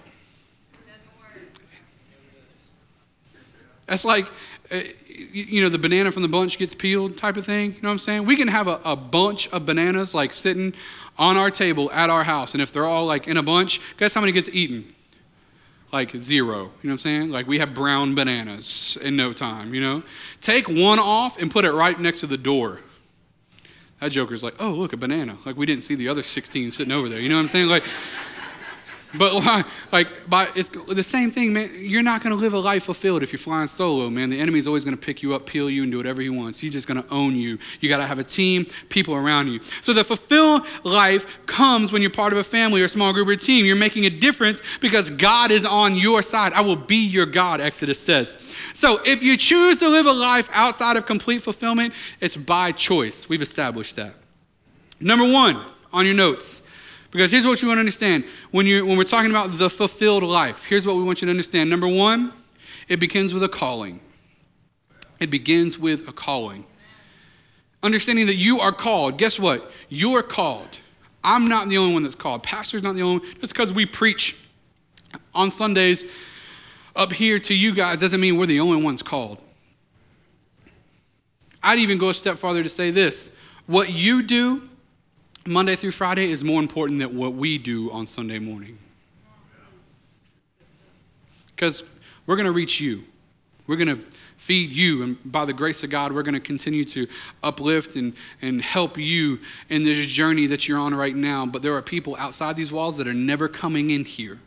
That's 3.85 4.03
like, 4.03 4.25
Uh, 4.71 4.81
you 5.07 5.61
know, 5.61 5.69
the 5.69 5.77
banana 5.77 6.11
from 6.11 6.21
the 6.23 6.27
bunch 6.27 6.57
gets 6.57 6.73
peeled 6.73 7.17
type 7.17 7.37
of 7.37 7.45
thing. 7.45 7.73
You 7.75 7.81
know 7.81 7.89
what 7.89 7.93
I'm 7.93 7.99
saying? 7.99 8.25
We 8.25 8.35
can 8.35 8.47
have 8.47 8.67
a, 8.67 8.79
a 8.83 8.95
bunch 8.95 9.47
of 9.49 9.65
bananas 9.65 10.15
like 10.15 10.33
sitting 10.33 10.73
on 11.17 11.37
our 11.37 11.51
table 11.51 11.91
at 11.91 12.09
our 12.09 12.23
house. 12.23 12.53
And 12.53 12.61
if 12.61 12.71
they're 12.71 12.85
all 12.85 13.05
like 13.05 13.27
in 13.27 13.37
a 13.37 13.43
bunch, 13.43 13.79
guess 13.97 14.13
how 14.13 14.21
many 14.21 14.33
gets 14.33 14.49
eaten? 14.49 14.85
Like 15.91 16.11
zero. 16.11 16.55
You 16.55 16.59
know 16.59 16.69
what 16.83 16.91
I'm 16.91 16.97
saying? 16.97 17.31
Like 17.31 17.47
we 17.47 17.59
have 17.59 17.73
brown 17.73 18.15
bananas 18.15 18.97
in 19.01 19.15
no 19.15 19.33
time, 19.33 19.73
you 19.73 19.81
know? 19.81 20.03
Take 20.41 20.67
one 20.67 20.99
off 20.99 21.41
and 21.41 21.49
put 21.49 21.63
it 21.63 21.71
right 21.71 21.97
next 21.99 22.19
to 22.21 22.27
the 22.27 22.37
door. 22.37 22.79
That 24.01 24.11
joker's 24.11 24.43
like, 24.43 24.55
oh, 24.59 24.71
look, 24.71 24.93
a 24.93 24.97
banana. 24.97 25.37
Like 25.45 25.55
we 25.55 25.65
didn't 25.65 25.83
see 25.83 25.95
the 25.95 26.09
other 26.09 26.23
16 26.23 26.71
sitting 26.71 26.91
over 26.91 27.07
there. 27.07 27.21
You 27.21 27.29
know 27.29 27.35
what 27.35 27.43
I'm 27.43 27.47
saying? 27.47 27.67
Like, 27.67 27.83
but 29.17 29.65
like, 29.91 30.07
it's 30.55 30.69
the 30.69 31.03
same 31.03 31.31
thing, 31.31 31.53
man. 31.53 31.71
You're 31.75 32.03
not 32.03 32.23
going 32.23 32.35
to 32.35 32.41
live 32.41 32.53
a 32.53 32.59
life 32.59 32.83
fulfilled 32.83 33.23
if 33.23 33.31
you're 33.31 33.39
flying 33.39 33.67
solo, 33.67 34.09
man. 34.09 34.29
The 34.29 34.39
enemy's 34.39 34.67
always 34.67 34.83
going 34.83 34.97
to 34.97 35.03
pick 35.03 35.21
you 35.21 35.33
up, 35.35 35.45
peel 35.45 35.69
you, 35.69 35.83
and 35.83 35.91
do 35.91 35.97
whatever 35.97 36.21
he 36.21 36.29
wants. 36.29 36.59
He's 36.59 36.73
just 36.73 36.87
going 36.87 37.01
to 37.01 37.09
own 37.13 37.35
you. 37.35 37.57
You 37.79 37.89
got 37.89 37.97
to 37.97 38.05
have 38.05 38.19
a 38.19 38.23
team, 38.23 38.65
people 38.89 39.15
around 39.15 39.49
you. 39.49 39.59
So 39.81 39.93
the 39.93 40.03
fulfilled 40.03 40.65
life 40.83 41.45
comes 41.45 41.91
when 41.91 42.01
you're 42.01 42.11
part 42.11 42.33
of 42.33 42.39
a 42.39 42.43
family 42.43 42.81
or 42.81 42.85
a 42.85 42.89
small 42.89 43.13
group 43.13 43.27
or 43.27 43.33
a 43.33 43.37
team. 43.37 43.65
You're 43.65 43.75
making 43.75 44.05
a 44.05 44.09
difference 44.09 44.61
because 44.81 45.09
God 45.09 45.51
is 45.51 45.65
on 45.65 45.95
your 45.95 46.21
side. 46.21 46.53
I 46.53 46.61
will 46.61 46.75
be 46.75 46.97
your 47.05 47.25
God, 47.25 47.61
Exodus 47.61 47.99
says. 47.99 48.55
So 48.73 49.01
if 49.05 49.21
you 49.21 49.37
choose 49.37 49.79
to 49.79 49.89
live 49.89 50.05
a 50.05 50.11
life 50.11 50.49
outside 50.53 50.97
of 50.97 51.05
complete 51.05 51.41
fulfillment, 51.41 51.93
it's 52.21 52.37
by 52.37 52.71
choice. 52.71 53.29
We've 53.29 53.41
established 53.41 53.95
that. 53.95 54.13
Number 54.99 55.31
one 55.31 55.63
on 55.91 56.05
your 56.05 56.15
notes 56.15 56.61
because 57.15 57.31
here's 57.31 57.45
what 57.45 57.61
you 57.61 57.69
want 57.69 57.77
to 57.77 57.79
understand 57.79 58.25
when, 58.51 58.65
you 58.65 58.85
when 58.85 58.97
we're 58.97 59.05
talking 59.05 59.31
about 59.31 59.57
the 59.57 59.69
fulfilled 59.69 60.21
life. 60.23 60.65
Here's 60.65 60.85
what 60.85 60.97
we 60.97 61.03
want 61.03 61.21
you 61.21 61.27
to 61.27 61.31
understand. 61.31 61.69
Number 61.69 61.87
one, 61.87 62.33
it 62.89 62.99
begins 62.99 63.33
with 63.33 63.41
a 63.41 63.47
calling. 63.47 64.01
It 65.21 65.29
begins 65.29 65.79
with 65.79 66.09
a 66.09 66.11
calling. 66.11 66.65
Understanding 67.81 68.25
that 68.25 68.35
you 68.35 68.59
are 68.59 68.73
called. 68.73 69.17
Guess 69.17 69.39
what? 69.39 69.71
You 69.87 70.17
are 70.17 70.21
called. 70.21 70.77
I'm 71.23 71.47
not 71.47 71.69
the 71.69 71.77
only 71.77 71.93
one 71.93 72.03
that's 72.03 72.15
called. 72.15 72.43
Pastor's 72.43 72.83
not 72.83 72.95
the 72.95 73.03
only 73.03 73.19
one. 73.19 73.39
Just 73.39 73.53
because 73.53 73.71
we 73.71 73.85
preach 73.85 74.37
on 75.33 75.51
Sundays 75.51 76.03
up 76.97 77.13
here 77.13 77.39
to 77.39 77.57
you 77.57 77.73
guys 77.73 78.01
doesn't 78.01 78.19
mean 78.19 78.35
we're 78.35 78.45
the 78.45 78.59
only 78.59 78.83
ones 78.83 79.01
called. 79.01 79.41
I'd 81.63 81.79
even 81.79 81.97
go 81.97 82.09
a 82.09 82.13
step 82.13 82.35
farther 82.35 82.61
to 82.61 82.67
say 82.67 82.91
this 82.91 83.31
what 83.67 83.89
you 83.89 84.21
do 84.21 84.69
Monday 85.47 85.75
through 85.75 85.91
Friday 85.91 86.31
is 86.31 86.43
more 86.43 86.59
important 86.59 86.99
than 86.99 87.15
what 87.15 87.33
we 87.33 87.59
do 87.59 87.91
on 87.91 88.07
Sunday 88.07 88.39
morning. 88.39 88.79
Because 91.55 91.83
we're 92.25 92.35
going 92.35 92.47
to 92.47 92.51
reach 92.51 92.81
you. 92.81 93.03
We're 93.67 93.75
going 93.75 93.95
to 93.95 94.03
feed 94.37 94.71
you. 94.71 95.03
And 95.03 95.31
by 95.31 95.45
the 95.45 95.53
grace 95.53 95.83
of 95.83 95.91
God, 95.91 96.13
we're 96.13 96.23
going 96.23 96.33
to 96.33 96.39
continue 96.39 96.83
to 96.85 97.07
uplift 97.43 97.95
and, 97.95 98.13
and 98.41 98.59
help 98.59 98.97
you 98.97 99.39
in 99.69 99.83
this 99.83 100.07
journey 100.07 100.47
that 100.47 100.67
you're 100.67 100.79
on 100.79 100.95
right 100.95 101.15
now. 101.15 101.45
But 101.45 101.61
there 101.61 101.75
are 101.75 101.81
people 101.83 102.15
outside 102.17 102.55
these 102.55 102.71
walls 102.71 102.97
that 102.97 103.07
are 103.07 103.13
never 103.13 103.47
coming 103.47 103.91
in 103.91 104.03
here 104.03 104.39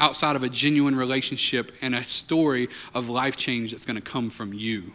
outside 0.00 0.34
of 0.34 0.42
a 0.42 0.48
genuine 0.48 0.96
relationship 0.96 1.72
and 1.82 1.94
a 1.94 2.02
story 2.02 2.68
of 2.94 3.08
life 3.08 3.36
change 3.36 3.70
that's 3.70 3.84
going 3.84 3.96
to 3.96 4.02
come 4.02 4.30
from 4.30 4.52
you. 4.52 4.92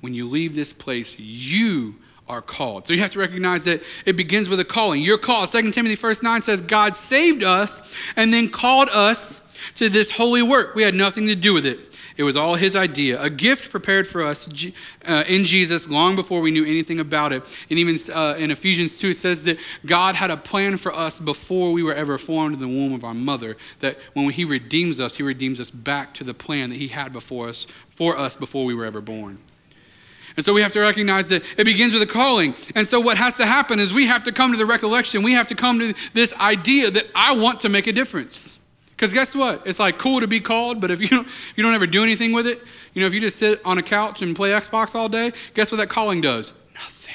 When 0.00 0.12
you 0.12 0.28
leave 0.28 0.54
this 0.54 0.72
place, 0.74 1.18
you 1.18 1.96
are 2.28 2.42
called. 2.42 2.86
So 2.86 2.92
you 2.92 3.00
have 3.00 3.10
to 3.12 3.18
recognize 3.18 3.64
that 3.64 3.82
it 4.06 4.16
begins 4.16 4.48
with 4.48 4.60
a 4.60 4.64
calling. 4.64 5.02
You're 5.02 5.18
called. 5.18 5.50
2 5.50 5.70
Timothy 5.72 5.94
1 5.94 6.16
9 6.22 6.40
says, 6.40 6.60
God 6.60 6.96
saved 6.96 7.42
us 7.42 7.94
and 8.16 8.32
then 8.32 8.48
called 8.48 8.88
us 8.90 9.40
to 9.74 9.88
this 9.88 10.10
holy 10.10 10.42
work. 10.42 10.74
We 10.74 10.82
had 10.82 10.94
nothing 10.94 11.26
to 11.26 11.34
do 11.34 11.54
with 11.54 11.66
it. 11.66 11.80
It 12.16 12.24
was 12.24 12.36
all 12.36 12.56
his 12.56 12.76
idea, 12.76 13.20
a 13.20 13.30
gift 13.30 13.70
prepared 13.70 14.06
for 14.06 14.22
us 14.22 14.46
uh, 15.06 15.24
in 15.26 15.44
Jesus 15.44 15.88
long 15.88 16.14
before 16.14 16.40
we 16.40 16.50
knew 16.50 16.64
anything 16.64 17.00
about 17.00 17.32
it. 17.32 17.42
And 17.70 17.78
even 17.78 17.98
uh, 18.14 18.36
in 18.38 18.50
Ephesians 18.50 18.98
2, 18.98 19.10
it 19.10 19.16
says 19.16 19.44
that 19.44 19.58
God 19.86 20.14
had 20.14 20.30
a 20.30 20.36
plan 20.36 20.76
for 20.76 20.92
us 20.92 21.20
before 21.20 21.72
we 21.72 21.82
were 21.82 21.94
ever 21.94 22.18
formed 22.18 22.54
in 22.54 22.60
the 22.60 22.68
womb 22.68 22.92
of 22.92 23.02
our 23.02 23.14
mother. 23.14 23.56
That 23.80 23.98
when 24.12 24.30
he 24.30 24.44
redeems 24.44 25.00
us, 25.00 25.16
he 25.16 25.22
redeems 25.22 25.58
us 25.58 25.70
back 25.70 26.12
to 26.14 26.24
the 26.24 26.34
plan 26.34 26.70
that 26.70 26.76
he 26.76 26.88
had 26.88 27.12
before 27.12 27.48
us, 27.48 27.66
for 27.88 28.16
us 28.18 28.36
before 28.36 28.66
we 28.66 28.74
were 28.74 28.84
ever 28.84 29.00
born. 29.00 29.38
And 30.36 30.44
so 30.44 30.52
we 30.54 30.62
have 30.62 30.72
to 30.72 30.80
recognize 30.80 31.28
that 31.28 31.42
it 31.58 31.64
begins 31.64 31.92
with 31.92 32.02
a 32.02 32.06
calling. 32.06 32.54
And 32.74 32.86
so 32.86 33.00
what 33.00 33.16
has 33.18 33.34
to 33.34 33.46
happen 33.46 33.78
is 33.78 33.92
we 33.92 34.06
have 34.06 34.24
to 34.24 34.32
come 34.32 34.52
to 34.52 34.58
the 34.58 34.66
recollection, 34.66 35.22
we 35.22 35.32
have 35.32 35.48
to 35.48 35.54
come 35.54 35.78
to 35.78 35.94
this 36.14 36.32
idea 36.34 36.90
that 36.90 37.06
I 37.14 37.34
want 37.36 37.60
to 37.60 37.68
make 37.68 37.86
a 37.86 37.92
difference. 37.92 38.58
Because 38.90 39.12
guess 39.12 39.34
what? 39.34 39.66
It's 39.66 39.80
like 39.80 39.98
cool 39.98 40.20
to 40.20 40.28
be 40.28 40.40
called, 40.40 40.80
but 40.80 40.90
if 40.90 41.00
you 41.00 41.08
don't, 41.08 41.28
you 41.56 41.62
don't 41.62 41.74
ever 41.74 41.86
do 41.86 42.02
anything 42.02 42.32
with 42.32 42.46
it, 42.46 42.62
you 42.94 43.00
know, 43.00 43.06
if 43.06 43.14
you 43.14 43.20
just 43.20 43.36
sit 43.36 43.60
on 43.64 43.78
a 43.78 43.82
couch 43.82 44.22
and 44.22 44.36
play 44.36 44.50
Xbox 44.50 44.94
all 44.94 45.08
day, 45.08 45.32
guess 45.54 45.72
what 45.72 45.78
that 45.78 45.88
calling 45.88 46.20
does? 46.20 46.52
Nothing. 46.74 47.14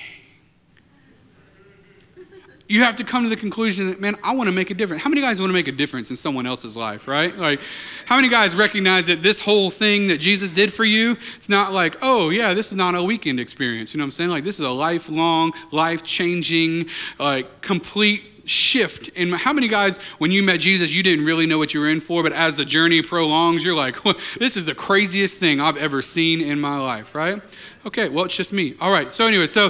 You 2.69 2.83
have 2.83 2.97
to 2.97 3.03
come 3.05 3.23
to 3.23 3.29
the 3.29 3.37
conclusion 3.37 3.87
that, 3.87 4.01
man, 4.01 4.15
I 4.23 4.35
want 4.35 4.49
to 4.49 4.55
make 4.55 4.71
a 4.71 4.73
difference. 4.73 5.01
How 5.01 5.09
many 5.09 5.21
guys 5.21 5.39
want 5.39 5.49
to 5.49 5.53
make 5.53 5.69
a 5.69 5.71
difference 5.71 6.09
in 6.09 6.17
someone 6.17 6.45
else's 6.45 6.75
life, 6.75 7.07
right? 7.07 7.35
Like, 7.37 7.61
how 8.05 8.17
many 8.17 8.27
guys 8.27 8.55
recognize 8.55 9.07
that 9.07 9.23
this 9.23 9.41
whole 9.41 9.69
thing 9.69 10.07
that 10.09 10.19
Jesus 10.19 10.51
did 10.51 10.73
for 10.73 10.83
you, 10.83 11.17
it's 11.37 11.47
not 11.47 11.71
like, 11.71 11.97
oh, 12.01 12.29
yeah, 12.29 12.53
this 12.53 12.67
is 12.67 12.75
not 12.75 12.93
a 12.93 13.01
weekend 13.01 13.39
experience. 13.39 13.93
You 13.93 13.99
know 13.99 14.03
what 14.03 14.07
I'm 14.07 14.11
saying? 14.11 14.29
Like, 14.31 14.43
this 14.43 14.59
is 14.59 14.65
a 14.65 14.69
lifelong, 14.71 15.53
life 15.71 16.03
changing, 16.03 16.87
like, 17.19 17.61
complete 17.61 18.23
shift 18.47 19.09
and 19.17 19.33
how 19.35 19.51
many 19.51 19.67
guys 19.67 19.97
when 20.19 20.31
you 20.31 20.41
met 20.41 20.57
jesus 20.61 20.93
you 20.93 21.03
didn't 21.03 21.25
really 21.25 21.45
know 21.45 21.57
what 21.57 21.73
you 21.73 21.81
were 21.81 21.89
in 21.89 21.99
for 21.99 22.23
but 22.23 22.31
as 22.31 22.55
the 22.55 22.63
journey 22.63 23.01
prolongs 23.01 23.61
you're 23.61 23.75
like 23.75 24.01
this 24.39 24.55
is 24.55 24.65
the 24.65 24.73
craziest 24.73 25.37
thing 25.37 25.59
i've 25.59 25.75
ever 25.75 26.01
seen 26.01 26.39
in 26.39 26.57
my 26.57 26.79
life 26.79 27.13
right 27.13 27.41
okay 27.85 28.07
well 28.07 28.23
it's 28.23 28.37
just 28.37 28.53
me 28.53 28.73
all 28.79 28.89
right 28.89 29.11
so 29.11 29.27
anyway 29.27 29.47
so 29.47 29.69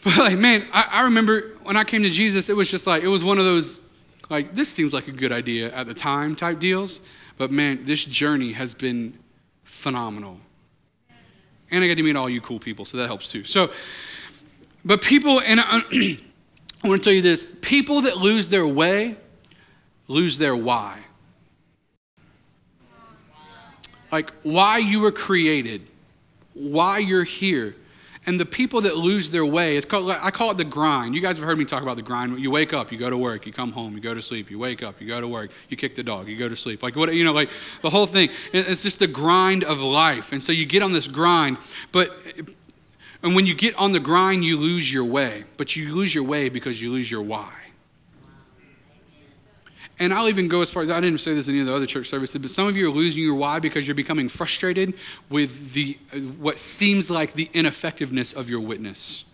but 0.04 0.18
like 0.18 0.38
man 0.38 0.66
I, 0.72 0.88
I 0.90 1.02
remember 1.02 1.40
when 1.62 1.76
i 1.76 1.84
came 1.84 2.02
to 2.02 2.10
jesus 2.10 2.48
it 2.48 2.56
was 2.56 2.70
just 2.70 2.86
like 2.86 3.02
it 3.02 3.08
was 3.08 3.24
one 3.24 3.38
of 3.38 3.44
those 3.44 3.80
like 4.28 4.54
this 4.54 4.68
seems 4.68 4.92
like 4.92 5.08
a 5.08 5.12
good 5.12 5.32
idea 5.32 5.72
at 5.74 5.86
the 5.86 5.94
time 5.94 6.36
type 6.36 6.58
deals 6.58 7.00
but 7.36 7.50
man 7.50 7.84
this 7.84 8.04
journey 8.04 8.52
has 8.52 8.74
been 8.74 9.18
phenomenal 9.64 10.38
and 11.70 11.84
i 11.84 11.88
got 11.88 11.96
to 11.96 12.02
meet 12.02 12.16
all 12.16 12.28
you 12.28 12.40
cool 12.40 12.58
people 12.58 12.84
so 12.84 12.96
that 12.96 13.06
helps 13.06 13.30
too 13.30 13.44
so 13.44 13.70
but 14.84 15.02
people 15.02 15.40
and 15.40 15.60
I 15.60 15.82
want 16.84 17.02
to 17.02 17.04
tell 17.04 17.12
you 17.12 17.20
this 17.20 17.46
people 17.60 18.02
that 18.02 18.16
lose 18.16 18.48
their 18.48 18.66
way 18.66 19.16
lose 20.10 20.38
their 20.38 20.56
why. 20.56 20.98
Like 24.10 24.32
why 24.42 24.78
you 24.78 25.00
were 25.00 25.12
created, 25.12 25.86
why 26.52 26.98
you're 26.98 27.24
here. 27.24 27.76
And 28.26 28.38
the 28.38 28.44
people 28.44 28.82
that 28.82 28.96
lose 28.96 29.30
their 29.30 29.46
way, 29.46 29.76
it's 29.76 29.86
called, 29.86 30.10
I 30.10 30.30
call 30.30 30.50
it 30.50 30.58
the 30.58 30.64
grind. 30.64 31.14
You 31.14 31.22
guys 31.22 31.38
have 31.38 31.46
heard 31.46 31.56
me 31.56 31.64
talk 31.64 31.82
about 31.82 31.96
the 31.96 32.02
grind. 32.02 32.38
You 32.38 32.50
wake 32.50 32.74
up, 32.74 32.92
you 32.92 32.98
go 32.98 33.08
to 33.08 33.16
work, 33.16 33.46
you 33.46 33.52
come 33.52 33.72
home, 33.72 33.94
you 33.94 34.00
go 34.00 34.12
to 34.12 34.20
sleep, 34.20 34.50
you 34.50 34.58
wake 34.58 34.82
up, 34.82 35.00
you 35.00 35.08
go 35.08 35.22
to 35.22 35.28
work, 35.28 35.50
you 35.70 35.76
kick 35.76 35.94
the 35.94 36.02
dog, 36.02 36.28
you 36.28 36.36
go 36.36 36.48
to 36.48 36.56
sleep. 36.56 36.82
Like 36.82 36.96
what, 36.96 37.14
you 37.14 37.24
know, 37.24 37.32
like 37.32 37.48
the 37.80 37.88
whole 37.88 38.06
thing. 38.06 38.28
It's 38.52 38.82
just 38.82 38.98
the 38.98 39.06
grind 39.06 39.64
of 39.64 39.78
life. 39.80 40.32
And 40.32 40.44
so 40.44 40.52
you 40.52 40.66
get 40.66 40.82
on 40.82 40.92
this 40.92 41.08
grind, 41.08 41.56
but 41.92 42.14
and 43.22 43.34
when 43.34 43.46
you 43.46 43.54
get 43.54 43.74
on 43.76 43.92
the 43.92 44.00
grind, 44.00 44.44
you 44.44 44.56
lose 44.58 44.92
your 44.92 45.04
way. 45.04 45.44
But 45.56 45.76
you 45.76 45.94
lose 45.94 46.14
your 46.14 46.24
way 46.24 46.48
because 46.48 46.80
you 46.80 46.90
lose 46.90 47.10
your 47.10 47.22
why. 47.22 47.52
And 50.00 50.14
I'll 50.14 50.30
even 50.30 50.48
go 50.48 50.62
as 50.62 50.70
far 50.70 50.82
as 50.82 50.90
I 50.90 50.98
didn't 50.98 51.20
say 51.20 51.34
this 51.34 51.46
in 51.46 51.54
any 51.54 51.60
of 51.60 51.66
the 51.66 51.74
other 51.74 51.84
church 51.84 52.08
services, 52.08 52.40
but 52.40 52.50
some 52.50 52.66
of 52.66 52.74
you 52.74 52.88
are 52.88 52.92
losing 52.92 53.22
your 53.22 53.34
why 53.34 53.58
because 53.58 53.86
you're 53.86 53.94
becoming 53.94 54.30
frustrated 54.30 54.94
with 55.28 55.74
the 55.74 55.98
uh, 56.12 56.16
what 56.16 56.58
seems 56.58 57.10
like 57.10 57.34
the 57.34 57.50
ineffectiveness 57.52 58.32
of 58.32 58.48
your 58.48 58.60
witness. 58.60 59.24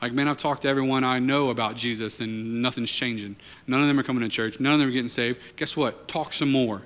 Like, 0.00 0.12
man, 0.12 0.28
I've 0.28 0.38
talked 0.38 0.62
to 0.62 0.68
everyone 0.68 1.04
I 1.04 1.18
know 1.18 1.50
about 1.50 1.76
Jesus 1.76 2.20
and 2.20 2.62
nothing's 2.62 2.90
changing. 2.90 3.36
None 3.66 3.82
of 3.82 3.86
them 3.86 3.98
are 3.98 4.02
coming 4.02 4.22
to 4.22 4.30
church. 4.30 4.60
None 4.60 4.72
of 4.72 4.78
them 4.78 4.88
are 4.88 4.92
getting 4.92 5.08
saved. 5.08 5.38
Guess 5.56 5.76
what? 5.76 6.08
Talk 6.08 6.32
some 6.32 6.50
more. 6.50 6.82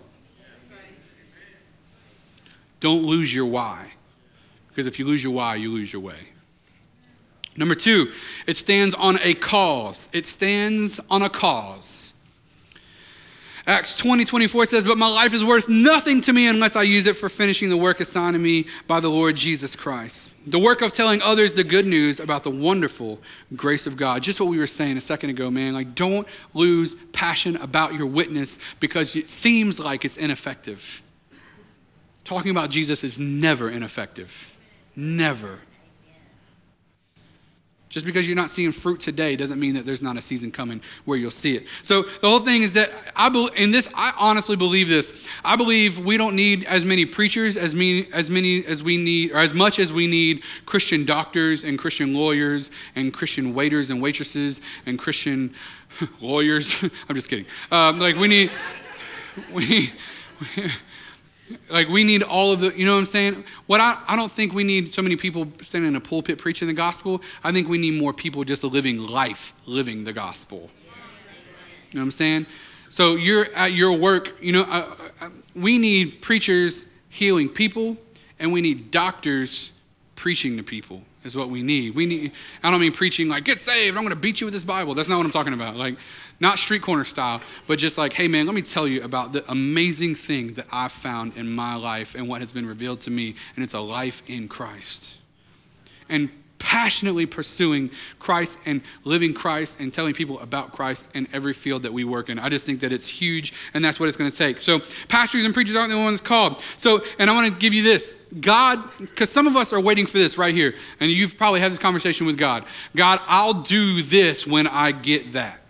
Don't 2.80 3.04
lose 3.04 3.32
your 3.32 3.46
why. 3.46 3.92
Because 4.68 4.86
if 4.86 4.98
you 4.98 5.04
lose 5.04 5.22
your 5.22 5.32
why, 5.32 5.56
you 5.56 5.72
lose 5.72 5.92
your 5.92 6.02
way. 6.02 6.28
Number 7.58 7.74
two, 7.74 8.12
it 8.46 8.56
stands 8.56 8.94
on 8.94 9.18
a 9.20 9.34
cause. 9.34 10.08
It 10.12 10.26
stands 10.26 11.00
on 11.10 11.22
a 11.22 11.28
cause. 11.28 12.14
Acts 13.66 13.98
20, 13.98 14.24
24 14.24 14.66
says, 14.66 14.84
But 14.84 14.96
my 14.96 15.08
life 15.08 15.34
is 15.34 15.44
worth 15.44 15.68
nothing 15.68 16.20
to 16.22 16.32
me 16.32 16.46
unless 16.48 16.76
I 16.76 16.84
use 16.84 17.06
it 17.06 17.16
for 17.16 17.28
finishing 17.28 17.68
the 17.68 17.76
work 17.76 17.98
assigned 17.98 18.34
to 18.34 18.38
me 18.38 18.66
by 18.86 19.00
the 19.00 19.10
Lord 19.10 19.36
Jesus 19.36 19.74
Christ. 19.74 20.32
The 20.50 20.58
work 20.58 20.82
of 20.82 20.92
telling 20.92 21.20
others 21.20 21.56
the 21.56 21.64
good 21.64 21.84
news 21.84 22.20
about 22.20 22.44
the 22.44 22.50
wonderful 22.50 23.18
grace 23.56 23.88
of 23.88 23.96
God. 23.96 24.22
Just 24.22 24.40
what 24.40 24.48
we 24.48 24.56
were 24.56 24.66
saying 24.68 24.96
a 24.96 25.00
second 25.00 25.30
ago, 25.30 25.50
man. 25.50 25.74
Like, 25.74 25.96
don't 25.96 26.28
lose 26.54 26.94
passion 27.12 27.56
about 27.56 27.92
your 27.92 28.06
witness 28.06 28.60
because 28.78 29.16
it 29.16 29.26
seems 29.26 29.80
like 29.80 30.04
it's 30.04 30.16
ineffective. 30.16 31.02
Talking 32.22 32.52
about 32.52 32.70
Jesus 32.70 33.02
is 33.02 33.18
never 33.18 33.68
ineffective. 33.68 34.54
Never. 34.94 35.58
Just 37.88 38.04
because 38.04 38.28
you're 38.28 38.36
not 38.36 38.50
seeing 38.50 38.70
fruit 38.70 39.00
today 39.00 39.34
doesn't 39.34 39.58
mean 39.58 39.74
that 39.74 39.86
there's 39.86 40.02
not 40.02 40.18
a 40.18 40.20
season 40.20 40.50
coming 40.50 40.82
where 41.06 41.16
you'll 41.16 41.30
see 41.30 41.56
it. 41.56 41.66
So 41.80 42.02
the 42.02 42.28
whole 42.28 42.40
thing 42.40 42.62
is 42.62 42.74
that 42.74 42.90
I 43.16 43.30
believe 43.30 43.54
in 43.56 43.70
this. 43.70 43.88
I 43.94 44.12
honestly 44.18 44.56
believe 44.56 44.88
this. 44.90 45.26
I 45.42 45.56
believe 45.56 45.98
we 45.98 46.18
don't 46.18 46.36
need 46.36 46.64
as 46.64 46.84
many 46.84 47.06
preachers 47.06 47.56
as 47.56 47.74
many 47.74 48.06
as 48.12 48.28
many 48.28 48.64
as 48.66 48.82
we 48.82 48.98
need, 48.98 49.32
or 49.32 49.38
as 49.38 49.54
much 49.54 49.78
as 49.78 49.90
we 49.90 50.06
need 50.06 50.42
Christian 50.66 51.06
doctors 51.06 51.64
and 51.64 51.78
Christian 51.78 52.14
lawyers 52.14 52.70
and 52.94 53.12
Christian 53.12 53.54
waiters 53.54 53.88
and 53.88 54.02
waitresses 54.02 54.60
and 54.84 54.98
Christian 54.98 55.54
lawyers. 56.20 56.82
I'm 57.08 57.14
just 57.14 57.30
kidding. 57.30 57.46
Um, 57.70 57.98
like 57.98 58.16
we 58.16 58.28
need, 58.28 58.50
we 59.52 59.66
need. 59.66 59.92
Like 61.70 61.88
we 61.88 62.04
need 62.04 62.22
all 62.22 62.52
of 62.52 62.60
the, 62.60 62.76
you 62.78 62.84
know 62.84 62.94
what 62.94 63.00
I'm 63.00 63.06
saying? 63.06 63.44
What 63.66 63.80
I, 63.80 63.98
I 64.06 64.16
don't 64.16 64.30
think 64.30 64.52
we 64.52 64.64
need 64.64 64.92
so 64.92 65.02
many 65.02 65.16
people 65.16 65.46
standing 65.62 65.88
in 65.88 65.96
a 65.96 66.00
pulpit 66.00 66.38
preaching 66.38 66.68
the 66.68 66.74
gospel. 66.74 67.22
I 67.42 67.52
think 67.52 67.68
we 67.68 67.78
need 67.78 68.00
more 68.00 68.12
people 68.12 68.44
just 68.44 68.64
living 68.64 68.98
life, 68.98 69.52
living 69.66 70.04
the 70.04 70.12
gospel. 70.12 70.70
You 71.90 71.94
know 71.94 72.00
what 72.00 72.02
I'm 72.02 72.10
saying? 72.10 72.46
So 72.88 73.16
you're 73.16 73.46
at 73.54 73.72
your 73.72 73.96
work, 73.96 74.42
you 74.42 74.52
know, 74.52 74.62
uh, 74.62 74.86
uh, 75.20 75.28
we 75.54 75.78
need 75.78 76.22
preachers 76.22 76.86
healing 77.08 77.48
people, 77.48 77.96
and 78.38 78.52
we 78.52 78.60
need 78.60 78.90
doctors 78.90 79.72
preaching 80.14 80.56
to 80.56 80.62
people 80.62 81.02
is 81.24 81.36
what 81.36 81.48
we 81.50 81.62
need. 81.62 81.94
We 81.94 82.06
need, 82.06 82.32
I 82.62 82.70
don't 82.70 82.80
mean 82.80 82.92
preaching 82.92 83.28
like, 83.28 83.44
get 83.44 83.60
saved, 83.60 83.96
I'm 83.96 84.02
going 84.02 84.14
to 84.14 84.20
beat 84.20 84.40
you 84.40 84.46
with 84.46 84.54
this 84.54 84.62
Bible. 84.62 84.94
That's 84.94 85.08
not 85.08 85.16
what 85.18 85.26
I'm 85.26 85.32
talking 85.32 85.52
about. 85.52 85.76
Like, 85.76 85.96
not 86.40 86.58
street 86.58 86.82
corner 86.82 87.04
style, 87.04 87.40
but 87.66 87.78
just 87.78 87.98
like, 87.98 88.12
hey 88.12 88.28
man, 88.28 88.46
let 88.46 88.54
me 88.54 88.62
tell 88.62 88.86
you 88.86 89.02
about 89.02 89.32
the 89.32 89.48
amazing 89.50 90.14
thing 90.14 90.54
that 90.54 90.66
I've 90.72 90.92
found 90.92 91.36
in 91.36 91.50
my 91.50 91.74
life 91.74 92.14
and 92.14 92.28
what 92.28 92.40
has 92.40 92.52
been 92.52 92.66
revealed 92.66 93.00
to 93.02 93.10
me, 93.10 93.34
and 93.54 93.64
it's 93.64 93.74
a 93.74 93.80
life 93.80 94.22
in 94.28 94.48
Christ. 94.48 95.14
And 96.08 96.30
passionately 96.58 97.26
pursuing 97.26 97.90
Christ 98.18 98.58
and 98.66 98.82
living 99.04 99.32
Christ 99.32 99.80
and 99.80 99.92
telling 99.92 100.14
people 100.14 100.40
about 100.40 100.72
Christ 100.72 101.08
in 101.14 101.28
every 101.32 101.52
field 101.52 101.82
that 101.82 101.92
we 101.92 102.04
work 102.04 102.28
in. 102.28 102.38
I 102.38 102.48
just 102.48 102.66
think 102.66 102.80
that 102.80 102.92
it's 102.92 103.06
huge 103.06 103.52
and 103.74 103.84
that's 103.84 104.00
what 104.00 104.08
it's 104.08 104.16
going 104.16 104.30
to 104.30 104.36
take. 104.36 104.60
So, 104.60 104.80
pastors 105.08 105.44
and 105.44 105.54
preachers 105.54 105.76
aren't 105.76 105.90
the 105.90 105.98
ones 105.98 106.20
called. 106.20 106.58
So, 106.76 107.02
and 107.18 107.30
I 107.30 107.32
want 107.32 107.52
to 107.52 107.58
give 107.58 107.74
you 107.74 107.82
this 107.82 108.12
God, 108.40 108.82
because 108.98 109.30
some 109.30 109.46
of 109.46 109.56
us 109.56 109.72
are 109.72 109.80
waiting 109.80 110.06
for 110.06 110.18
this 110.18 110.36
right 110.36 110.54
here, 110.54 110.74
and 111.00 111.10
you've 111.10 111.38
probably 111.38 111.60
had 111.60 111.70
this 111.70 111.78
conversation 111.78 112.26
with 112.26 112.36
God 112.36 112.64
God, 112.94 113.20
I'll 113.26 113.54
do 113.54 114.02
this 114.02 114.46
when 114.46 114.66
I 114.66 114.92
get 114.92 115.32
that. 115.34 115.60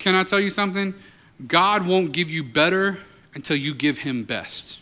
Can 0.00 0.14
I 0.14 0.24
tell 0.24 0.40
you 0.40 0.50
something? 0.50 0.94
God 1.46 1.86
won't 1.86 2.12
give 2.12 2.30
you 2.30 2.42
better 2.42 2.98
until 3.34 3.56
you 3.56 3.74
give 3.74 3.98
him 3.98 4.24
best. 4.24 4.80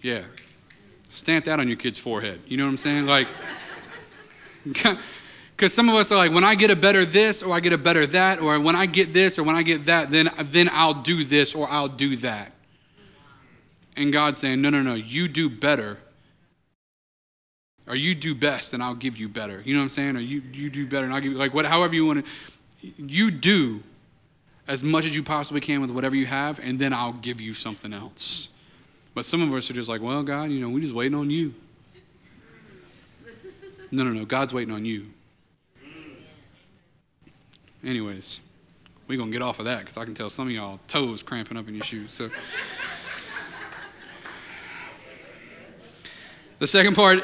Yeah. 0.00 0.22
Stamp 1.08 1.44
that 1.46 1.58
on 1.58 1.66
your 1.66 1.76
kid's 1.76 1.98
forehead. 1.98 2.40
You 2.46 2.56
know 2.56 2.64
what 2.64 2.70
I'm 2.70 2.76
saying? 2.76 3.06
Like, 3.06 3.26
because 4.64 5.74
some 5.74 5.88
of 5.88 5.96
us 5.96 6.12
are 6.12 6.16
like, 6.16 6.32
when 6.32 6.44
I 6.44 6.54
get 6.54 6.70
a 6.70 6.76
better 6.76 7.04
this, 7.04 7.42
or 7.42 7.52
I 7.52 7.58
get 7.58 7.72
a 7.72 7.78
better 7.78 8.06
that, 8.06 8.40
or 8.40 8.60
when 8.60 8.76
I 8.76 8.86
get 8.86 9.12
this, 9.12 9.40
or 9.40 9.42
when 9.42 9.56
I 9.56 9.62
get 9.62 9.86
that, 9.86 10.10
then, 10.10 10.30
then 10.38 10.70
I'll 10.72 10.94
do 10.94 11.24
this, 11.24 11.52
or 11.52 11.68
I'll 11.68 11.88
do 11.88 12.14
that. 12.16 12.52
And 13.96 14.12
God's 14.12 14.38
saying, 14.38 14.62
no, 14.62 14.70
no, 14.70 14.82
no, 14.82 14.94
you 14.94 15.26
do 15.26 15.50
better 15.50 15.98
or 17.86 17.94
you 17.94 18.14
do 18.14 18.34
best 18.34 18.72
and 18.72 18.82
I'll 18.82 18.94
give 18.94 19.16
you 19.16 19.28
better. 19.28 19.62
You 19.64 19.74
know 19.74 19.80
what 19.80 19.84
I'm 19.84 19.88
saying? 19.90 20.16
Or 20.16 20.20
you, 20.20 20.42
you 20.52 20.70
do 20.70 20.86
better 20.86 21.04
and 21.04 21.14
I'll 21.14 21.20
give 21.20 21.32
you, 21.32 21.38
like, 21.38 21.54
what, 21.54 21.66
however 21.66 21.94
you 21.94 22.06
want 22.06 22.24
to, 22.24 22.92
you 22.98 23.30
do 23.30 23.82
as 24.68 24.82
much 24.82 25.04
as 25.04 25.14
you 25.14 25.22
possibly 25.22 25.60
can 25.60 25.80
with 25.80 25.90
whatever 25.90 26.16
you 26.16 26.26
have, 26.26 26.58
and 26.58 26.78
then 26.78 26.92
I'll 26.92 27.12
give 27.12 27.40
you 27.40 27.54
something 27.54 27.92
else. 27.92 28.48
But 29.14 29.24
some 29.24 29.40
of 29.40 29.54
us 29.54 29.70
are 29.70 29.74
just 29.74 29.88
like, 29.88 30.02
well, 30.02 30.22
God, 30.22 30.50
you 30.50 30.60
know, 30.60 30.68
we're 30.68 30.80
just 30.80 30.94
waiting 30.94 31.16
on 31.16 31.30
you. 31.30 31.54
No, 33.92 34.02
no, 34.02 34.10
no. 34.10 34.24
God's 34.24 34.52
waiting 34.52 34.74
on 34.74 34.84
you. 34.84 35.06
anyways, 37.84 38.40
we're 39.06 39.16
going 39.16 39.30
to 39.30 39.32
get 39.32 39.42
off 39.42 39.60
of 39.60 39.66
that 39.66 39.80
because 39.80 39.96
I 39.96 40.04
can 40.04 40.14
tell 40.14 40.28
some 40.28 40.48
of 40.48 40.52
y'all 40.52 40.80
toes 40.88 41.22
cramping 41.22 41.56
up 41.56 41.68
in 41.68 41.74
your 41.74 41.84
shoes. 41.84 42.10
So. 42.10 42.28
the 46.58 46.66
second 46.66 46.96
part 46.96 47.22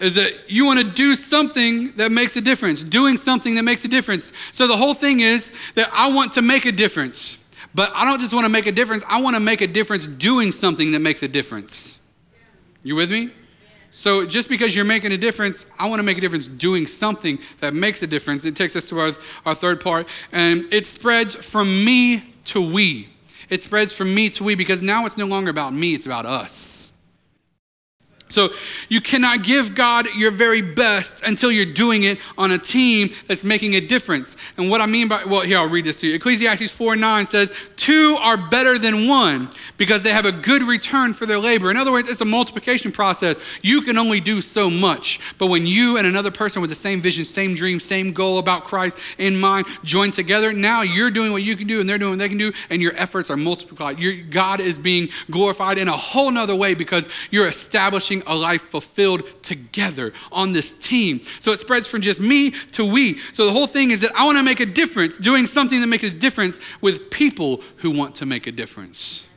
is 0.00 0.14
that 0.14 0.50
you 0.50 0.64
want 0.64 0.78
to 0.80 0.84
do 0.84 1.14
something 1.14 1.92
that 1.96 2.12
makes 2.12 2.36
a 2.36 2.40
difference, 2.40 2.82
doing 2.82 3.16
something 3.16 3.54
that 3.56 3.64
makes 3.64 3.84
a 3.84 3.88
difference. 3.88 4.32
So 4.52 4.66
the 4.66 4.76
whole 4.76 4.94
thing 4.94 5.20
is 5.20 5.52
that 5.74 5.90
I 5.92 6.12
want 6.12 6.32
to 6.34 6.42
make 6.42 6.64
a 6.64 6.72
difference. 6.72 7.46
But 7.74 7.92
I 7.94 8.04
don't 8.04 8.20
just 8.20 8.32
want 8.32 8.44
to 8.44 8.52
make 8.52 8.66
a 8.66 8.72
difference, 8.72 9.04
I 9.06 9.20
want 9.20 9.36
to 9.36 9.40
make 9.40 9.60
a 9.60 9.66
difference 9.66 10.06
doing 10.06 10.52
something 10.52 10.92
that 10.92 11.00
makes 11.00 11.22
a 11.22 11.28
difference. 11.28 11.98
You 12.82 12.94
with 12.94 13.10
me? 13.10 13.30
So 13.90 14.26
just 14.26 14.48
because 14.48 14.76
you're 14.76 14.84
making 14.84 15.12
a 15.12 15.16
difference, 15.16 15.66
I 15.78 15.88
want 15.88 15.98
to 15.98 16.02
make 16.02 16.18
a 16.18 16.20
difference 16.20 16.46
doing 16.46 16.86
something 16.86 17.38
that 17.60 17.74
makes 17.74 18.02
a 18.02 18.06
difference. 18.06 18.44
It 18.44 18.54
takes 18.54 18.76
us 18.76 18.88
to 18.90 19.00
our, 19.00 19.12
our 19.46 19.54
third 19.54 19.80
part, 19.80 20.08
and 20.32 20.72
it 20.72 20.84
spreads 20.84 21.34
from 21.34 21.66
me 21.84 22.34
to 22.46 22.60
we. 22.60 23.08
It 23.50 23.62
spreads 23.62 23.92
from 23.92 24.14
me 24.14 24.28
to 24.30 24.44
we 24.44 24.54
because 24.54 24.82
now 24.82 25.06
it's 25.06 25.16
no 25.16 25.26
longer 25.26 25.50
about 25.50 25.72
me, 25.72 25.94
it's 25.94 26.06
about 26.06 26.26
us. 26.26 26.77
So 28.28 28.50
you 28.88 29.00
cannot 29.00 29.42
give 29.42 29.74
God 29.74 30.06
your 30.14 30.30
very 30.30 30.60
best 30.60 31.22
until 31.26 31.50
you're 31.50 31.72
doing 31.72 32.04
it 32.04 32.18
on 32.36 32.52
a 32.52 32.58
team 32.58 33.10
that's 33.26 33.44
making 33.44 33.74
a 33.74 33.80
difference. 33.80 34.36
And 34.56 34.70
what 34.70 34.80
I 34.80 34.86
mean 34.86 35.08
by, 35.08 35.24
well, 35.24 35.40
here, 35.42 35.58
I'll 35.58 35.68
read 35.68 35.84
this 35.84 36.00
to 36.00 36.08
you. 36.08 36.14
Ecclesiastes 36.14 36.72
4 36.72 36.96
9 36.96 37.26
says, 37.26 37.52
Two 37.76 38.16
are 38.20 38.36
better 38.36 38.78
than 38.78 39.08
one 39.08 39.50
because 39.76 40.02
they 40.02 40.10
have 40.10 40.26
a 40.26 40.32
good 40.32 40.62
return 40.62 41.14
for 41.14 41.26
their 41.26 41.38
labor. 41.38 41.70
In 41.70 41.76
other 41.76 41.92
words, 41.92 42.08
it's 42.08 42.20
a 42.20 42.26
multiplication 42.26 42.92
process. 42.92 43.38
You 43.62 43.82
can 43.82 43.96
only 43.96 44.20
do 44.20 44.40
so 44.40 44.68
much. 44.68 45.20
But 45.38 45.46
when 45.46 45.66
you 45.66 45.96
and 45.96 46.06
another 46.06 46.30
person 46.30 46.60
with 46.60 46.70
the 46.70 46.76
same 46.76 47.00
vision, 47.00 47.24
same 47.24 47.54
dream, 47.54 47.80
same 47.80 48.12
goal 48.12 48.38
about 48.38 48.64
Christ 48.64 48.98
in 49.16 49.38
mind 49.38 49.66
join 49.84 50.10
together, 50.10 50.52
now 50.52 50.82
you're 50.82 51.10
doing 51.10 51.32
what 51.32 51.42
you 51.42 51.56
can 51.56 51.66
do 51.66 51.80
and 51.80 51.88
they're 51.88 51.98
doing 51.98 52.12
what 52.12 52.18
they 52.18 52.28
can 52.28 52.38
do, 52.38 52.52
and 52.68 52.82
your 52.82 52.94
efforts 52.96 53.30
are 53.30 53.36
multiplied. 53.36 53.98
Your, 53.98 54.14
God 54.14 54.60
is 54.60 54.78
being 54.78 55.08
glorified 55.30 55.78
in 55.78 55.88
a 55.88 55.96
whole 55.96 56.30
nother 56.30 56.56
way 56.56 56.74
because 56.74 57.08
you're 57.30 57.48
establishing 57.48 58.17
a 58.26 58.34
life 58.34 58.62
fulfilled 58.62 59.42
together 59.42 60.12
on 60.30 60.52
this 60.52 60.72
team. 60.72 61.20
So 61.40 61.52
it 61.52 61.58
spreads 61.58 61.88
from 61.88 62.00
just 62.00 62.20
me 62.20 62.50
to 62.72 62.84
we. 62.84 63.18
So 63.32 63.46
the 63.46 63.52
whole 63.52 63.66
thing 63.66 63.90
is 63.90 64.00
that 64.00 64.12
I 64.16 64.24
want 64.24 64.38
to 64.38 64.44
make 64.44 64.60
a 64.60 64.66
difference, 64.66 65.18
doing 65.18 65.46
something 65.46 65.80
that 65.80 65.86
makes 65.86 66.04
a 66.04 66.10
difference 66.10 66.60
with 66.80 67.10
people 67.10 67.62
who 67.76 67.90
want 67.90 68.16
to 68.16 68.26
make 68.26 68.46
a 68.46 68.52
difference. 68.52 69.28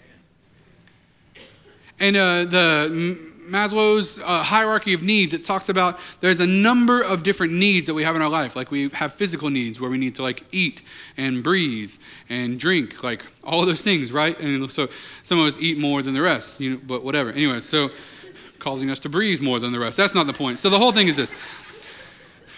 And 2.00 2.16
uh, 2.16 2.46
the 2.46 3.32
Maslow's 3.52 4.18
uh, 4.20 4.44
hierarchy 4.44 4.94
of 4.94 5.04
needs, 5.04 5.34
it 5.34 5.44
talks 5.44 5.68
about 5.68 6.00
there's 6.22 6.40
a 6.40 6.48
number 6.48 7.02
of 7.02 7.22
different 7.22 7.52
needs 7.54 7.88
that 7.88 7.94
we 7.94 8.04
have 8.04 8.16
in 8.16 8.22
our 8.22 8.30
life. 8.30 8.56
Like 8.56 8.72
we 8.72 8.90
have 8.90 9.14
physical 9.14 9.50
needs 9.50 9.80
where 9.80 9.90
we 9.90 9.98
need 9.98 10.16
to 10.16 10.24
like 10.24 10.44
eat 10.52 10.82
and 11.18 11.44
breathe 11.44 11.94
and 12.30 12.60
drink, 12.60 13.04
like 13.04 13.24
all 13.44 13.66
those 13.66 13.84
things, 13.84 14.14
right? 14.14 14.40
And 14.40 14.72
so 14.72 14.88
some 15.22 15.38
of 15.38 15.46
us 15.46 15.60
eat 15.60 15.78
more 15.78 16.02
than 16.02 16.14
the 16.14 16.22
rest, 16.22 16.62
you 16.62 16.72
know, 16.72 16.82
but 16.88 17.04
whatever. 17.04 17.30
Anyway, 17.32 17.60
so 17.60 17.92
causing 18.62 18.90
us 18.90 19.00
to 19.02 19.10
breathe 19.10 19.42
more 19.42 19.60
than 19.60 19.74
the 19.74 19.80
rest. 19.80 19.98
That's 19.98 20.16
not 20.16 20.28
the 20.28 20.34
point. 20.34 20.60
So 20.60 20.70
the 20.70 20.80
whole 20.80 20.94
thing 20.94 21.10
is 21.10 21.18
this. 21.18 21.36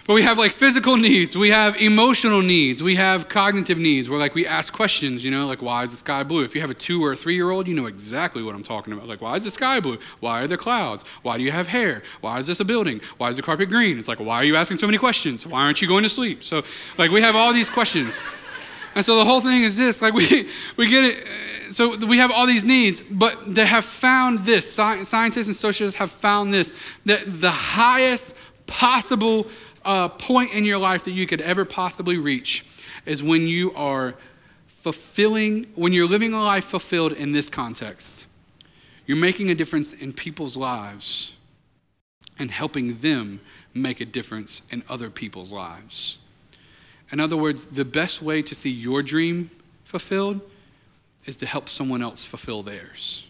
But 0.06 0.16
we 0.16 0.22
have 0.24 0.38
like 0.38 0.52
physical 0.52 0.98
needs, 0.98 1.34
we 1.34 1.50
have 1.52 1.78
emotional 1.78 2.42
needs, 2.42 2.84
we 2.84 2.96
have 2.96 3.30
cognitive 3.30 3.78
needs 3.78 4.10
where 4.10 4.20
like 4.20 4.36
we 4.36 4.46
ask 4.46 4.74
questions, 4.74 5.24
you 5.24 5.32
know, 5.32 5.48
like 5.48 5.62
why 5.62 5.84
is 5.84 5.92
the 5.92 5.98
sky 5.98 6.24
blue? 6.24 6.44
If 6.44 6.54
you 6.54 6.60
have 6.60 6.70
a 6.70 6.74
two 6.74 7.02
or 7.02 7.14
a 7.14 7.16
three 7.16 7.36
year 7.36 7.52
old, 7.52 7.70
you 7.70 7.74
know 7.74 7.86
exactly 7.86 8.44
what 8.44 8.54
I'm 8.54 8.64
talking 8.64 8.92
about. 8.92 9.08
Like, 9.08 9.22
why 9.22 9.38
is 9.38 9.46
the 9.46 9.52
sky 9.52 9.80
blue? 9.80 9.98
Why 10.20 10.44
are 10.44 10.48
there 10.48 10.58
clouds? 10.58 11.06
Why 11.22 11.38
do 11.38 11.44
you 11.44 11.52
have 11.52 11.68
hair? 11.70 12.04
Why 12.20 12.40
is 12.40 12.48
this 12.48 12.60
a 12.60 12.66
building? 12.66 13.00
Why 13.18 13.30
is 13.30 13.38
the 13.38 13.44
carpet 13.44 13.70
green? 13.70 13.98
It's 13.98 14.10
like, 14.10 14.20
why 14.20 14.36
are 14.38 14.44
you 14.44 14.58
asking 14.58 14.78
so 14.78 14.88
many 14.88 14.98
questions? 14.98 15.48
Why 15.48 15.62
aren't 15.62 15.82
you 15.82 15.88
going 15.88 16.04
to 16.04 16.10
sleep? 16.10 16.44
So, 16.44 16.64
like, 16.98 17.10
we 17.10 17.22
have 17.22 17.38
all 17.38 17.54
these 17.54 17.70
questions. 17.70 18.20
And 18.96 19.06
so 19.06 19.16
the 19.16 19.26
whole 19.26 19.40
thing 19.40 19.64
is 19.64 19.78
this 19.78 20.02
like, 20.02 20.14
we, 20.14 20.50
we 20.76 20.90
get 20.90 21.06
it 21.06 21.26
so 21.74 21.96
we 21.98 22.18
have 22.18 22.32
all 22.32 22.46
these 22.46 22.66
needs, 22.66 23.02
but 23.02 23.56
they 23.56 23.66
have 23.66 23.86
found 23.86 24.40
this. 24.46 24.72
Scientists 24.74 25.48
and 25.48 25.56
socialists 25.56 25.98
have 25.98 26.12
found 26.12 26.54
this 26.54 26.74
that 27.06 27.24
the 27.26 27.52
highest 27.52 28.36
possible 28.68 29.48
uh, 29.86 30.10
point 30.10 30.54
in 30.54 30.66
your 30.66 30.78
life 30.78 31.06
that 31.06 31.12
you 31.12 31.28
could 31.28 31.42
ever 31.42 31.66
possibly 31.66 32.18
reach 32.18 32.66
is 33.06 33.22
when 33.22 33.48
you 33.48 33.74
are 33.76 34.16
fulfilling, 34.68 35.66
when 35.76 35.94
you're 35.94 36.08
living 36.08 36.34
a 36.34 36.44
life 36.44 36.66
fulfilled 36.66 37.14
in 37.14 37.32
this 37.32 37.50
context. 37.50 38.26
You're 39.06 39.18
making 39.18 39.50
a 39.50 39.56
difference 39.56 39.94
in 39.94 40.14
people's 40.14 40.56
lives 40.56 41.36
and 42.40 42.50
helping 42.50 43.00
them 43.00 43.42
make 43.74 44.00
a 44.02 44.06
difference 44.06 44.62
in 44.72 44.84
other 44.90 45.10
people's 45.10 45.52
lives. 45.52 46.20
In 47.12 47.20
other 47.20 47.38
words, 47.38 47.66
the 47.66 47.86
best 47.86 48.22
way 48.22 48.42
to 48.42 48.56
see 48.56 48.70
your 48.70 49.04
dream 49.04 49.50
fulfilled 49.84 50.42
is 51.26 51.38
to 51.38 51.46
help 51.46 51.70
someone 51.70 52.02
else 52.02 52.26
fulfill 52.26 52.64
theirs. 52.64 53.30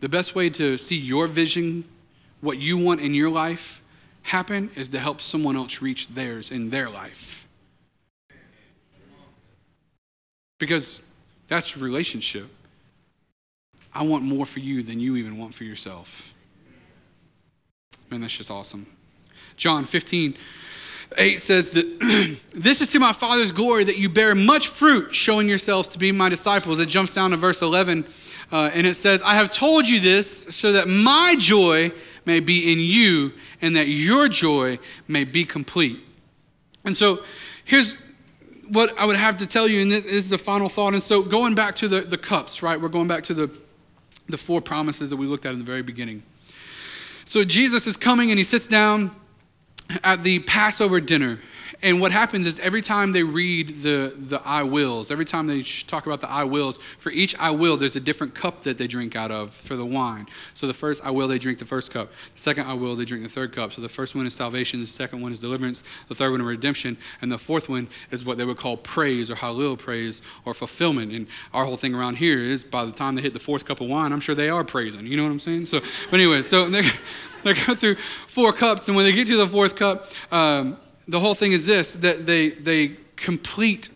The 0.00 0.08
best 0.08 0.34
way 0.34 0.50
to 0.50 0.76
see 0.76 0.96
your 0.96 1.26
vision, 1.26 1.84
what 2.40 2.58
you 2.58 2.76
want 2.76 3.00
in 3.00 3.14
your 3.14 3.30
life, 3.30 3.82
happen 4.22 4.70
is 4.74 4.88
to 4.90 4.98
help 4.98 5.20
someone 5.20 5.56
else 5.56 5.80
reach 5.80 6.08
theirs 6.08 6.50
in 6.50 6.70
their 6.70 6.90
life. 6.90 7.46
Because 10.58 11.04
that's 11.48 11.76
relationship. 11.76 12.48
I 13.94 14.02
want 14.02 14.24
more 14.24 14.46
for 14.46 14.60
you 14.60 14.82
than 14.82 15.00
you 15.00 15.16
even 15.16 15.38
want 15.38 15.54
for 15.54 15.64
yourself. 15.64 16.32
Man, 18.10 18.20
that's 18.20 18.36
just 18.36 18.50
awesome. 18.50 18.86
John 19.56 19.84
15, 19.84 20.34
8 21.16 21.40
says 21.40 21.70
that 21.72 22.38
this 22.54 22.80
is 22.80 22.90
to 22.92 22.98
my 22.98 23.12
Father's 23.12 23.52
glory 23.52 23.84
that 23.84 23.98
you 23.98 24.08
bear 24.08 24.34
much 24.34 24.68
fruit, 24.68 25.14
showing 25.14 25.48
yourselves 25.48 25.88
to 25.88 25.98
be 25.98 26.12
my 26.12 26.28
disciples. 26.28 26.78
It 26.78 26.88
jumps 26.88 27.14
down 27.14 27.30
to 27.30 27.36
verse 27.36 27.62
11 27.62 28.06
uh, 28.52 28.70
and 28.74 28.86
it 28.86 28.94
says, 28.94 29.22
I 29.22 29.34
have 29.34 29.50
told 29.50 29.88
you 29.88 29.98
this 30.00 30.54
so 30.54 30.72
that 30.72 30.86
my 30.86 31.34
joy 31.38 31.90
may 32.26 32.40
be 32.40 32.70
in 32.72 32.78
you 32.78 33.32
and 33.60 33.74
that 33.76 33.88
your 33.88 34.28
joy 34.28 34.78
may 35.08 35.24
be 35.24 35.44
complete. 35.44 36.00
And 36.84 36.96
so 36.96 37.24
here's 37.64 37.96
what 38.68 38.96
I 38.98 39.06
would 39.06 39.16
have 39.16 39.38
to 39.38 39.46
tell 39.46 39.68
you, 39.68 39.82
and 39.82 39.90
this 39.90 40.04
is 40.04 40.28
the 40.28 40.38
final 40.38 40.68
thought. 40.68 40.94
And 40.94 41.02
so 41.02 41.22
going 41.22 41.54
back 41.54 41.74
to 41.76 41.88
the, 41.88 42.00
the 42.00 42.18
cups, 42.18 42.62
right? 42.62 42.80
We're 42.80 42.88
going 42.88 43.08
back 43.08 43.22
to 43.24 43.34
the, 43.34 43.58
the 44.28 44.38
four 44.38 44.60
promises 44.60 45.10
that 45.10 45.16
we 45.16 45.26
looked 45.26 45.46
at 45.46 45.52
in 45.52 45.58
the 45.58 45.64
very 45.64 45.82
beginning. 45.82 46.22
So 47.24 47.44
Jesus 47.44 47.86
is 47.86 47.96
coming 47.96 48.30
and 48.30 48.38
he 48.38 48.44
sits 48.44 48.66
down 48.66 49.14
at 50.02 50.22
the 50.22 50.40
Passover 50.40 51.00
dinner. 51.00 51.38
And 51.84 52.00
what 52.00 52.12
happens 52.12 52.46
is 52.46 52.60
every 52.60 52.80
time 52.80 53.10
they 53.10 53.24
read 53.24 53.82
the, 53.82 54.14
the 54.16 54.40
I 54.44 54.62
wills, 54.62 55.10
every 55.10 55.24
time 55.24 55.48
they 55.48 55.62
talk 55.62 56.06
about 56.06 56.20
the 56.20 56.30
I 56.30 56.44
wills, 56.44 56.78
for 56.98 57.10
each 57.10 57.36
I 57.40 57.50
will, 57.50 57.76
there's 57.76 57.96
a 57.96 58.00
different 58.00 58.36
cup 58.36 58.62
that 58.62 58.78
they 58.78 58.86
drink 58.86 59.16
out 59.16 59.32
of 59.32 59.52
for 59.52 59.74
the 59.74 59.84
wine. 59.84 60.28
So 60.54 60.68
the 60.68 60.74
first 60.74 61.04
I 61.04 61.10
will, 61.10 61.26
they 61.26 61.40
drink 61.40 61.58
the 61.58 61.64
first 61.64 61.90
cup. 61.90 62.12
The 62.34 62.40
second 62.40 62.66
I 62.68 62.74
will, 62.74 62.94
they 62.94 63.04
drink 63.04 63.24
the 63.24 63.28
third 63.28 63.52
cup. 63.52 63.72
So 63.72 63.82
the 63.82 63.88
first 63.88 64.14
one 64.14 64.26
is 64.26 64.34
salvation, 64.34 64.78
the 64.78 64.86
second 64.86 65.22
one 65.22 65.32
is 65.32 65.40
deliverance, 65.40 65.82
the 66.06 66.14
third 66.14 66.30
one 66.30 66.40
is 66.40 66.46
redemption, 66.46 66.96
and 67.20 67.32
the 67.32 67.38
fourth 67.38 67.68
one 67.68 67.88
is 68.12 68.24
what 68.24 68.38
they 68.38 68.44
would 68.44 68.58
call 68.58 68.76
praise 68.76 69.28
or 69.28 69.34
Hallel 69.34 69.76
praise 69.76 70.22
or 70.44 70.54
fulfillment. 70.54 71.12
And 71.12 71.26
our 71.52 71.64
whole 71.64 71.76
thing 71.76 71.96
around 71.96 72.16
here 72.16 72.38
is 72.38 72.62
by 72.62 72.84
the 72.84 72.92
time 72.92 73.16
they 73.16 73.22
hit 73.22 73.34
the 73.34 73.40
fourth 73.40 73.66
cup 73.66 73.80
of 73.80 73.88
wine, 73.88 74.12
I'm 74.12 74.20
sure 74.20 74.36
they 74.36 74.50
are 74.50 74.62
praising. 74.62 75.04
You 75.08 75.16
know 75.16 75.24
what 75.24 75.32
I'm 75.32 75.40
saying? 75.40 75.66
So, 75.66 75.80
but 76.10 76.20
anyway, 76.20 76.42
so 76.42 76.70
they, 77.54 77.54
go 77.54 77.74
through 77.74 77.96
four 77.96 78.52
cups, 78.52 78.88
and 78.88 78.96
when 78.96 79.04
they 79.04 79.12
get 79.12 79.26
to 79.28 79.36
the 79.36 79.46
fourth 79.46 79.76
cup, 79.76 80.06
um, 80.30 80.76
the 81.08 81.20
whole 81.20 81.34
thing 81.34 81.52
is 81.52 81.66
this 81.66 81.94
that 81.94 82.26
they, 82.26 82.50
they 82.50 82.96
complete 83.16 83.90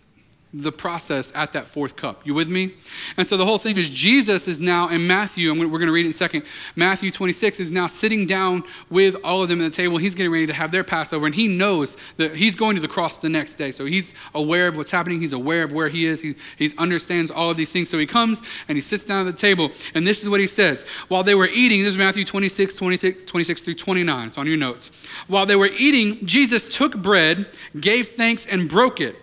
the 0.59 0.73
process 0.73 1.31
at 1.35 1.53
that 1.53 1.69
fourth 1.69 1.97
cup. 1.97 2.27
You 2.27 2.33
with 2.33 2.49
me? 2.49 2.73
And 3.19 3.27
so 3.27 3.37
the 3.37 3.45
whole 3.45 3.59
thing 3.59 3.77
is 3.77 3.91
Jesus 3.91 4.49
is 4.49 4.59
now 4.59 4.89
in 4.89 5.07
Matthew, 5.07 5.53
we're 5.53 5.67
going 5.67 5.87
to 5.87 5.93
read 5.93 6.07
it 6.07 6.07
in 6.07 6.11
a 6.11 6.15
second. 6.15 6.45
Matthew 6.75 7.11
26 7.11 7.61
is 7.61 7.71
now 7.71 7.87
sitting 7.87 8.27
down 8.27 8.65
with 8.89 9.17
all 9.23 9.43
of 9.43 9.51
them 9.51 9.61
at 9.61 9.71
the 9.71 9.77
table. 9.77 9.99
He's 9.99 10.15
getting 10.15 10.33
ready 10.33 10.47
to 10.47 10.55
have 10.55 10.71
their 10.71 10.83
Passover, 10.83 11.27
and 11.27 11.35
he 11.35 11.47
knows 11.47 11.99
that 12.17 12.35
he's 12.35 12.55
going 12.55 12.75
to 12.77 12.81
the 12.81 12.89
cross 12.89 13.19
the 13.19 13.29
next 13.29 13.55
day. 13.55 13.71
So 13.71 13.85
he's 13.85 14.15
aware 14.35 14.69
of 14.69 14.77
what's 14.77 14.91
happening. 14.91 15.21
He's 15.21 15.35
aware 15.35 15.63
of 15.63 15.73
where 15.73 15.89
he 15.89 16.07
is. 16.07 16.23
He, 16.23 16.35
he 16.57 16.73
understands 16.79 17.31
all 17.31 17.51
of 17.51 17.59
these 17.59 17.73
things. 17.73 17.91
So 17.91 17.99
he 17.99 18.07
comes 18.07 18.41
and 18.69 18.77
he 18.77 18.83
sits 18.83 19.05
down 19.05 19.27
at 19.27 19.31
the 19.31 19.39
table, 19.39 19.71
and 19.95 20.07
this 20.07 20.23
is 20.23 20.29
what 20.31 20.41
he 20.41 20.47
says. 20.47 20.85
While 21.09 21.23
they 21.23 21.35
were 21.35 21.49
eating, 21.53 21.81
this 21.81 21.91
is 21.91 21.99
Matthew 21.99 22.25
26, 22.25 22.77
26, 22.77 23.31
26 23.31 23.63
through 23.63 23.75
29. 23.75 24.29
It's 24.29 24.39
on 24.39 24.47
your 24.47 24.57
notes. 24.57 25.07
While 25.27 25.45
they 25.45 25.57
were 25.57 25.71
eating, 25.77 26.25
Jesus 26.27 26.67
took 26.67 26.97
bread, 26.97 27.47
gave 27.79 28.09
thanks, 28.09 28.47
and 28.47 28.69
broke 28.71 29.01
it 29.01 29.17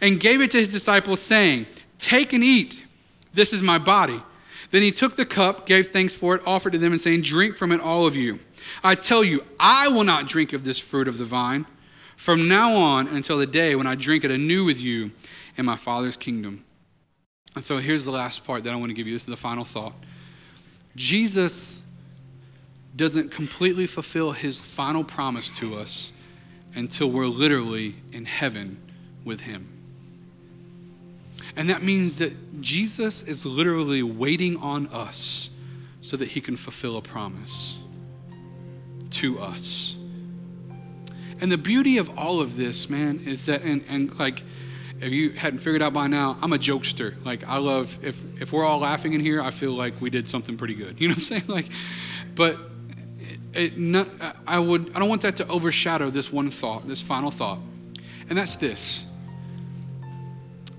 and 0.00 0.18
gave 0.18 0.40
it 0.40 0.50
to 0.52 0.58
his 0.58 0.72
disciples, 0.72 1.20
saying, 1.20 1.66
Take 1.98 2.32
and 2.32 2.42
eat. 2.42 2.82
This 3.34 3.52
is 3.52 3.62
my 3.62 3.78
body. 3.78 4.20
Then 4.70 4.82
he 4.82 4.90
took 4.90 5.16
the 5.16 5.26
cup, 5.26 5.66
gave 5.66 5.88
thanks 5.88 6.14
for 6.14 6.34
it, 6.34 6.42
offered 6.46 6.72
to 6.72 6.78
them, 6.78 6.92
and 6.92 7.00
saying, 7.00 7.22
Drink 7.22 7.56
from 7.56 7.72
it, 7.72 7.80
all 7.80 8.06
of 8.06 8.16
you. 8.16 8.38
I 8.82 8.94
tell 8.94 9.24
you, 9.24 9.44
I 9.58 9.88
will 9.88 10.04
not 10.04 10.28
drink 10.28 10.52
of 10.52 10.64
this 10.64 10.78
fruit 10.78 11.08
of 11.08 11.18
the 11.18 11.24
vine 11.24 11.66
from 12.16 12.48
now 12.48 12.74
on 12.74 13.08
until 13.08 13.38
the 13.38 13.46
day 13.46 13.74
when 13.74 13.86
I 13.86 13.94
drink 13.94 14.24
it 14.24 14.30
anew 14.30 14.64
with 14.64 14.80
you 14.80 15.10
in 15.56 15.64
my 15.64 15.76
Father's 15.76 16.16
kingdom. 16.16 16.64
And 17.54 17.64
so 17.64 17.78
here's 17.78 18.04
the 18.04 18.10
last 18.10 18.44
part 18.44 18.64
that 18.64 18.72
I 18.72 18.76
want 18.76 18.90
to 18.90 18.94
give 18.94 19.06
you. 19.06 19.12
This 19.12 19.22
is 19.22 19.28
the 19.28 19.36
final 19.36 19.64
thought. 19.64 19.94
Jesus 20.94 21.84
doesn't 22.94 23.32
completely 23.32 23.86
fulfill 23.86 24.32
his 24.32 24.60
final 24.60 25.02
promise 25.02 25.50
to 25.58 25.76
us 25.76 26.12
until 26.74 27.10
we're 27.10 27.26
literally 27.26 27.96
in 28.12 28.24
heaven 28.24 28.80
with 29.24 29.40
Him. 29.40 29.69
And 31.56 31.68
that 31.70 31.82
means 31.82 32.18
that 32.18 32.60
Jesus 32.60 33.22
is 33.22 33.44
literally 33.44 34.02
waiting 34.02 34.56
on 34.58 34.86
us 34.88 35.50
so 36.00 36.16
that 36.16 36.28
He 36.28 36.40
can 36.40 36.56
fulfill 36.56 36.96
a 36.96 37.02
promise 37.02 37.78
to 39.10 39.38
us. 39.38 39.96
And 41.40 41.50
the 41.50 41.58
beauty 41.58 41.98
of 41.98 42.18
all 42.18 42.40
of 42.40 42.56
this, 42.56 42.90
man, 42.90 43.20
is 43.26 43.46
that, 43.46 43.62
and, 43.62 43.82
and 43.88 44.16
like, 44.18 44.42
if 45.00 45.12
you 45.12 45.30
hadn't 45.30 45.60
figured 45.60 45.82
out 45.82 45.92
by 45.92 46.06
now, 46.06 46.36
I'm 46.42 46.52
a 46.52 46.58
jokester. 46.58 47.14
Like 47.24 47.46
I 47.48 47.56
love 47.56 47.98
if 48.02 48.20
if 48.40 48.52
we're 48.52 48.64
all 48.64 48.80
laughing 48.80 49.14
in 49.14 49.20
here, 49.20 49.40
I 49.40 49.50
feel 49.50 49.72
like 49.72 49.98
we 50.00 50.10
did 50.10 50.28
something 50.28 50.56
pretty 50.56 50.74
good. 50.74 50.96
You 51.00 51.08
know 51.08 51.12
what 51.12 51.18
I'm 51.18 51.22
saying? 51.22 51.44
Like, 51.46 51.66
but 52.34 52.56
it, 53.54 53.78
not, 53.78 54.08
I 54.46 54.58
would 54.58 54.94
I 54.94 54.98
don't 54.98 55.08
want 55.08 55.22
that 55.22 55.36
to 55.36 55.48
overshadow 55.48 56.10
this 56.10 56.30
one 56.30 56.50
thought, 56.50 56.86
this 56.86 57.00
final 57.00 57.30
thought, 57.30 57.58
and 58.28 58.36
that's 58.36 58.56
this. 58.56 59.09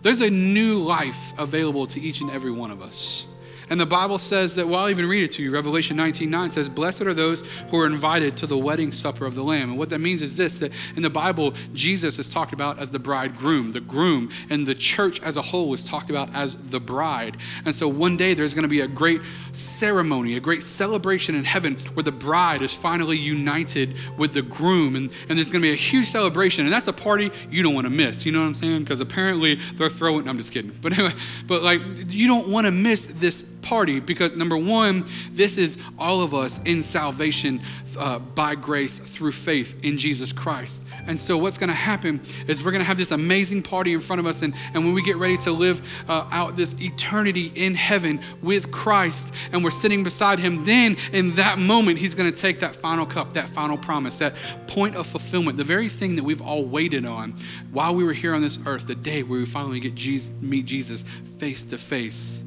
There's 0.01 0.21
a 0.21 0.31
new 0.31 0.79
life 0.79 1.33
available 1.37 1.85
to 1.87 2.01
each 2.01 2.21
and 2.21 2.31
every 2.31 2.51
one 2.51 2.71
of 2.71 2.81
us. 2.81 3.30
And 3.71 3.79
the 3.79 3.85
Bible 3.85 4.17
says 4.17 4.55
that, 4.55 4.67
well, 4.67 4.81
I'll 4.81 4.89
even 4.89 5.07
read 5.07 5.23
it 5.23 5.31
to 5.31 5.43
you. 5.43 5.49
Revelation 5.49 5.95
19 5.95 6.29
9 6.29 6.51
says, 6.51 6.67
Blessed 6.67 7.03
are 7.03 7.13
those 7.13 7.41
who 7.69 7.79
are 7.79 7.85
invited 7.85 8.35
to 8.37 8.45
the 8.45 8.57
wedding 8.57 8.91
supper 8.91 9.25
of 9.25 9.33
the 9.33 9.43
Lamb. 9.43 9.69
And 9.69 9.79
what 9.79 9.89
that 9.91 9.99
means 9.99 10.21
is 10.21 10.35
this 10.35 10.59
that 10.59 10.73
in 10.97 11.03
the 11.03 11.09
Bible, 11.09 11.53
Jesus 11.73 12.19
is 12.19 12.29
talked 12.29 12.51
about 12.51 12.79
as 12.79 12.91
the 12.91 12.99
bridegroom, 12.99 13.71
the 13.71 13.79
groom, 13.79 14.29
and 14.49 14.67
the 14.67 14.75
church 14.75 15.21
as 15.21 15.37
a 15.37 15.41
whole 15.41 15.73
is 15.73 15.85
talked 15.85 16.09
about 16.09 16.35
as 16.35 16.57
the 16.57 16.81
bride. 16.81 17.37
And 17.63 17.73
so 17.73 17.87
one 17.87 18.17
day 18.17 18.33
there's 18.33 18.53
going 18.53 18.63
to 18.63 18.69
be 18.69 18.81
a 18.81 18.89
great 18.89 19.21
ceremony, 19.53 20.35
a 20.35 20.41
great 20.41 20.63
celebration 20.63 21.33
in 21.33 21.45
heaven 21.45 21.77
where 21.93 22.03
the 22.03 22.11
bride 22.11 22.61
is 22.61 22.73
finally 22.73 23.17
united 23.17 23.95
with 24.17 24.33
the 24.33 24.41
groom. 24.41 24.97
And, 24.97 25.13
and 25.29 25.37
there's 25.37 25.49
going 25.49 25.61
to 25.61 25.67
be 25.67 25.71
a 25.71 25.77
huge 25.77 26.07
celebration. 26.07 26.65
And 26.65 26.73
that's 26.73 26.87
a 26.87 26.93
party 26.93 27.31
you 27.49 27.63
don't 27.63 27.73
want 27.73 27.85
to 27.85 27.91
miss. 27.91 28.25
You 28.25 28.33
know 28.33 28.41
what 28.41 28.47
I'm 28.47 28.53
saying? 28.53 28.83
Because 28.83 28.99
apparently 28.99 29.55
they're 29.75 29.89
throwing, 29.89 30.27
I'm 30.27 30.35
just 30.35 30.51
kidding. 30.51 30.73
But 30.81 30.91
anyway, 30.91 31.13
but 31.47 31.63
like, 31.63 31.79
you 32.09 32.27
don't 32.27 32.49
want 32.49 32.65
to 32.65 32.71
miss 32.71 33.07
this 33.07 33.45
party 33.61 33.99
because 33.99 34.35
number 34.35 34.57
one, 34.57 35.05
this 35.31 35.57
is 35.57 35.77
all 35.97 36.21
of 36.21 36.33
us 36.33 36.61
in 36.63 36.81
salvation 36.81 37.61
uh, 37.97 38.19
by 38.19 38.55
grace 38.55 38.97
through 38.97 39.31
faith 39.31 39.75
in 39.83 39.97
Jesus 39.97 40.31
Christ. 40.33 40.83
And 41.07 41.17
so, 41.17 41.37
what's 41.37 41.57
going 41.57 41.69
to 41.69 41.73
happen 41.73 42.21
is 42.47 42.63
we're 42.63 42.71
going 42.71 42.81
to 42.81 42.87
have 42.87 42.97
this 42.97 43.11
amazing 43.11 43.63
party 43.63 43.93
in 43.93 43.99
front 43.99 44.19
of 44.19 44.25
us. 44.25 44.41
And, 44.41 44.53
and 44.73 44.85
when 44.85 44.93
we 44.93 45.01
get 45.01 45.17
ready 45.17 45.37
to 45.39 45.51
live 45.51 45.81
uh, 46.07 46.27
out 46.31 46.55
this 46.55 46.79
eternity 46.79 47.51
in 47.55 47.75
heaven 47.75 48.21
with 48.41 48.71
Christ 48.71 49.33
and 49.51 49.63
we're 49.63 49.71
sitting 49.71 50.03
beside 50.03 50.39
Him, 50.39 50.65
then 50.65 50.97
in 51.11 51.35
that 51.35 51.59
moment, 51.59 51.97
He's 51.97 52.15
going 52.15 52.31
to 52.31 52.37
take 52.37 52.59
that 52.59 52.75
final 52.75 53.05
cup, 53.05 53.33
that 53.33 53.49
final 53.49 53.77
promise, 53.77 54.17
that 54.17 54.35
point 54.67 54.95
of 54.95 55.07
fulfillment, 55.07 55.57
the 55.57 55.63
very 55.63 55.89
thing 55.89 56.15
that 56.15 56.23
we've 56.23 56.41
all 56.41 56.63
waited 56.63 57.05
on 57.05 57.33
while 57.71 57.95
we 57.95 58.03
were 58.03 58.13
here 58.13 58.33
on 58.33 58.41
this 58.41 58.59
earth, 58.65 58.87
the 58.87 58.95
day 58.95 59.23
where 59.23 59.39
we 59.39 59.45
finally 59.45 59.79
get 59.79 59.95
Jesus, 59.95 60.41
meet 60.41 60.65
Jesus 60.65 61.03
face 61.37 61.65
to 61.65 61.77
face. 61.77 62.43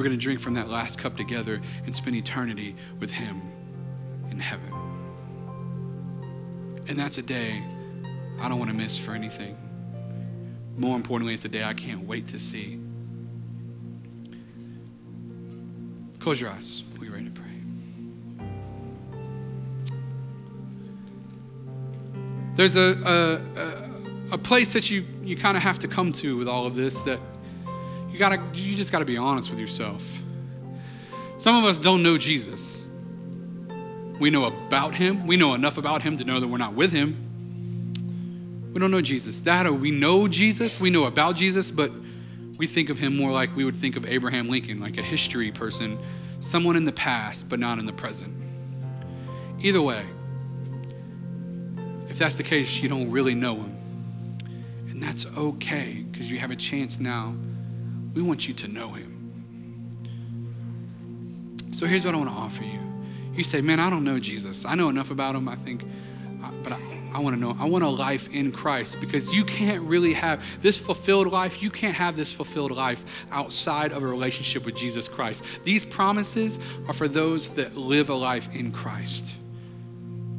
We're 0.00 0.06
going 0.06 0.18
to 0.18 0.22
drink 0.22 0.40
from 0.40 0.54
that 0.54 0.70
last 0.70 0.98
cup 0.98 1.14
together 1.14 1.60
and 1.84 1.94
spend 1.94 2.16
eternity 2.16 2.74
with 3.00 3.10
Him 3.10 3.42
in 4.30 4.38
heaven. 4.38 4.72
And 6.88 6.98
that's 6.98 7.18
a 7.18 7.22
day 7.22 7.62
I 8.40 8.48
don't 8.48 8.58
want 8.58 8.70
to 8.70 8.74
miss 8.74 8.96
for 8.96 9.12
anything. 9.12 9.58
More 10.74 10.96
importantly, 10.96 11.34
it's 11.34 11.44
a 11.44 11.50
day 11.50 11.64
I 11.64 11.74
can't 11.74 12.06
wait 12.06 12.28
to 12.28 12.38
see. 12.38 12.80
Close 16.18 16.40
your 16.40 16.48
eyes. 16.48 16.82
We're 16.98 17.12
ready 17.12 17.26
to 17.26 17.32
pray. 17.32 17.44
There's 22.54 22.76
a, 22.76 22.96
a, 23.04 23.60
a, 23.60 24.34
a 24.36 24.38
place 24.38 24.72
that 24.72 24.88
you, 24.88 25.04
you 25.22 25.36
kind 25.36 25.58
of 25.58 25.62
have 25.62 25.78
to 25.80 25.88
come 25.88 26.10
to 26.12 26.38
with 26.38 26.48
all 26.48 26.64
of 26.64 26.74
this 26.74 27.02
that 27.02 27.20
gotta, 28.20 28.40
you 28.54 28.76
just 28.76 28.92
got 28.92 29.00
to 29.00 29.04
be 29.04 29.16
honest 29.16 29.50
with 29.50 29.58
yourself. 29.58 30.16
Some 31.38 31.56
of 31.56 31.64
us 31.64 31.80
don't 31.80 32.02
know 32.02 32.18
Jesus. 32.18 32.84
We 34.20 34.28
know 34.28 34.44
about 34.44 34.94
him. 34.94 35.26
We 35.26 35.36
know 35.36 35.54
enough 35.54 35.78
about 35.78 36.02
him 36.02 36.18
to 36.18 36.24
know 36.24 36.38
that 36.38 36.46
we're 36.46 36.58
not 36.58 36.74
with 36.74 36.92
him. 36.92 37.16
We 38.72 38.78
don't 38.78 38.90
know 38.90 39.00
Jesus. 39.00 39.40
That 39.40 39.66
or 39.66 39.72
we 39.72 39.90
know 39.90 40.28
Jesus, 40.28 40.78
we 40.78 40.90
know 40.90 41.06
about 41.06 41.34
Jesus, 41.34 41.70
but 41.70 41.90
we 42.58 42.66
think 42.66 42.90
of 42.90 42.98
him 42.98 43.16
more 43.16 43.32
like 43.32 43.56
we 43.56 43.64
would 43.64 43.76
think 43.76 43.96
of 43.96 44.06
Abraham 44.06 44.50
Lincoln, 44.50 44.80
like 44.80 44.98
a 44.98 45.02
history 45.02 45.50
person, 45.50 45.98
someone 46.40 46.76
in 46.76 46.84
the 46.84 46.92
past, 46.92 47.48
but 47.48 47.58
not 47.58 47.78
in 47.78 47.86
the 47.86 47.92
present. 47.92 48.32
Either 49.62 49.80
way, 49.80 50.04
if 52.10 52.18
that's 52.18 52.36
the 52.36 52.42
case, 52.42 52.80
you 52.80 52.88
don't 52.90 53.10
really 53.10 53.34
know 53.34 53.56
him. 53.56 53.76
And 54.90 55.02
that's 55.02 55.24
okay 55.38 56.04
because 56.10 56.30
you 56.30 56.38
have 56.38 56.50
a 56.50 56.56
chance 56.56 57.00
now 57.00 57.34
we 58.14 58.22
want 58.22 58.48
you 58.48 58.54
to 58.54 58.68
know 58.68 58.92
him. 58.92 59.20
So 61.72 61.86
here's 61.86 62.04
what 62.04 62.14
I 62.14 62.18
want 62.18 62.30
to 62.30 62.36
offer 62.36 62.64
you. 62.64 62.80
You 63.34 63.44
say, 63.44 63.60
man, 63.60 63.80
I 63.80 63.88
don't 63.88 64.04
know 64.04 64.18
Jesus. 64.18 64.64
I 64.64 64.74
know 64.74 64.88
enough 64.88 65.10
about 65.10 65.34
him, 65.34 65.48
I 65.48 65.56
think, 65.56 65.82
uh, 66.42 66.50
but 66.62 66.72
I, 66.72 66.78
I 67.14 67.18
want 67.20 67.34
to 67.36 67.40
know. 67.40 67.56
I 67.58 67.64
want 67.64 67.84
a 67.84 67.88
life 67.88 68.28
in 68.34 68.52
Christ 68.52 69.00
because 69.00 69.32
you 69.32 69.44
can't 69.44 69.82
really 69.84 70.12
have 70.12 70.44
this 70.60 70.76
fulfilled 70.76 71.28
life. 71.28 71.62
You 71.62 71.70
can't 71.70 71.94
have 71.94 72.16
this 72.16 72.32
fulfilled 72.32 72.72
life 72.72 73.04
outside 73.30 73.92
of 73.92 74.02
a 74.02 74.06
relationship 74.06 74.66
with 74.66 74.74
Jesus 74.74 75.08
Christ. 75.08 75.44
These 75.64 75.84
promises 75.84 76.58
are 76.86 76.92
for 76.92 77.08
those 77.08 77.48
that 77.50 77.76
live 77.76 78.10
a 78.10 78.14
life 78.14 78.54
in 78.54 78.72
Christ. 78.72 79.34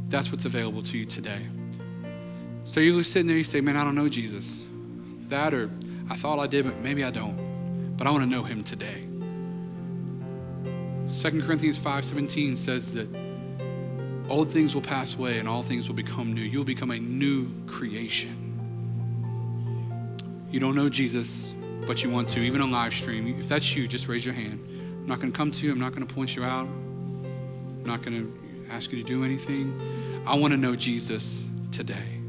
That's 0.09 0.31
what's 0.31 0.45
available 0.45 0.81
to 0.83 0.97
you 0.97 1.05
today. 1.05 1.41
So 2.65 2.79
you're 2.81 3.03
sitting 3.03 3.27
there, 3.27 3.37
you 3.37 3.43
say, 3.43 3.61
man, 3.61 3.77
I 3.77 3.83
don't 3.83 3.95
know 3.95 4.09
Jesus. 4.09 4.63
That 5.29 5.53
or 5.53 5.71
I 6.09 6.15
thought 6.15 6.39
I 6.39 6.47
did, 6.47 6.65
but 6.65 6.77
maybe 6.81 7.03
I 7.03 7.09
don't 7.09 7.40
but 8.01 8.07
I 8.07 8.09
want 8.09 8.23
to 8.23 8.29
know 8.35 8.41
him 8.41 8.63
today. 8.63 9.03
2 11.13 11.43
Corinthians 11.43 11.77
5:17 11.77 12.57
says 12.57 12.93
that 12.95 13.07
old 14.27 14.49
things 14.49 14.73
will 14.73 14.81
pass 14.81 15.13
away 15.13 15.37
and 15.37 15.47
all 15.47 15.61
things 15.61 15.87
will 15.87 15.95
become 15.95 16.33
new. 16.33 16.41
You'll 16.41 16.63
become 16.63 16.89
a 16.89 16.97
new 16.97 17.47
creation. 17.67 18.35
You 20.49 20.59
don't 20.59 20.73
know 20.75 20.89
Jesus, 20.89 21.53
but 21.85 22.01
you 22.01 22.09
want 22.09 22.27
to, 22.29 22.39
even 22.39 22.59
on 22.63 22.71
live 22.71 22.91
stream. 22.91 23.27
If 23.39 23.47
that's 23.47 23.75
you, 23.75 23.87
just 23.87 24.07
raise 24.07 24.25
your 24.25 24.33
hand. 24.33 24.59
I'm 25.01 25.05
not 25.05 25.19
going 25.19 25.31
to 25.31 25.37
come 25.37 25.51
to 25.51 25.63
you. 25.63 25.71
I'm 25.71 25.77
not 25.79 25.93
going 25.93 26.07
to 26.07 26.11
point 26.11 26.35
you 26.35 26.43
out. 26.43 26.67
I'm 26.67 27.83
not 27.85 28.01
going 28.01 28.19
to 28.19 28.73
ask 28.73 28.91
you 28.91 28.97
to 28.97 29.07
do 29.07 29.23
anything. 29.23 29.79
I 30.25 30.33
want 30.33 30.53
to 30.53 30.57
know 30.57 30.75
Jesus 30.75 31.45
today. 31.71 32.19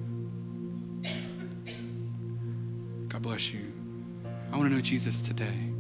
God 3.09 3.23
bless 3.23 3.55
you. 3.55 3.82
I 4.53 4.57
want 4.57 4.69
to 4.69 4.75
know 4.75 4.83
Jesus 4.83 5.21
today. 5.23 5.73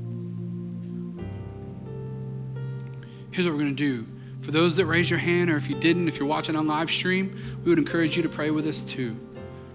Here's 3.30 3.46
what 3.46 3.54
we're 3.54 3.60
going 3.60 3.76
to 3.76 4.02
do. 4.02 4.06
For 4.40 4.50
those 4.50 4.76
that 4.76 4.86
raise 4.86 5.10
your 5.10 5.18
hand, 5.18 5.50
or 5.50 5.56
if 5.56 5.68
you 5.68 5.76
didn't, 5.76 6.08
if 6.08 6.18
you're 6.18 6.28
watching 6.28 6.56
on 6.56 6.66
live 6.66 6.90
stream, 6.90 7.38
we 7.64 7.70
would 7.70 7.78
encourage 7.78 8.16
you 8.16 8.22
to 8.22 8.28
pray 8.28 8.50
with 8.50 8.66
us 8.66 8.82
too. 8.82 9.16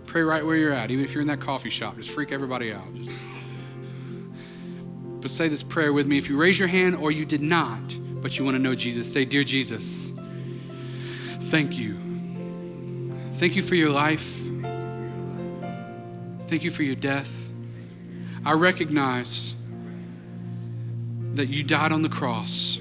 Pray 0.06 0.22
right 0.22 0.46
where 0.46 0.56
you're 0.56 0.74
at, 0.74 0.92
even 0.92 1.06
if 1.06 1.14
you're 1.14 1.22
in 1.22 1.28
that 1.28 1.40
coffee 1.40 1.70
shop. 1.70 1.96
Just 1.96 2.10
freak 2.10 2.32
everybody 2.32 2.74
out. 2.74 2.94
Just, 2.96 3.22
but 5.22 5.32
say 5.32 5.48
this 5.48 5.64
prayer 5.64 5.94
with 5.94 6.08
me. 6.08 6.18
If 6.18 6.30
you 6.30 6.38
raise 6.38 6.60
your 6.60 6.68
hand 6.68 6.96
or 6.96 7.12
you 7.12 7.26
did 7.26 7.42
not, 7.42 7.82
but 8.22 8.38
you 8.38 8.46
want 8.46 8.56
to 8.56 8.62
know 8.62 8.76
Jesus, 8.76 9.12
say, 9.12 9.26
Dear 9.26 9.44
Jesus, 9.44 10.12
thank 11.50 11.78
you. 11.78 11.98
Thank 13.36 13.56
you 13.56 13.62
for 13.62 13.76
your 13.76 13.92
life. 13.92 14.42
Thank 16.48 16.64
you 16.64 16.72
for 16.72 16.84
your 16.84 16.96
death. 16.96 17.47
I 18.48 18.54
recognize 18.54 19.56
that 21.34 21.50
you 21.50 21.66
died 21.66 21.92
on 21.92 22.02
the 22.02 22.08
cross 22.08 22.80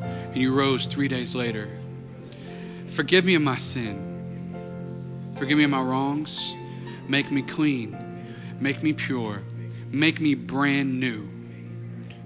and 0.00 0.36
you 0.36 0.52
rose 0.52 0.86
three 0.86 1.06
days 1.06 1.36
later. 1.36 1.68
Forgive 2.90 3.24
me 3.24 3.36
of 3.36 3.42
my 3.42 3.58
sin. 3.58 5.36
Forgive 5.38 5.56
me 5.56 5.62
of 5.62 5.70
my 5.70 5.80
wrongs. 5.80 6.52
Make 7.06 7.30
me 7.30 7.42
clean. 7.42 7.96
Make 8.58 8.82
me 8.82 8.92
pure. 8.92 9.42
Make 9.92 10.20
me 10.20 10.34
brand 10.34 10.98
new. 10.98 11.28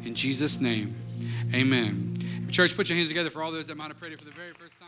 In 0.06 0.14
Jesus' 0.14 0.58
name, 0.58 0.96
amen. 1.52 2.16
Church, 2.50 2.74
put 2.74 2.88
your 2.88 2.96
hands 2.96 3.08
together 3.08 3.28
for 3.28 3.42
all 3.42 3.52
those 3.52 3.66
that 3.66 3.76
might 3.76 3.88
have 3.88 3.98
prayed 3.98 4.12
it 4.12 4.18
for 4.18 4.24
the 4.24 4.30
very 4.30 4.54
first 4.54 4.80
time. 4.80 4.85